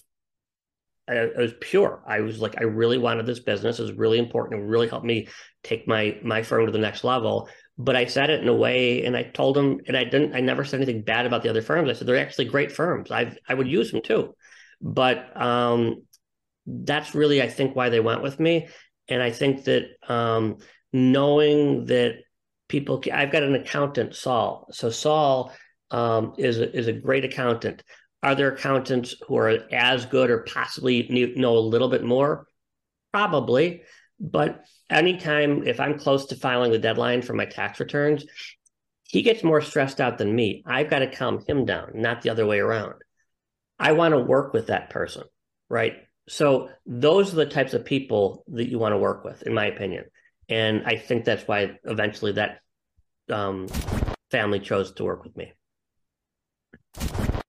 it 1.09 1.37
was 1.37 1.55
pure. 1.61 2.03
I 2.07 2.21
was 2.21 2.41
like, 2.41 2.59
I 2.59 2.65
really 2.65 2.99
wanted 2.99 3.27
this 3.27 3.39
business. 3.39 3.79
It 3.79 3.83
was 3.83 3.93
really 3.93 4.19
important. 4.19 4.61
It 4.61 4.65
really 4.65 4.89
helped 4.89 5.07
me 5.07 5.29
take 5.63 5.87
my 5.87 6.19
my 6.25 6.43
firm 6.43 6.67
to 6.67 6.73
the 6.73 6.79
next 6.79 7.05
level. 7.05 7.49
But 7.79 7.95
I 7.95 8.07
said 8.07 8.29
it 8.29 8.41
in 8.41 8.49
a 8.49 8.55
way, 8.55 9.05
and 9.05 9.17
I 9.17 9.23
told 9.23 9.55
them, 9.55 9.79
and 9.87 9.97
I 9.97 10.03
didn't. 10.03 10.35
I 10.35 10.41
never 10.41 10.65
said 10.65 10.81
anything 10.81 11.03
bad 11.03 11.25
about 11.25 11.45
the 11.45 11.49
other 11.49 11.63
firms. 11.63 11.89
I 11.89 11.93
said 11.93 12.09
they're 12.09 12.17
actually 12.17 12.47
great 12.47 12.73
firms. 12.73 13.13
I 13.13 13.37
I 13.49 13.55
would 13.55 13.69
use 13.69 13.93
them 13.93 14.03
too. 14.03 14.35
But 14.81 15.41
um, 15.41 16.03
that's 16.67 17.15
really, 17.15 17.41
I 17.41 17.49
think, 17.49 17.77
why 17.77 17.89
they 17.89 18.01
went 18.01 18.23
with 18.23 18.41
me. 18.41 18.67
And 19.07 19.23
I 19.23 19.31
think 19.31 19.63
that 19.65 19.85
um, 20.09 20.57
knowing 20.93 21.85
that 21.87 22.17
people 22.69 23.03
i've 23.13 23.31
got 23.31 23.43
an 23.43 23.55
accountant 23.55 24.15
saul 24.15 24.67
so 24.73 24.91
saul 24.91 25.53
um, 25.91 26.35
is, 26.39 26.59
is 26.59 26.89
a 26.89 26.93
great 26.93 27.25
accountant. 27.25 27.83
Are 28.23 28.35
there 28.35 28.53
accountants 28.53 29.15
who 29.27 29.37
are 29.37 29.59
as 29.73 30.07
good 30.07 30.31
or 30.31 30.43
possibly 30.43 31.35
know 31.37 31.57
a 31.57 31.61
little 31.61 31.89
bit 31.89 32.05
more? 32.05 32.47
Probably. 33.13 33.83
But 34.19 34.65
anytime 34.91 35.67
if 35.67 35.81
i'm 35.81 35.99
close 35.99 36.27
to 36.27 36.37
filing 36.37 36.71
the 36.71 36.79
deadline 36.79 37.23
for 37.23 37.33
my 37.33 37.45
tax 37.45 37.81
returns 37.81 38.25
he 39.09 39.23
gets 39.23 39.45
more 39.45 39.61
stressed 39.61 40.01
out 40.01 40.19
than 40.19 40.35
me. 40.35 40.65
I've 40.67 40.91
got 40.91 40.99
to 40.99 41.07
calm 41.07 41.45
him 41.47 41.65
down 41.65 41.93
not 41.95 42.23
the 42.23 42.31
other 42.31 42.45
way 42.45 42.59
around. 42.59 42.95
I 43.79 43.93
want 43.93 44.13
to 44.13 44.19
work 44.19 44.53
with 44.53 44.69
that 44.69 44.91
person 44.91 45.25
right? 45.69 45.95
So 46.29 46.71
those 46.87 47.33
are 47.33 47.37
the 47.37 47.47
types 47.47 47.75
of 47.75 47.85
people 47.85 48.45
that 48.49 48.69
you 48.69 48.79
want 48.79 48.93
to 48.93 48.99
work 48.99 49.25
with 49.25 49.43
in 49.43 49.55
my 49.55 49.67
opinion. 49.67 50.05
And 50.49 50.85
I 50.85 50.97
think 50.97 51.25
that's 51.25 51.47
why 51.47 51.79
eventually 51.85 52.33
that 52.33 52.61
um, 53.29 53.69
family 54.31 54.61
chose 54.61 54.93
to 54.93 55.05
work 55.05 55.25
with 55.25 55.37
me. 55.37 55.53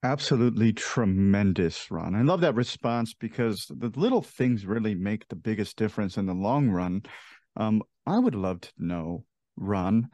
Absolutely 0.07 0.71
tremendous, 0.71 1.91
Ron. 1.91 2.15
I 2.15 2.21
love 2.21 2.39
that 2.39 2.55
response 2.55 3.13
because 3.13 3.65
the 3.69 3.91
little 3.99 4.21
things 4.21 4.65
really 4.65 4.95
make 4.95 5.27
the 5.27 5.35
biggest 5.35 5.75
difference 5.75 6.15
in 6.15 6.25
the 6.25 6.33
long 6.33 6.69
run. 6.69 7.01
Um, 7.57 7.83
I 8.05 8.17
would 8.17 8.33
love 8.33 8.61
to 8.61 8.71
know, 8.77 9.25
Ron, 9.57 10.07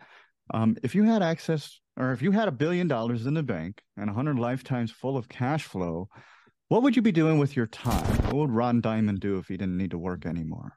um, 0.52 0.78
if 0.82 0.96
you 0.96 1.04
had 1.04 1.22
access 1.22 1.80
or 1.96 2.12
if 2.12 2.24
you 2.24 2.32
had 2.32 2.48
a 2.48 2.52
billion 2.52 2.88
dollars 2.88 3.28
in 3.28 3.36
the 3.36 3.44
bank 3.44 3.84
and 3.96 4.08
100 4.08 4.40
lifetimes 4.40 4.90
full 4.90 5.16
of 5.16 5.30
cash 5.30 5.66
flow, 5.66 6.10
what 6.70 6.82
would 6.82 6.96
you 6.96 7.04
be 7.04 7.12
doing 7.12 7.38
with 7.38 7.56
your 7.56 7.68
time? 7.68 8.16
What 8.24 8.36
would 8.36 8.50
Ron 8.50 8.82
Diamond 8.82 9.20
do 9.20 9.38
if 9.38 9.48
he 9.48 9.58
didn't 9.58 9.78
need 9.78 9.92
to 9.92 10.00
work 10.00 10.26
anymore? 10.26 10.74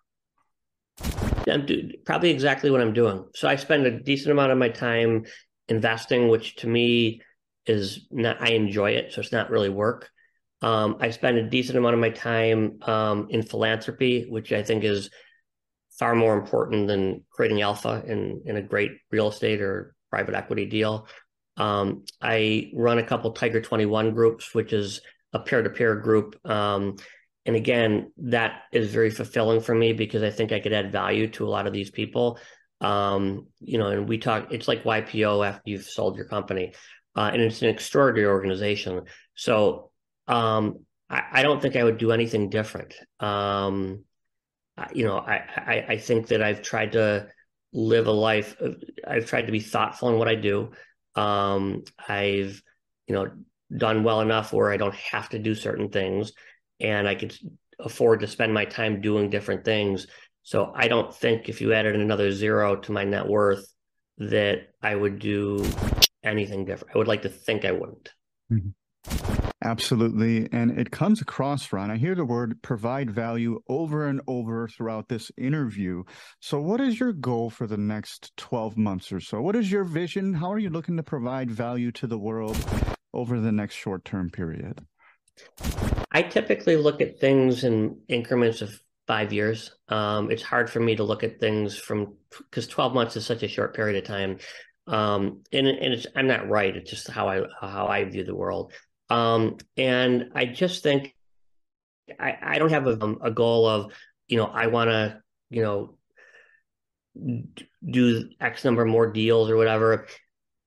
Probably 2.05 2.29
exactly 2.29 2.71
what 2.71 2.83
I'm 2.83 2.93
doing. 2.93 3.25
So 3.35 3.49
I 3.49 3.57
spend 3.57 3.87
a 3.87 3.99
decent 3.99 4.33
amount 4.33 4.53
of 4.53 4.59
my 4.59 4.69
time 4.69 5.25
investing, 5.69 6.29
which 6.29 6.57
to 6.57 6.69
me 6.69 7.23
is 7.67 8.07
not, 8.11 8.41
I 8.41 8.51
enjoy 8.51 8.93
it. 8.93 9.13
So 9.13 9.21
it's 9.21 9.33
not 9.33 9.51
really 9.51 9.69
work. 9.69 10.11
Um, 10.63 10.97
I 11.01 11.11
spend 11.11 11.39
a 11.39 11.49
decent 11.49 11.79
amount 11.79 11.95
of 11.95 12.01
my 12.01 12.11
time 12.11 12.79
um, 12.83 13.29
in 13.31 13.43
philanthropy, 13.43 14.27
which 14.29 14.53
I 14.53 14.63
think 14.63 14.85
is 14.85 15.11
far 15.99 16.15
more 16.15 16.37
important 16.37 16.89
than 16.89 17.25
creating 17.31 17.63
alpha 17.63 18.03
in, 18.07 18.43
in 18.47 18.57
a 18.57 18.63
great 18.63 18.93
real 19.11 19.29
estate 19.29 19.61
or 19.61 19.95
private 20.11 20.35
equity 20.35 20.67
deal. 20.67 21.09
Um, 21.57 22.05
I 22.21 22.71
run 22.75 22.99
a 22.99 23.03
couple 23.03 23.31
Tiger 23.33 23.61
21 23.61 24.15
groups, 24.15 24.55
which 24.55 24.73
is 24.73 25.01
a 25.33 25.39
peer 25.39 25.63
to 25.63 25.71
peer 25.71 25.97
group. 25.97 26.39
Um, 26.49 26.97
and 27.47 27.57
again 27.57 28.13
that 28.19 28.63
is 28.73 28.93
very 28.93 29.11
fulfilling 29.11 29.61
for 29.61 29.75
me 29.75 29.93
because 29.93 30.23
i 30.23 30.31
think 30.31 30.53
i 30.53 30.61
could 30.61 30.73
add 30.73 30.93
value 30.93 31.29
to 31.29 31.47
a 31.47 31.49
lot 31.49 31.67
of 31.67 31.73
these 31.73 31.91
people 31.91 32.39
um, 32.83 33.47
you 33.61 33.79
know 33.79 33.87
and 33.87 34.09
we 34.09 34.19
talk 34.19 34.49
it's 34.51 34.69
like 34.69 34.85
ypo 34.85 35.47
after 35.47 35.63
you've 35.65 35.85
sold 35.85 36.17
your 36.17 36.27
company 36.27 36.75
uh, 37.17 37.31
and 37.33 37.43
it's 37.43 37.63
an 37.63 37.69
extraordinary 37.69 38.29
organization. 38.29 39.03
So 39.35 39.91
um, 40.29 40.85
I, 41.09 41.23
I, 41.33 41.43
don't 41.43 41.63
think 41.63 41.77
i 41.77 41.85
would 41.85 41.99
do 41.99 42.13
anything 42.13 42.51
different. 42.51 42.95
Um, 43.21 44.05
you 44.93 45.05
know 45.05 45.17
I, 45.19 45.37
I, 45.57 45.87
I 45.89 45.97
think 45.97 46.27
that 46.27 46.43
i've 46.43 46.61
tried 46.61 46.93
to 46.93 47.29
live 47.73 48.09
a 48.09 48.13
life 48.13 48.57
i've 49.07 49.25
tried 49.25 49.47
to 49.47 49.53
be 49.53 49.61
thoughtful 49.61 50.11
in 50.11 50.19
what 50.19 50.29
i 50.29 50.35
do. 50.35 50.73
Um, 51.15 51.85
i've 52.07 52.63
you 53.07 53.15
know 53.15 53.31
done 53.75 54.05
well 54.05 54.21
enough 54.21 54.53
where 54.53 54.71
i 54.71 54.77
don't 54.77 54.95
have 54.95 55.31
to 55.31 55.39
do 55.39 55.55
certain 55.55 55.89
things 55.89 56.33
and 56.81 57.09
I 57.09 57.15
could 57.15 57.37
afford 57.79 58.21
to 58.21 58.27
spend 58.27 58.53
my 58.53 58.65
time 58.65 59.01
doing 59.01 59.31
different 59.31 59.65
things. 59.65 60.07
So 60.43 60.73
I 60.75 60.89
don't 60.89 61.15
think 61.15 61.49
if 61.49 61.61
you 61.61 61.73
added 61.73 61.97
another 61.97 62.31
zero 62.33 62.77
to 62.77 62.93
my 62.93 63.05
net 63.05 63.27
worth 63.27 63.67
that 64.19 64.69
I 64.83 64.95
would 64.95 65.19
do 65.19 65.65
anything 66.27 66.65
different. 66.65 66.95
I 66.95 66.99
would 66.99 67.09
like 67.09 67.23
to 67.23 67.29
think 67.29 67.65
I 67.65 67.73
wouldn't. 67.73 68.11
Mm-hmm. 68.53 68.71
Absolutely. 69.65 70.49
And 70.53 70.79
it 70.79 70.91
comes 70.91 71.21
across, 71.21 71.73
Ron. 71.73 71.91
I 71.91 71.97
hear 71.97 72.15
the 72.15 72.25
word 72.25 72.61
provide 72.63 73.11
value 73.11 73.61
over 73.69 74.07
and 74.07 74.21
over 74.29 74.69
throughout 74.69 75.09
this 75.09 75.33
interview. 75.37 76.05
So, 76.41 76.61
what 76.61 76.81
is 76.81 77.01
your 77.01 77.13
goal 77.13 77.51
for 77.51 77.67
the 77.67 77.77
next 77.77 78.37
12 78.37 78.77
months 78.77 79.11
or 79.11 79.21
so? 79.21 79.41
What 79.41 79.57
is 79.57 79.73
your 79.73 79.85
vision? 79.85 80.35
How 80.35 80.53
are 80.53 80.59
you 80.59 80.71
looking 80.71 80.97
to 80.99 81.03
provide 81.03 81.51
value 81.51 81.91
to 81.93 82.07
the 82.07 82.19
world 82.19 82.57
over 83.13 83.41
the 83.41 83.51
next 83.51 83.75
short 83.75 84.05
term 84.05 84.31
period? 84.31 84.87
I 86.13 86.23
typically 86.23 86.77
look 86.77 87.01
at 87.01 87.19
things 87.19 87.65
in 87.65 88.01
increments 88.09 88.63
of 88.63 88.79
five 89.07 89.33
years. 89.33 89.75
Um, 89.89 90.31
it's 90.31 90.43
hard 90.43 90.71
for 90.71 90.81
me 90.81 90.97
to 90.97 91.05
look 91.05 91.25
at 91.25 91.41
things 91.41 91.77
from 91.77 92.15
because 92.39 92.67
12 92.67 92.95
months 92.95 93.17
is 93.17 93.27
such 93.27 93.43
a 93.43 93.49
short 93.49 93.75
period 93.75 93.97
of 93.97 94.05
time. 94.05 94.39
Um, 94.87 95.43
and 95.53 95.67
and 95.67 96.07
I'm 96.15 96.27
not 96.27 96.49
right. 96.49 96.77
It's 96.77 96.91
just 96.91 97.09
how 97.11 97.29
I 97.29 97.43
how 97.61 97.87
I 97.87 98.05
view 98.05 98.25
the 98.25 98.35
world. 98.35 98.73
Um, 99.11 99.59
and 99.77 100.31
I 100.35 100.47
just 100.47 100.83
think 100.83 101.15
I, 102.19 102.37
I 102.41 102.59
don't 102.59 102.71
have 102.71 102.87
a, 102.87 103.15
a 103.23 103.31
goal 103.31 103.67
of 103.67 103.93
you 104.29 104.37
know 104.37 104.47
I 104.47 104.69
want 104.69 104.91
to 104.91 105.21
you 105.51 105.63
know 105.63 105.99
do 107.85 108.29
X 108.41 108.65
number 108.65 108.85
more 108.85 109.11
deals 109.11 109.51
or 109.51 109.57
whatever. 109.57 110.07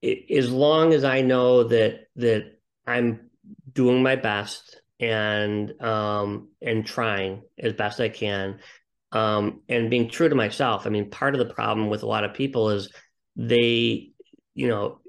It, 0.01 0.31
as 0.37 0.51
long 0.51 0.93
as 0.93 1.03
I 1.03 1.21
know 1.21 1.63
that 1.65 2.07
that 2.17 2.59
I'm 2.85 3.29
doing 3.71 4.03
my 4.03 4.15
best 4.15 4.81
and 4.99 5.81
um 5.81 6.49
and 6.61 6.85
trying 6.85 7.43
as 7.57 7.71
best 7.71 8.01
I 8.01 8.09
can 8.09 8.59
um 9.13 9.61
and 9.69 9.89
being 9.89 10.09
true 10.09 10.27
to 10.27 10.35
myself. 10.35 10.85
I 10.85 10.89
mean, 10.89 11.09
part 11.09 11.35
of 11.35 11.39
the 11.39 11.53
problem 11.53 11.89
with 11.89 12.03
a 12.03 12.07
lot 12.07 12.25
of 12.25 12.33
people 12.33 12.71
is 12.71 12.89
they, 13.39 14.08
you 14.59 14.67
know, 14.67 14.99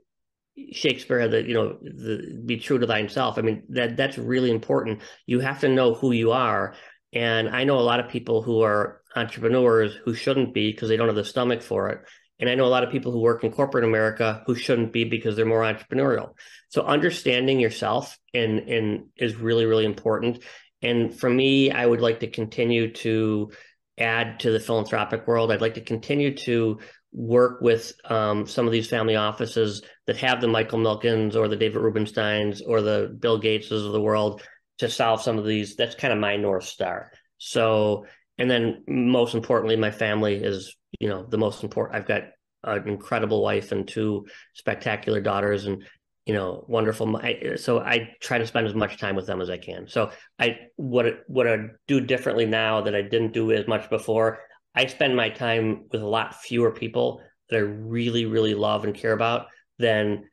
Shakespeare 0.73 1.27
the 1.27 1.43
you 1.43 1.55
know 1.55 1.79
the 1.83 2.41
be 2.47 2.59
true 2.59 2.79
to 2.79 2.87
thyself. 2.87 3.37
I 3.39 3.41
mean 3.41 3.65
that 3.71 3.97
that's 3.97 4.19
really 4.19 4.51
important. 4.51 5.01
You 5.27 5.41
have 5.41 5.61
to 5.61 5.69
know 5.69 5.95
who 5.95 6.13
you 6.13 6.33
are, 6.33 6.75
and 7.13 7.49
I 7.49 7.65
know 7.65 7.79
a 7.79 7.91
lot 7.91 7.99
of 7.99 8.09
people 8.09 8.43
who 8.43 8.63
are 8.63 9.01
entrepreneurs 9.17 9.93
who 10.05 10.15
shouldn't 10.15 10.55
be 10.55 10.71
because 10.71 10.89
they 10.89 10.97
don't 10.97 11.09
have 11.09 11.17
the 11.17 11.25
stomach 11.25 11.63
for 11.63 11.89
it. 11.89 12.03
And 12.39 12.49
I 12.49 12.55
know 12.55 12.65
a 12.65 12.75
lot 12.77 12.85
of 12.85 12.93
people 12.93 13.11
who 13.11 13.21
work 13.21 13.43
in 13.43 13.51
corporate 13.51 13.85
America 13.85 14.43
who 14.47 14.55
shouldn't 14.55 14.93
be 14.93 15.05
because 15.05 15.35
they're 15.35 15.45
more 15.45 15.63
entrepreneurial. 15.63 16.35
So 16.69 16.83
understanding 16.83 17.59
yourself 17.59 18.17
and 18.33 18.61
and 18.61 19.07
is 19.17 19.35
really 19.35 19.67
really 19.67 19.87
important. 19.87 20.45
And 20.83 21.13
for 21.19 21.29
me, 21.29 21.73
I 21.73 21.85
would 21.85 22.01
like 22.01 22.21
to 22.21 22.31
continue 22.31 22.93
to 23.05 23.51
add 23.99 24.41
to 24.41 24.51
the 24.51 24.61
philanthropic 24.61 25.27
world. 25.27 25.51
I'd 25.51 25.61
like 25.61 25.75
to 25.75 25.81
continue 25.95 26.35
to 26.49 26.79
work 27.13 27.61
with 27.61 27.93
um, 28.05 28.47
some 28.47 28.67
of 28.67 28.73
these 28.73 28.89
family 28.89 29.17
offices 29.17 29.83
that 30.07 30.17
have 30.17 30.41
the 30.41 30.49
Michael 30.49 30.79
Milkens 30.79 31.35
or 31.35 31.49
the 31.49 31.57
David 31.57 31.83
Rubensteins 31.83 32.63
or 32.65 32.81
the 32.81 33.17
Bill 33.19 33.41
Gateses 33.41 33.85
of 33.85 33.93
the 33.93 34.01
world 34.01 34.43
to 34.79 34.89
solve 34.89 35.23
some 35.23 35.39
of 35.39 35.45
these. 35.45 35.77
That's 35.77 35.95
kind 35.95 36.13
of 36.13 36.19
my 36.19 36.37
north 36.37 36.65
star. 36.65 37.13
So, 37.39 38.07
and 38.39 38.51
then 38.51 38.85
most 38.87 39.35
importantly, 39.35 39.77
my 39.77 39.91
family 39.91 40.37
is 40.37 40.77
you 40.99 41.09
know 41.09 41.27
the 41.29 41.39
most 41.39 41.63
important. 41.63 41.97
I've 41.97 42.09
got 42.09 42.23
an 42.65 42.89
incredible 42.89 43.43
wife 43.43 43.73
and 43.73 43.87
two 43.87 44.27
spectacular 44.55 45.21
daughters, 45.21 45.67
and 45.67 45.85
you 46.27 46.35
know 46.35 46.65
wonderful. 46.69 47.21
So 47.57 47.81
I 47.81 48.11
try 48.21 48.39
to 48.39 48.47
spend 48.47 48.67
as 48.67 48.75
much 48.75 48.99
time 48.99 49.17
with 49.17 49.27
them 49.27 49.41
as 49.41 49.51
I 49.51 49.59
can. 49.59 49.89
So 49.89 50.13
I 50.39 50.59
what 50.77 51.07
what 51.27 51.49
I 51.49 51.57
do 51.89 52.01
differently 52.01 52.47
now 52.47 52.83
that 52.83 52.95
I 52.95 53.03
didn't 53.03 53.33
do 53.33 53.51
as 53.53 53.67
much 53.67 53.91
before 53.91 54.41
I 54.75 54.87
spend 54.87 55.17
my 55.17 55.31
time 55.31 55.87
with 55.91 56.03
a 56.03 56.07
lot 56.07 56.35
fewer 56.35 56.71
people 56.71 57.21
that 57.49 57.57
I 57.57 57.61
really, 57.61 58.27
really 58.27 58.55
love 58.55 58.85
and 58.85 58.95
care 58.95 59.13
about 59.13 59.47
than 59.79 60.25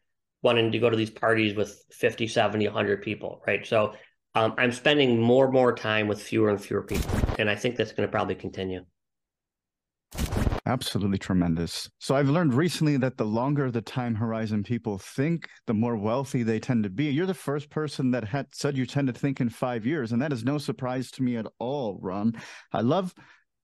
wanting 0.43 0.71
to 0.71 0.79
go 0.79 0.89
to 0.89 0.97
these 0.97 1.09
parties 1.09 1.55
with 1.55 1.83
50, 1.91 2.27
70, 2.27 2.65
100 2.67 3.01
people, 3.01 3.41
right? 3.47 3.65
So 3.65 3.93
um, 4.35 4.53
I'm 4.57 4.71
spending 4.71 5.19
more 5.19 5.45
and 5.45 5.53
more 5.53 5.73
time 5.73 6.07
with 6.07 6.21
fewer 6.21 6.49
and 6.49 6.61
fewer 6.61 6.83
people. 6.83 7.09
And 7.39 7.49
I 7.49 7.55
think 7.55 7.75
that's 7.75 7.91
going 7.91 8.07
to 8.07 8.11
probably 8.11 8.35
continue. 8.35 8.85
Absolutely 10.67 11.17
tremendous. 11.17 11.89
So 11.99 12.15
I've 12.15 12.29
learned 12.29 12.53
recently 12.53 12.97
that 12.97 13.17
the 13.17 13.25
longer 13.25 13.71
the 13.71 13.81
time 13.81 14.15
horizon 14.15 14.63
people 14.63 14.97
think, 14.97 15.47
the 15.65 15.73
more 15.73 15.95
wealthy 15.95 16.43
they 16.43 16.59
tend 16.59 16.83
to 16.83 16.89
be. 16.89 17.05
You're 17.05 17.25
the 17.25 17.33
first 17.33 17.69
person 17.69 18.11
that 18.11 18.25
had 18.25 18.47
said 18.53 18.77
you 18.77 18.85
tend 18.85 19.07
to 19.07 19.13
think 19.13 19.39
in 19.39 19.49
five 19.49 19.85
years, 19.85 20.11
and 20.11 20.21
that 20.21 20.33
is 20.33 20.43
no 20.43 20.57
surprise 20.57 21.09
to 21.11 21.23
me 21.23 21.37
at 21.37 21.47
all, 21.57 21.97
Ron. 22.01 22.33
I 22.73 22.81
love 22.81 23.15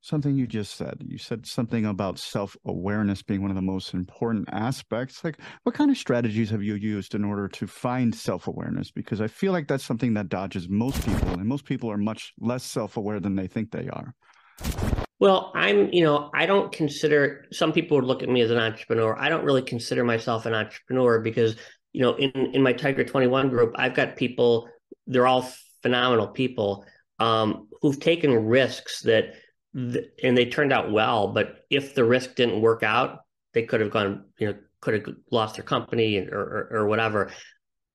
something 0.03 0.35
you 0.35 0.45
just 0.45 0.75
said. 0.75 0.97
You 1.07 1.17
said 1.17 1.45
something 1.45 1.85
about 1.85 2.19
self 2.19 2.55
awareness 2.65 3.23
being 3.23 3.41
one 3.41 3.49
of 3.49 3.55
the 3.55 3.61
most 3.61 3.93
important 3.93 4.49
aspects. 4.51 5.23
Like, 5.23 5.39
what 5.63 5.73
kind 5.73 5.89
of 5.89 5.97
strategies 5.97 6.49
have 6.51 6.61
you 6.61 6.75
used 6.75 7.15
in 7.15 7.23
order 7.23 7.47
to 7.47 7.65
find 7.65 8.13
self 8.13 8.47
awareness? 8.47 8.91
Because 8.91 9.21
I 9.21 9.27
feel 9.27 9.53
like 9.53 9.67
that's 9.67 9.83
something 9.83 10.13
that 10.13 10.29
dodges 10.29 10.69
most 10.69 11.03
people, 11.05 11.29
and 11.29 11.45
most 11.45 11.65
people 11.65 11.89
are 11.89 11.97
much 11.97 12.33
less 12.39 12.63
self 12.63 12.97
aware 12.97 13.19
than 13.19 13.35
they 13.35 13.47
think 13.47 13.71
they 13.71 13.87
are. 13.89 14.13
Well, 15.19 15.53
I'm, 15.55 15.91
you 15.93 16.03
know, 16.03 16.29
I 16.33 16.45
don't 16.45 16.71
consider 16.71 17.45
some 17.53 17.71
people 17.71 17.95
would 17.95 18.05
look 18.05 18.23
at 18.23 18.29
me 18.29 18.41
as 18.41 18.51
an 18.51 18.57
entrepreneur. 18.57 19.17
I 19.17 19.29
don't 19.29 19.45
really 19.45 19.61
consider 19.61 20.03
myself 20.03 20.45
an 20.45 20.53
entrepreneur 20.53 21.19
because, 21.19 21.55
you 21.93 22.01
know, 22.01 22.15
in 22.15 22.31
in 22.53 22.61
my 22.61 22.73
Tiger 22.73 23.05
21 23.05 23.49
group, 23.49 23.73
I've 23.77 23.95
got 23.95 24.17
people, 24.17 24.67
they're 25.07 25.27
all 25.27 25.49
phenomenal 25.81 26.27
people 26.27 26.85
um, 27.19 27.69
who've 27.81 27.99
taken 27.99 28.45
risks 28.45 29.01
that 29.03 29.35
and 29.74 30.38
they 30.38 30.45
turned 30.45 30.71
out 30.71 30.91
well. 30.91 31.30
But 31.30 31.65
if 31.69 31.95
the 31.95 32.03
risk 32.03 32.36
didn't 32.36 32.61
work 32.61 32.84
out, 32.84 33.19
they 33.53 33.63
could 33.63 33.82
have 33.82 33.91
gone, 33.91 34.26
you 34.38 34.47
know, 34.47 34.55
could 34.82 34.93
have 34.93 35.15
lost 35.32 35.55
their 35.55 35.63
company 35.63 36.17
or, 36.19 36.38
or, 36.38 36.67
or 36.71 36.88
whatever. 36.88 37.32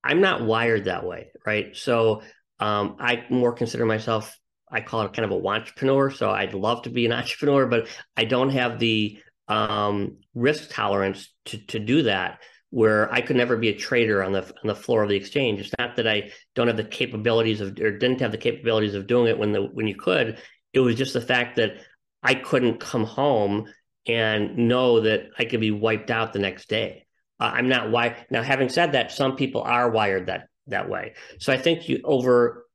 I'm 0.03 0.21
not 0.21 0.43
wired 0.43 0.85
that 0.85 1.05
way, 1.05 1.27
right? 1.45 1.75
So 1.75 2.21
um, 2.59 2.97
I 2.99 3.25
more 3.29 3.53
consider 3.53 3.85
myself, 3.85 4.37
I 4.71 4.81
call 4.81 5.01
it 5.03 5.13
kind 5.13 5.25
of 5.25 5.31
a 5.31 5.47
entrepreneur. 5.47 6.11
So 6.11 6.29
I'd 6.29 6.53
love 6.53 6.83
to 6.83 6.89
be 6.89 7.05
an 7.05 7.11
entrepreneur, 7.13 7.65
but 7.65 7.87
I 8.17 8.25
don't 8.25 8.49
have 8.49 8.79
the 8.79 9.19
um, 9.47 10.17
risk 10.33 10.69
tolerance 10.71 11.33
to 11.45 11.57
to 11.67 11.79
do 11.79 12.03
that. 12.03 12.39
Where 12.71 13.11
I 13.11 13.21
could 13.21 13.35
never 13.35 13.57
be 13.57 13.69
a 13.69 13.75
trader 13.75 14.23
on 14.23 14.31
the 14.31 14.43
on 14.43 14.67
the 14.67 14.75
floor 14.75 15.01
of 15.01 15.09
the 15.09 15.15
exchange. 15.15 15.59
It's 15.59 15.73
not 15.79 15.95
that 15.95 16.07
I 16.07 16.29
don't 16.53 16.67
have 16.67 16.77
the 16.77 16.83
capabilities 16.83 17.61
of 17.61 17.69
or 17.79 17.97
didn't 17.97 18.21
have 18.21 18.31
the 18.31 18.37
capabilities 18.37 18.93
of 18.93 19.07
doing 19.07 19.27
it 19.27 19.39
when 19.39 19.51
the 19.51 19.63
when 19.63 19.87
you 19.87 19.95
could. 19.95 20.37
It 20.73 20.79
was 20.79 20.95
just 20.95 21.13
the 21.13 21.21
fact 21.21 21.57
that 21.57 21.77
I 22.21 22.35
couldn't 22.35 22.79
come 22.79 23.05
home 23.05 23.71
and 24.07 24.57
know 24.57 25.01
that 25.01 25.29
I 25.37 25.45
could 25.45 25.59
be 25.59 25.71
wiped 25.71 26.11
out 26.11 26.33
the 26.33 26.39
next 26.39 26.69
day. 26.69 27.05
Uh, 27.39 27.51
I'm 27.53 27.69
not 27.69 27.91
wired. 27.91 28.17
Now, 28.29 28.43
having 28.43 28.69
said 28.69 28.93
that, 28.93 29.11
some 29.11 29.35
people 29.35 29.61
are 29.61 29.89
wired 29.89 30.27
that 30.27 30.47
that 30.67 30.89
way. 30.89 31.13
So 31.39 31.51
I 31.51 31.57
think 31.57 31.89
you 31.89 32.01
over 32.03 32.65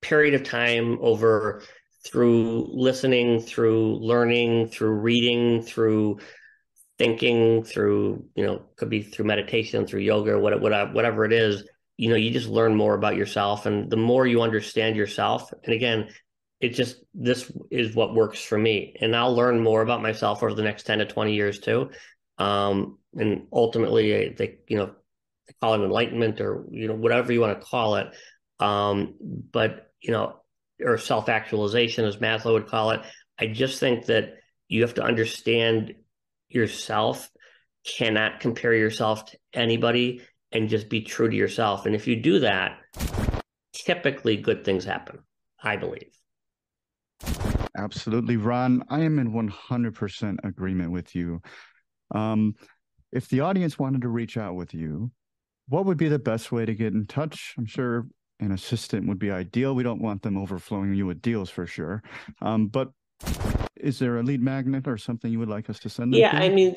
period 0.00 0.34
of 0.34 0.42
time, 0.42 0.98
over 1.00 1.62
through 2.04 2.68
listening, 2.72 3.40
through 3.40 3.96
learning, 3.98 4.68
through 4.68 4.90
reading, 4.90 5.62
through 5.62 6.18
thinking, 6.98 7.62
through 7.62 8.26
you 8.34 8.44
know, 8.44 8.62
could 8.76 8.90
be 8.90 9.02
through 9.02 9.24
meditation, 9.24 9.86
through 9.86 10.00
yoga, 10.00 10.38
whatever, 10.38 10.92
whatever 10.92 11.24
it 11.24 11.32
is. 11.32 11.64
You 11.96 12.10
know, 12.10 12.16
you 12.16 12.30
just 12.30 12.48
learn 12.48 12.74
more 12.74 12.94
about 12.94 13.16
yourself, 13.16 13.66
and 13.66 13.88
the 13.88 13.96
more 13.96 14.26
you 14.26 14.42
understand 14.42 14.96
yourself, 14.96 15.52
and 15.62 15.72
again, 15.72 16.08
it 16.62 16.70
just 16.70 17.02
this 17.12 17.50
is 17.70 17.94
what 17.94 18.14
works 18.14 18.42
for 18.42 18.56
me. 18.56 18.96
And 19.00 19.14
i'll 19.14 19.34
learn 19.34 19.60
more 19.60 19.82
about 19.82 20.00
myself 20.00 20.42
over 20.42 20.54
the 20.54 20.62
next 20.62 20.84
10 20.84 21.00
to 21.00 21.04
20 21.04 21.34
years 21.34 21.58
too. 21.58 21.90
Um, 22.38 22.98
and 23.14 23.48
ultimately 23.52 24.30
they 24.30 24.58
you 24.68 24.78
know 24.78 24.86
they 25.46 25.54
call 25.60 25.74
it 25.74 25.84
enlightenment 25.84 26.40
or 26.40 26.64
you 26.70 26.88
know 26.88 26.94
whatever 26.94 27.32
you 27.32 27.40
want 27.40 27.60
to 27.60 27.66
call 27.66 27.96
it. 27.96 28.14
Um, 28.60 29.14
but 29.20 29.90
you 30.00 30.12
know 30.12 30.36
or 30.80 30.98
self-actualization 30.98 32.04
as 32.04 32.16
maslow 32.16 32.54
would 32.54 32.66
call 32.66 32.90
it 32.90 33.02
i 33.38 33.46
just 33.46 33.78
think 33.78 34.06
that 34.06 34.34
you 34.68 34.82
have 34.82 34.94
to 34.94 35.02
understand 35.02 35.94
yourself 36.48 37.30
cannot 37.84 38.40
compare 38.40 38.74
yourself 38.74 39.26
to 39.26 39.38
anybody 39.52 40.22
and 40.52 40.68
just 40.68 40.88
be 40.88 41.00
true 41.00 41.28
to 41.28 41.36
yourself. 41.36 41.86
And 41.86 41.94
if 41.94 42.06
you 42.06 42.16
do 42.16 42.40
that 42.40 42.78
typically 43.72 44.36
good 44.36 44.64
things 44.64 44.84
happen 44.84 45.20
i 45.62 45.76
believe 45.76 46.21
Absolutely, 47.76 48.36
Ron. 48.36 48.84
I 48.88 49.00
am 49.00 49.18
in 49.18 49.32
100% 49.32 50.36
agreement 50.44 50.92
with 50.92 51.14
you. 51.14 51.40
Um, 52.14 52.54
if 53.12 53.28
the 53.28 53.40
audience 53.40 53.78
wanted 53.78 54.02
to 54.02 54.08
reach 54.08 54.36
out 54.36 54.54
with 54.54 54.74
you, 54.74 55.10
what 55.68 55.86
would 55.86 55.96
be 55.96 56.08
the 56.08 56.18
best 56.18 56.52
way 56.52 56.66
to 56.66 56.74
get 56.74 56.92
in 56.92 57.06
touch? 57.06 57.54
I'm 57.56 57.66
sure 57.66 58.06
an 58.40 58.52
assistant 58.52 59.08
would 59.08 59.18
be 59.18 59.30
ideal. 59.30 59.74
We 59.74 59.82
don't 59.82 60.02
want 60.02 60.22
them 60.22 60.36
overflowing 60.36 60.94
you 60.94 61.06
with 61.06 61.22
deals 61.22 61.48
for 61.48 61.66
sure. 61.66 62.02
Um, 62.40 62.66
but 62.66 62.90
is 63.76 63.98
there 63.98 64.18
a 64.18 64.22
lead 64.22 64.40
magnet 64.40 64.86
or 64.86 64.96
something 64.96 65.30
you 65.30 65.38
would 65.38 65.48
like 65.48 65.68
us 65.68 65.78
to 65.80 65.88
send? 65.88 66.14
Yeah, 66.14 66.32
to? 66.32 66.36
I 66.44 66.48
mean, 66.48 66.74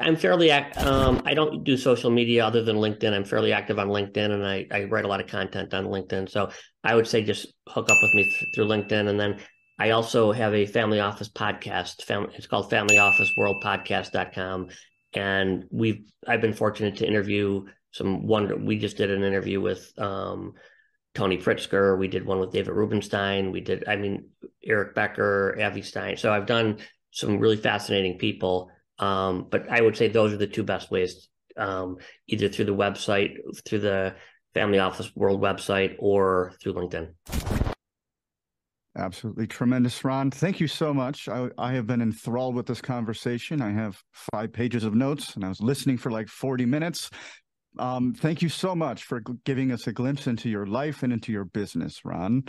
I'm 0.00 0.16
fairly. 0.16 0.50
Um, 0.50 1.22
I 1.24 1.34
don't 1.34 1.62
do 1.62 1.76
social 1.76 2.10
media 2.10 2.44
other 2.44 2.62
than 2.62 2.76
LinkedIn. 2.76 3.12
I'm 3.12 3.24
fairly 3.24 3.52
active 3.52 3.78
on 3.78 3.88
LinkedIn, 3.88 4.30
and 4.30 4.46
I, 4.46 4.66
I 4.70 4.84
write 4.84 5.04
a 5.04 5.08
lot 5.08 5.20
of 5.20 5.26
content 5.28 5.72
on 5.72 5.86
LinkedIn. 5.86 6.28
So 6.28 6.50
I 6.82 6.94
would 6.94 7.06
say 7.06 7.22
just 7.22 7.46
hook 7.68 7.90
up 7.90 7.98
with 8.02 8.14
me 8.14 8.24
th- 8.24 8.44
through 8.54 8.66
LinkedIn, 8.66 9.08
and 9.08 9.20
then 9.20 9.38
I 9.78 9.90
also 9.90 10.32
have 10.32 10.54
a 10.54 10.66
family 10.66 11.00
office 11.00 11.28
podcast. 11.28 12.02
It's 12.34 12.46
called 12.46 12.70
Family 12.70 12.98
Office 12.98 13.32
World 13.36 13.62
Podcast.com. 13.62 14.68
And 15.14 15.64
we've 15.70 16.10
I've 16.26 16.40
been 16.40 16.52
fortunate 16.52 16.96
to 16.96 17.06
interview 17.06 17.64
some 17.92 18.26
wonder 18.26 18.56
we 18.56 18.78
just 18.78 18.96
did 18.96 19.10
an 19.10 19.22
interview 19.22 19.60
with 19.60 19.92
um, 19.98 20.52
Tony 21.14 21.38
Pritzker. 21.38 21.98
We 21.98 22.08
did 22.08 22.26
one 22.26 22.38
with 22.40 22.52
David 22.52 22.72
Rubenstein. 22.72 23.52
We 23.52 23.60
did, 23.60 23.88
I 23.88 23.96
mean, 23.96 24.28
Eric 24.64 24.94
Becker, 24.94 25.56
Avi 25.60 25.82
Stein. 25.82 26.16
So 26.16 26.32
I've 26.32 26.46
done 26.46 26.78
some 27.10 27.38
really 27.38 27.56
fascinating 27.56 28.18
people. 28.18 28.70
Um, 28.98 29.46
but 29.50 29.70
I 29.70 29.80
would 29.80 29.96
say 29.96 30.08
those 30.08 30.32
are 30.32 30.38
the 30.38 30.46
two 30.46 30.64
best 30.64 30.90
ways, 30.90 31.28
um, 31.56 31.96
either 32.26 32.48
through 32.48 32.66
the 32.66 32.74
website, 32.74 33.36
through 33.66 33.80
the 33.80 34.16
Family 34.54 34.80
Office 34.80 35.14
World 35.14 35.40
website, 35.40 35.94
or 35.98 36.52
through 36.60 36.74
LinkedIn. 36.74 37.57
Absolutely 38.98 39.46
tremendous, 39.46 40.04
Ron. 40.04 40.30
Thank 40.32 40.58
you 40.58 40.66
so 40.66 40.92
much. 40.92 41.28
I, 41.28 41.48
I 41.56 41.72
have 41.74 41.86
been 41.86 42.02
enthralled 42.02 42.56
with 42.56 42.66
this 42.66 42.80
conversation. 42.80 43.62
I 43.62 43.70
have 43.70 44.02
five 44.12 44.52
pages 44.52 44.82
of 44.82 44.94
notes 44.94 45.36
and 45.36 45.44
I 45.44 45.48
was 45.48 45.60
listening 45.60 45.98
for 45.98 46.10
like 46.10 46.28
40 46.28 46.66
minutes. 46.66 47.08
Um, 47.78 48.12
thank 48.12 48.42
you 48.42 48.48
so 48.48 48.74
much 48.74 49.04
for 49.04 49.22
giving 49.44 49.70
us 49.70 49.86
a 49.86 49.92
glimpse 49.92 50.26
into 50.26 50.48
your 50.48 50.66
life 50.66 51.04
and 51.04 51.12
into 51.12 51.30
your 51.30 51.44
business, 51.44 52.00
Ron. 52.04 52.42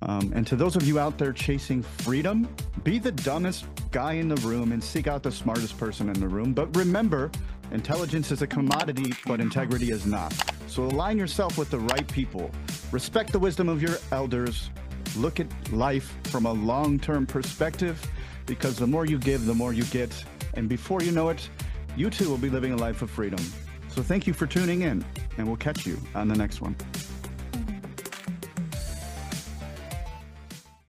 Um, 0.00 0.32
and 0.34 0.46
to 0.46 0.56
those 0.56 0.76
of 0.76 0.84
you 0.84 0.98
out 0.98 1.18
there 1.18 1.32
chasing 1.32 1.82
freedom, 1.82 2.48
be 2.84 2.98
the 2.98 3.12
dumbest 3.12 3.66
guy 3.90 4.14
in 4.14 4.28
the 4.28 4.36
room 4.36 4.72
and 4.72 4.82
seek 4.82 5.06
out 5.06 5.22
the 5.22 5.32
smartest 5.32 5.76
person 5.76 6.08
in 6.08 6.18
the 6.18 6.28
room. 6.28 6.54
But 6.54 6.74
remember, 6.74 7.30
intelligence 7.70 8.30
is 8.32 8.40
a 8.40 8.46
commodity, 8.46 9.12
but 9.26 9.40
integrity 9.40 9.90
is 9.90 10.06
not. 10.06 10.32
So 10.68 10.84
align 10.84 11.18
yourself 11.18 11.58
with 11.58 11.68
the 11.68 11.80
right 11.80 12.08
people. 12.10 12.50
Respect 12.92 13.30
the 13.30 13.38
wisdom 13.38 13.68
of 13.68 13.82
your 13.82 13.98
elders 14.10 14.70
look 15.16 15.40
at 15.40 15.46
life 15.72 16.14
from 16.24 16.46
a 16.46 16.52
long 16.52 16.98
term 16.98 17.26
perspective 17.26 18.04
because 18.46 18.76
the 18.76 18.86
more 18.86 19.06
you 19.06 19.18
give, 19.18 19.46
the 19.46 19.54
more 19.54 19.72
you 19.72 19.84
get. 19.84 20.24
And 20.54 20.68
before 20.68 21.02
you 21.02 21.12
know 21.12 21.28
it, 21.28 21.48
you 21.96 22.10
too 22.10 22.28
will 22.28 22.38
be 22.38 22.50
living 22.50 22.72
a 22.72 22.76
life 22.76 23.02
of 23.02 23.10
freedom. 23.10 23.40
So 23.88 24.02
thank 24.02 24.26
you 24.26 24.32
for 24.32 24.46
tuning 24.46 24.82
in, 24.82 25.04
and 25.36 25.46
we'll 25.46 25.56
catch 25.56 25.86
you 25.86 25.98
on 26.14 26.28
the 26.28 26.36
next 26.36 26.60
one. 26.60 26.74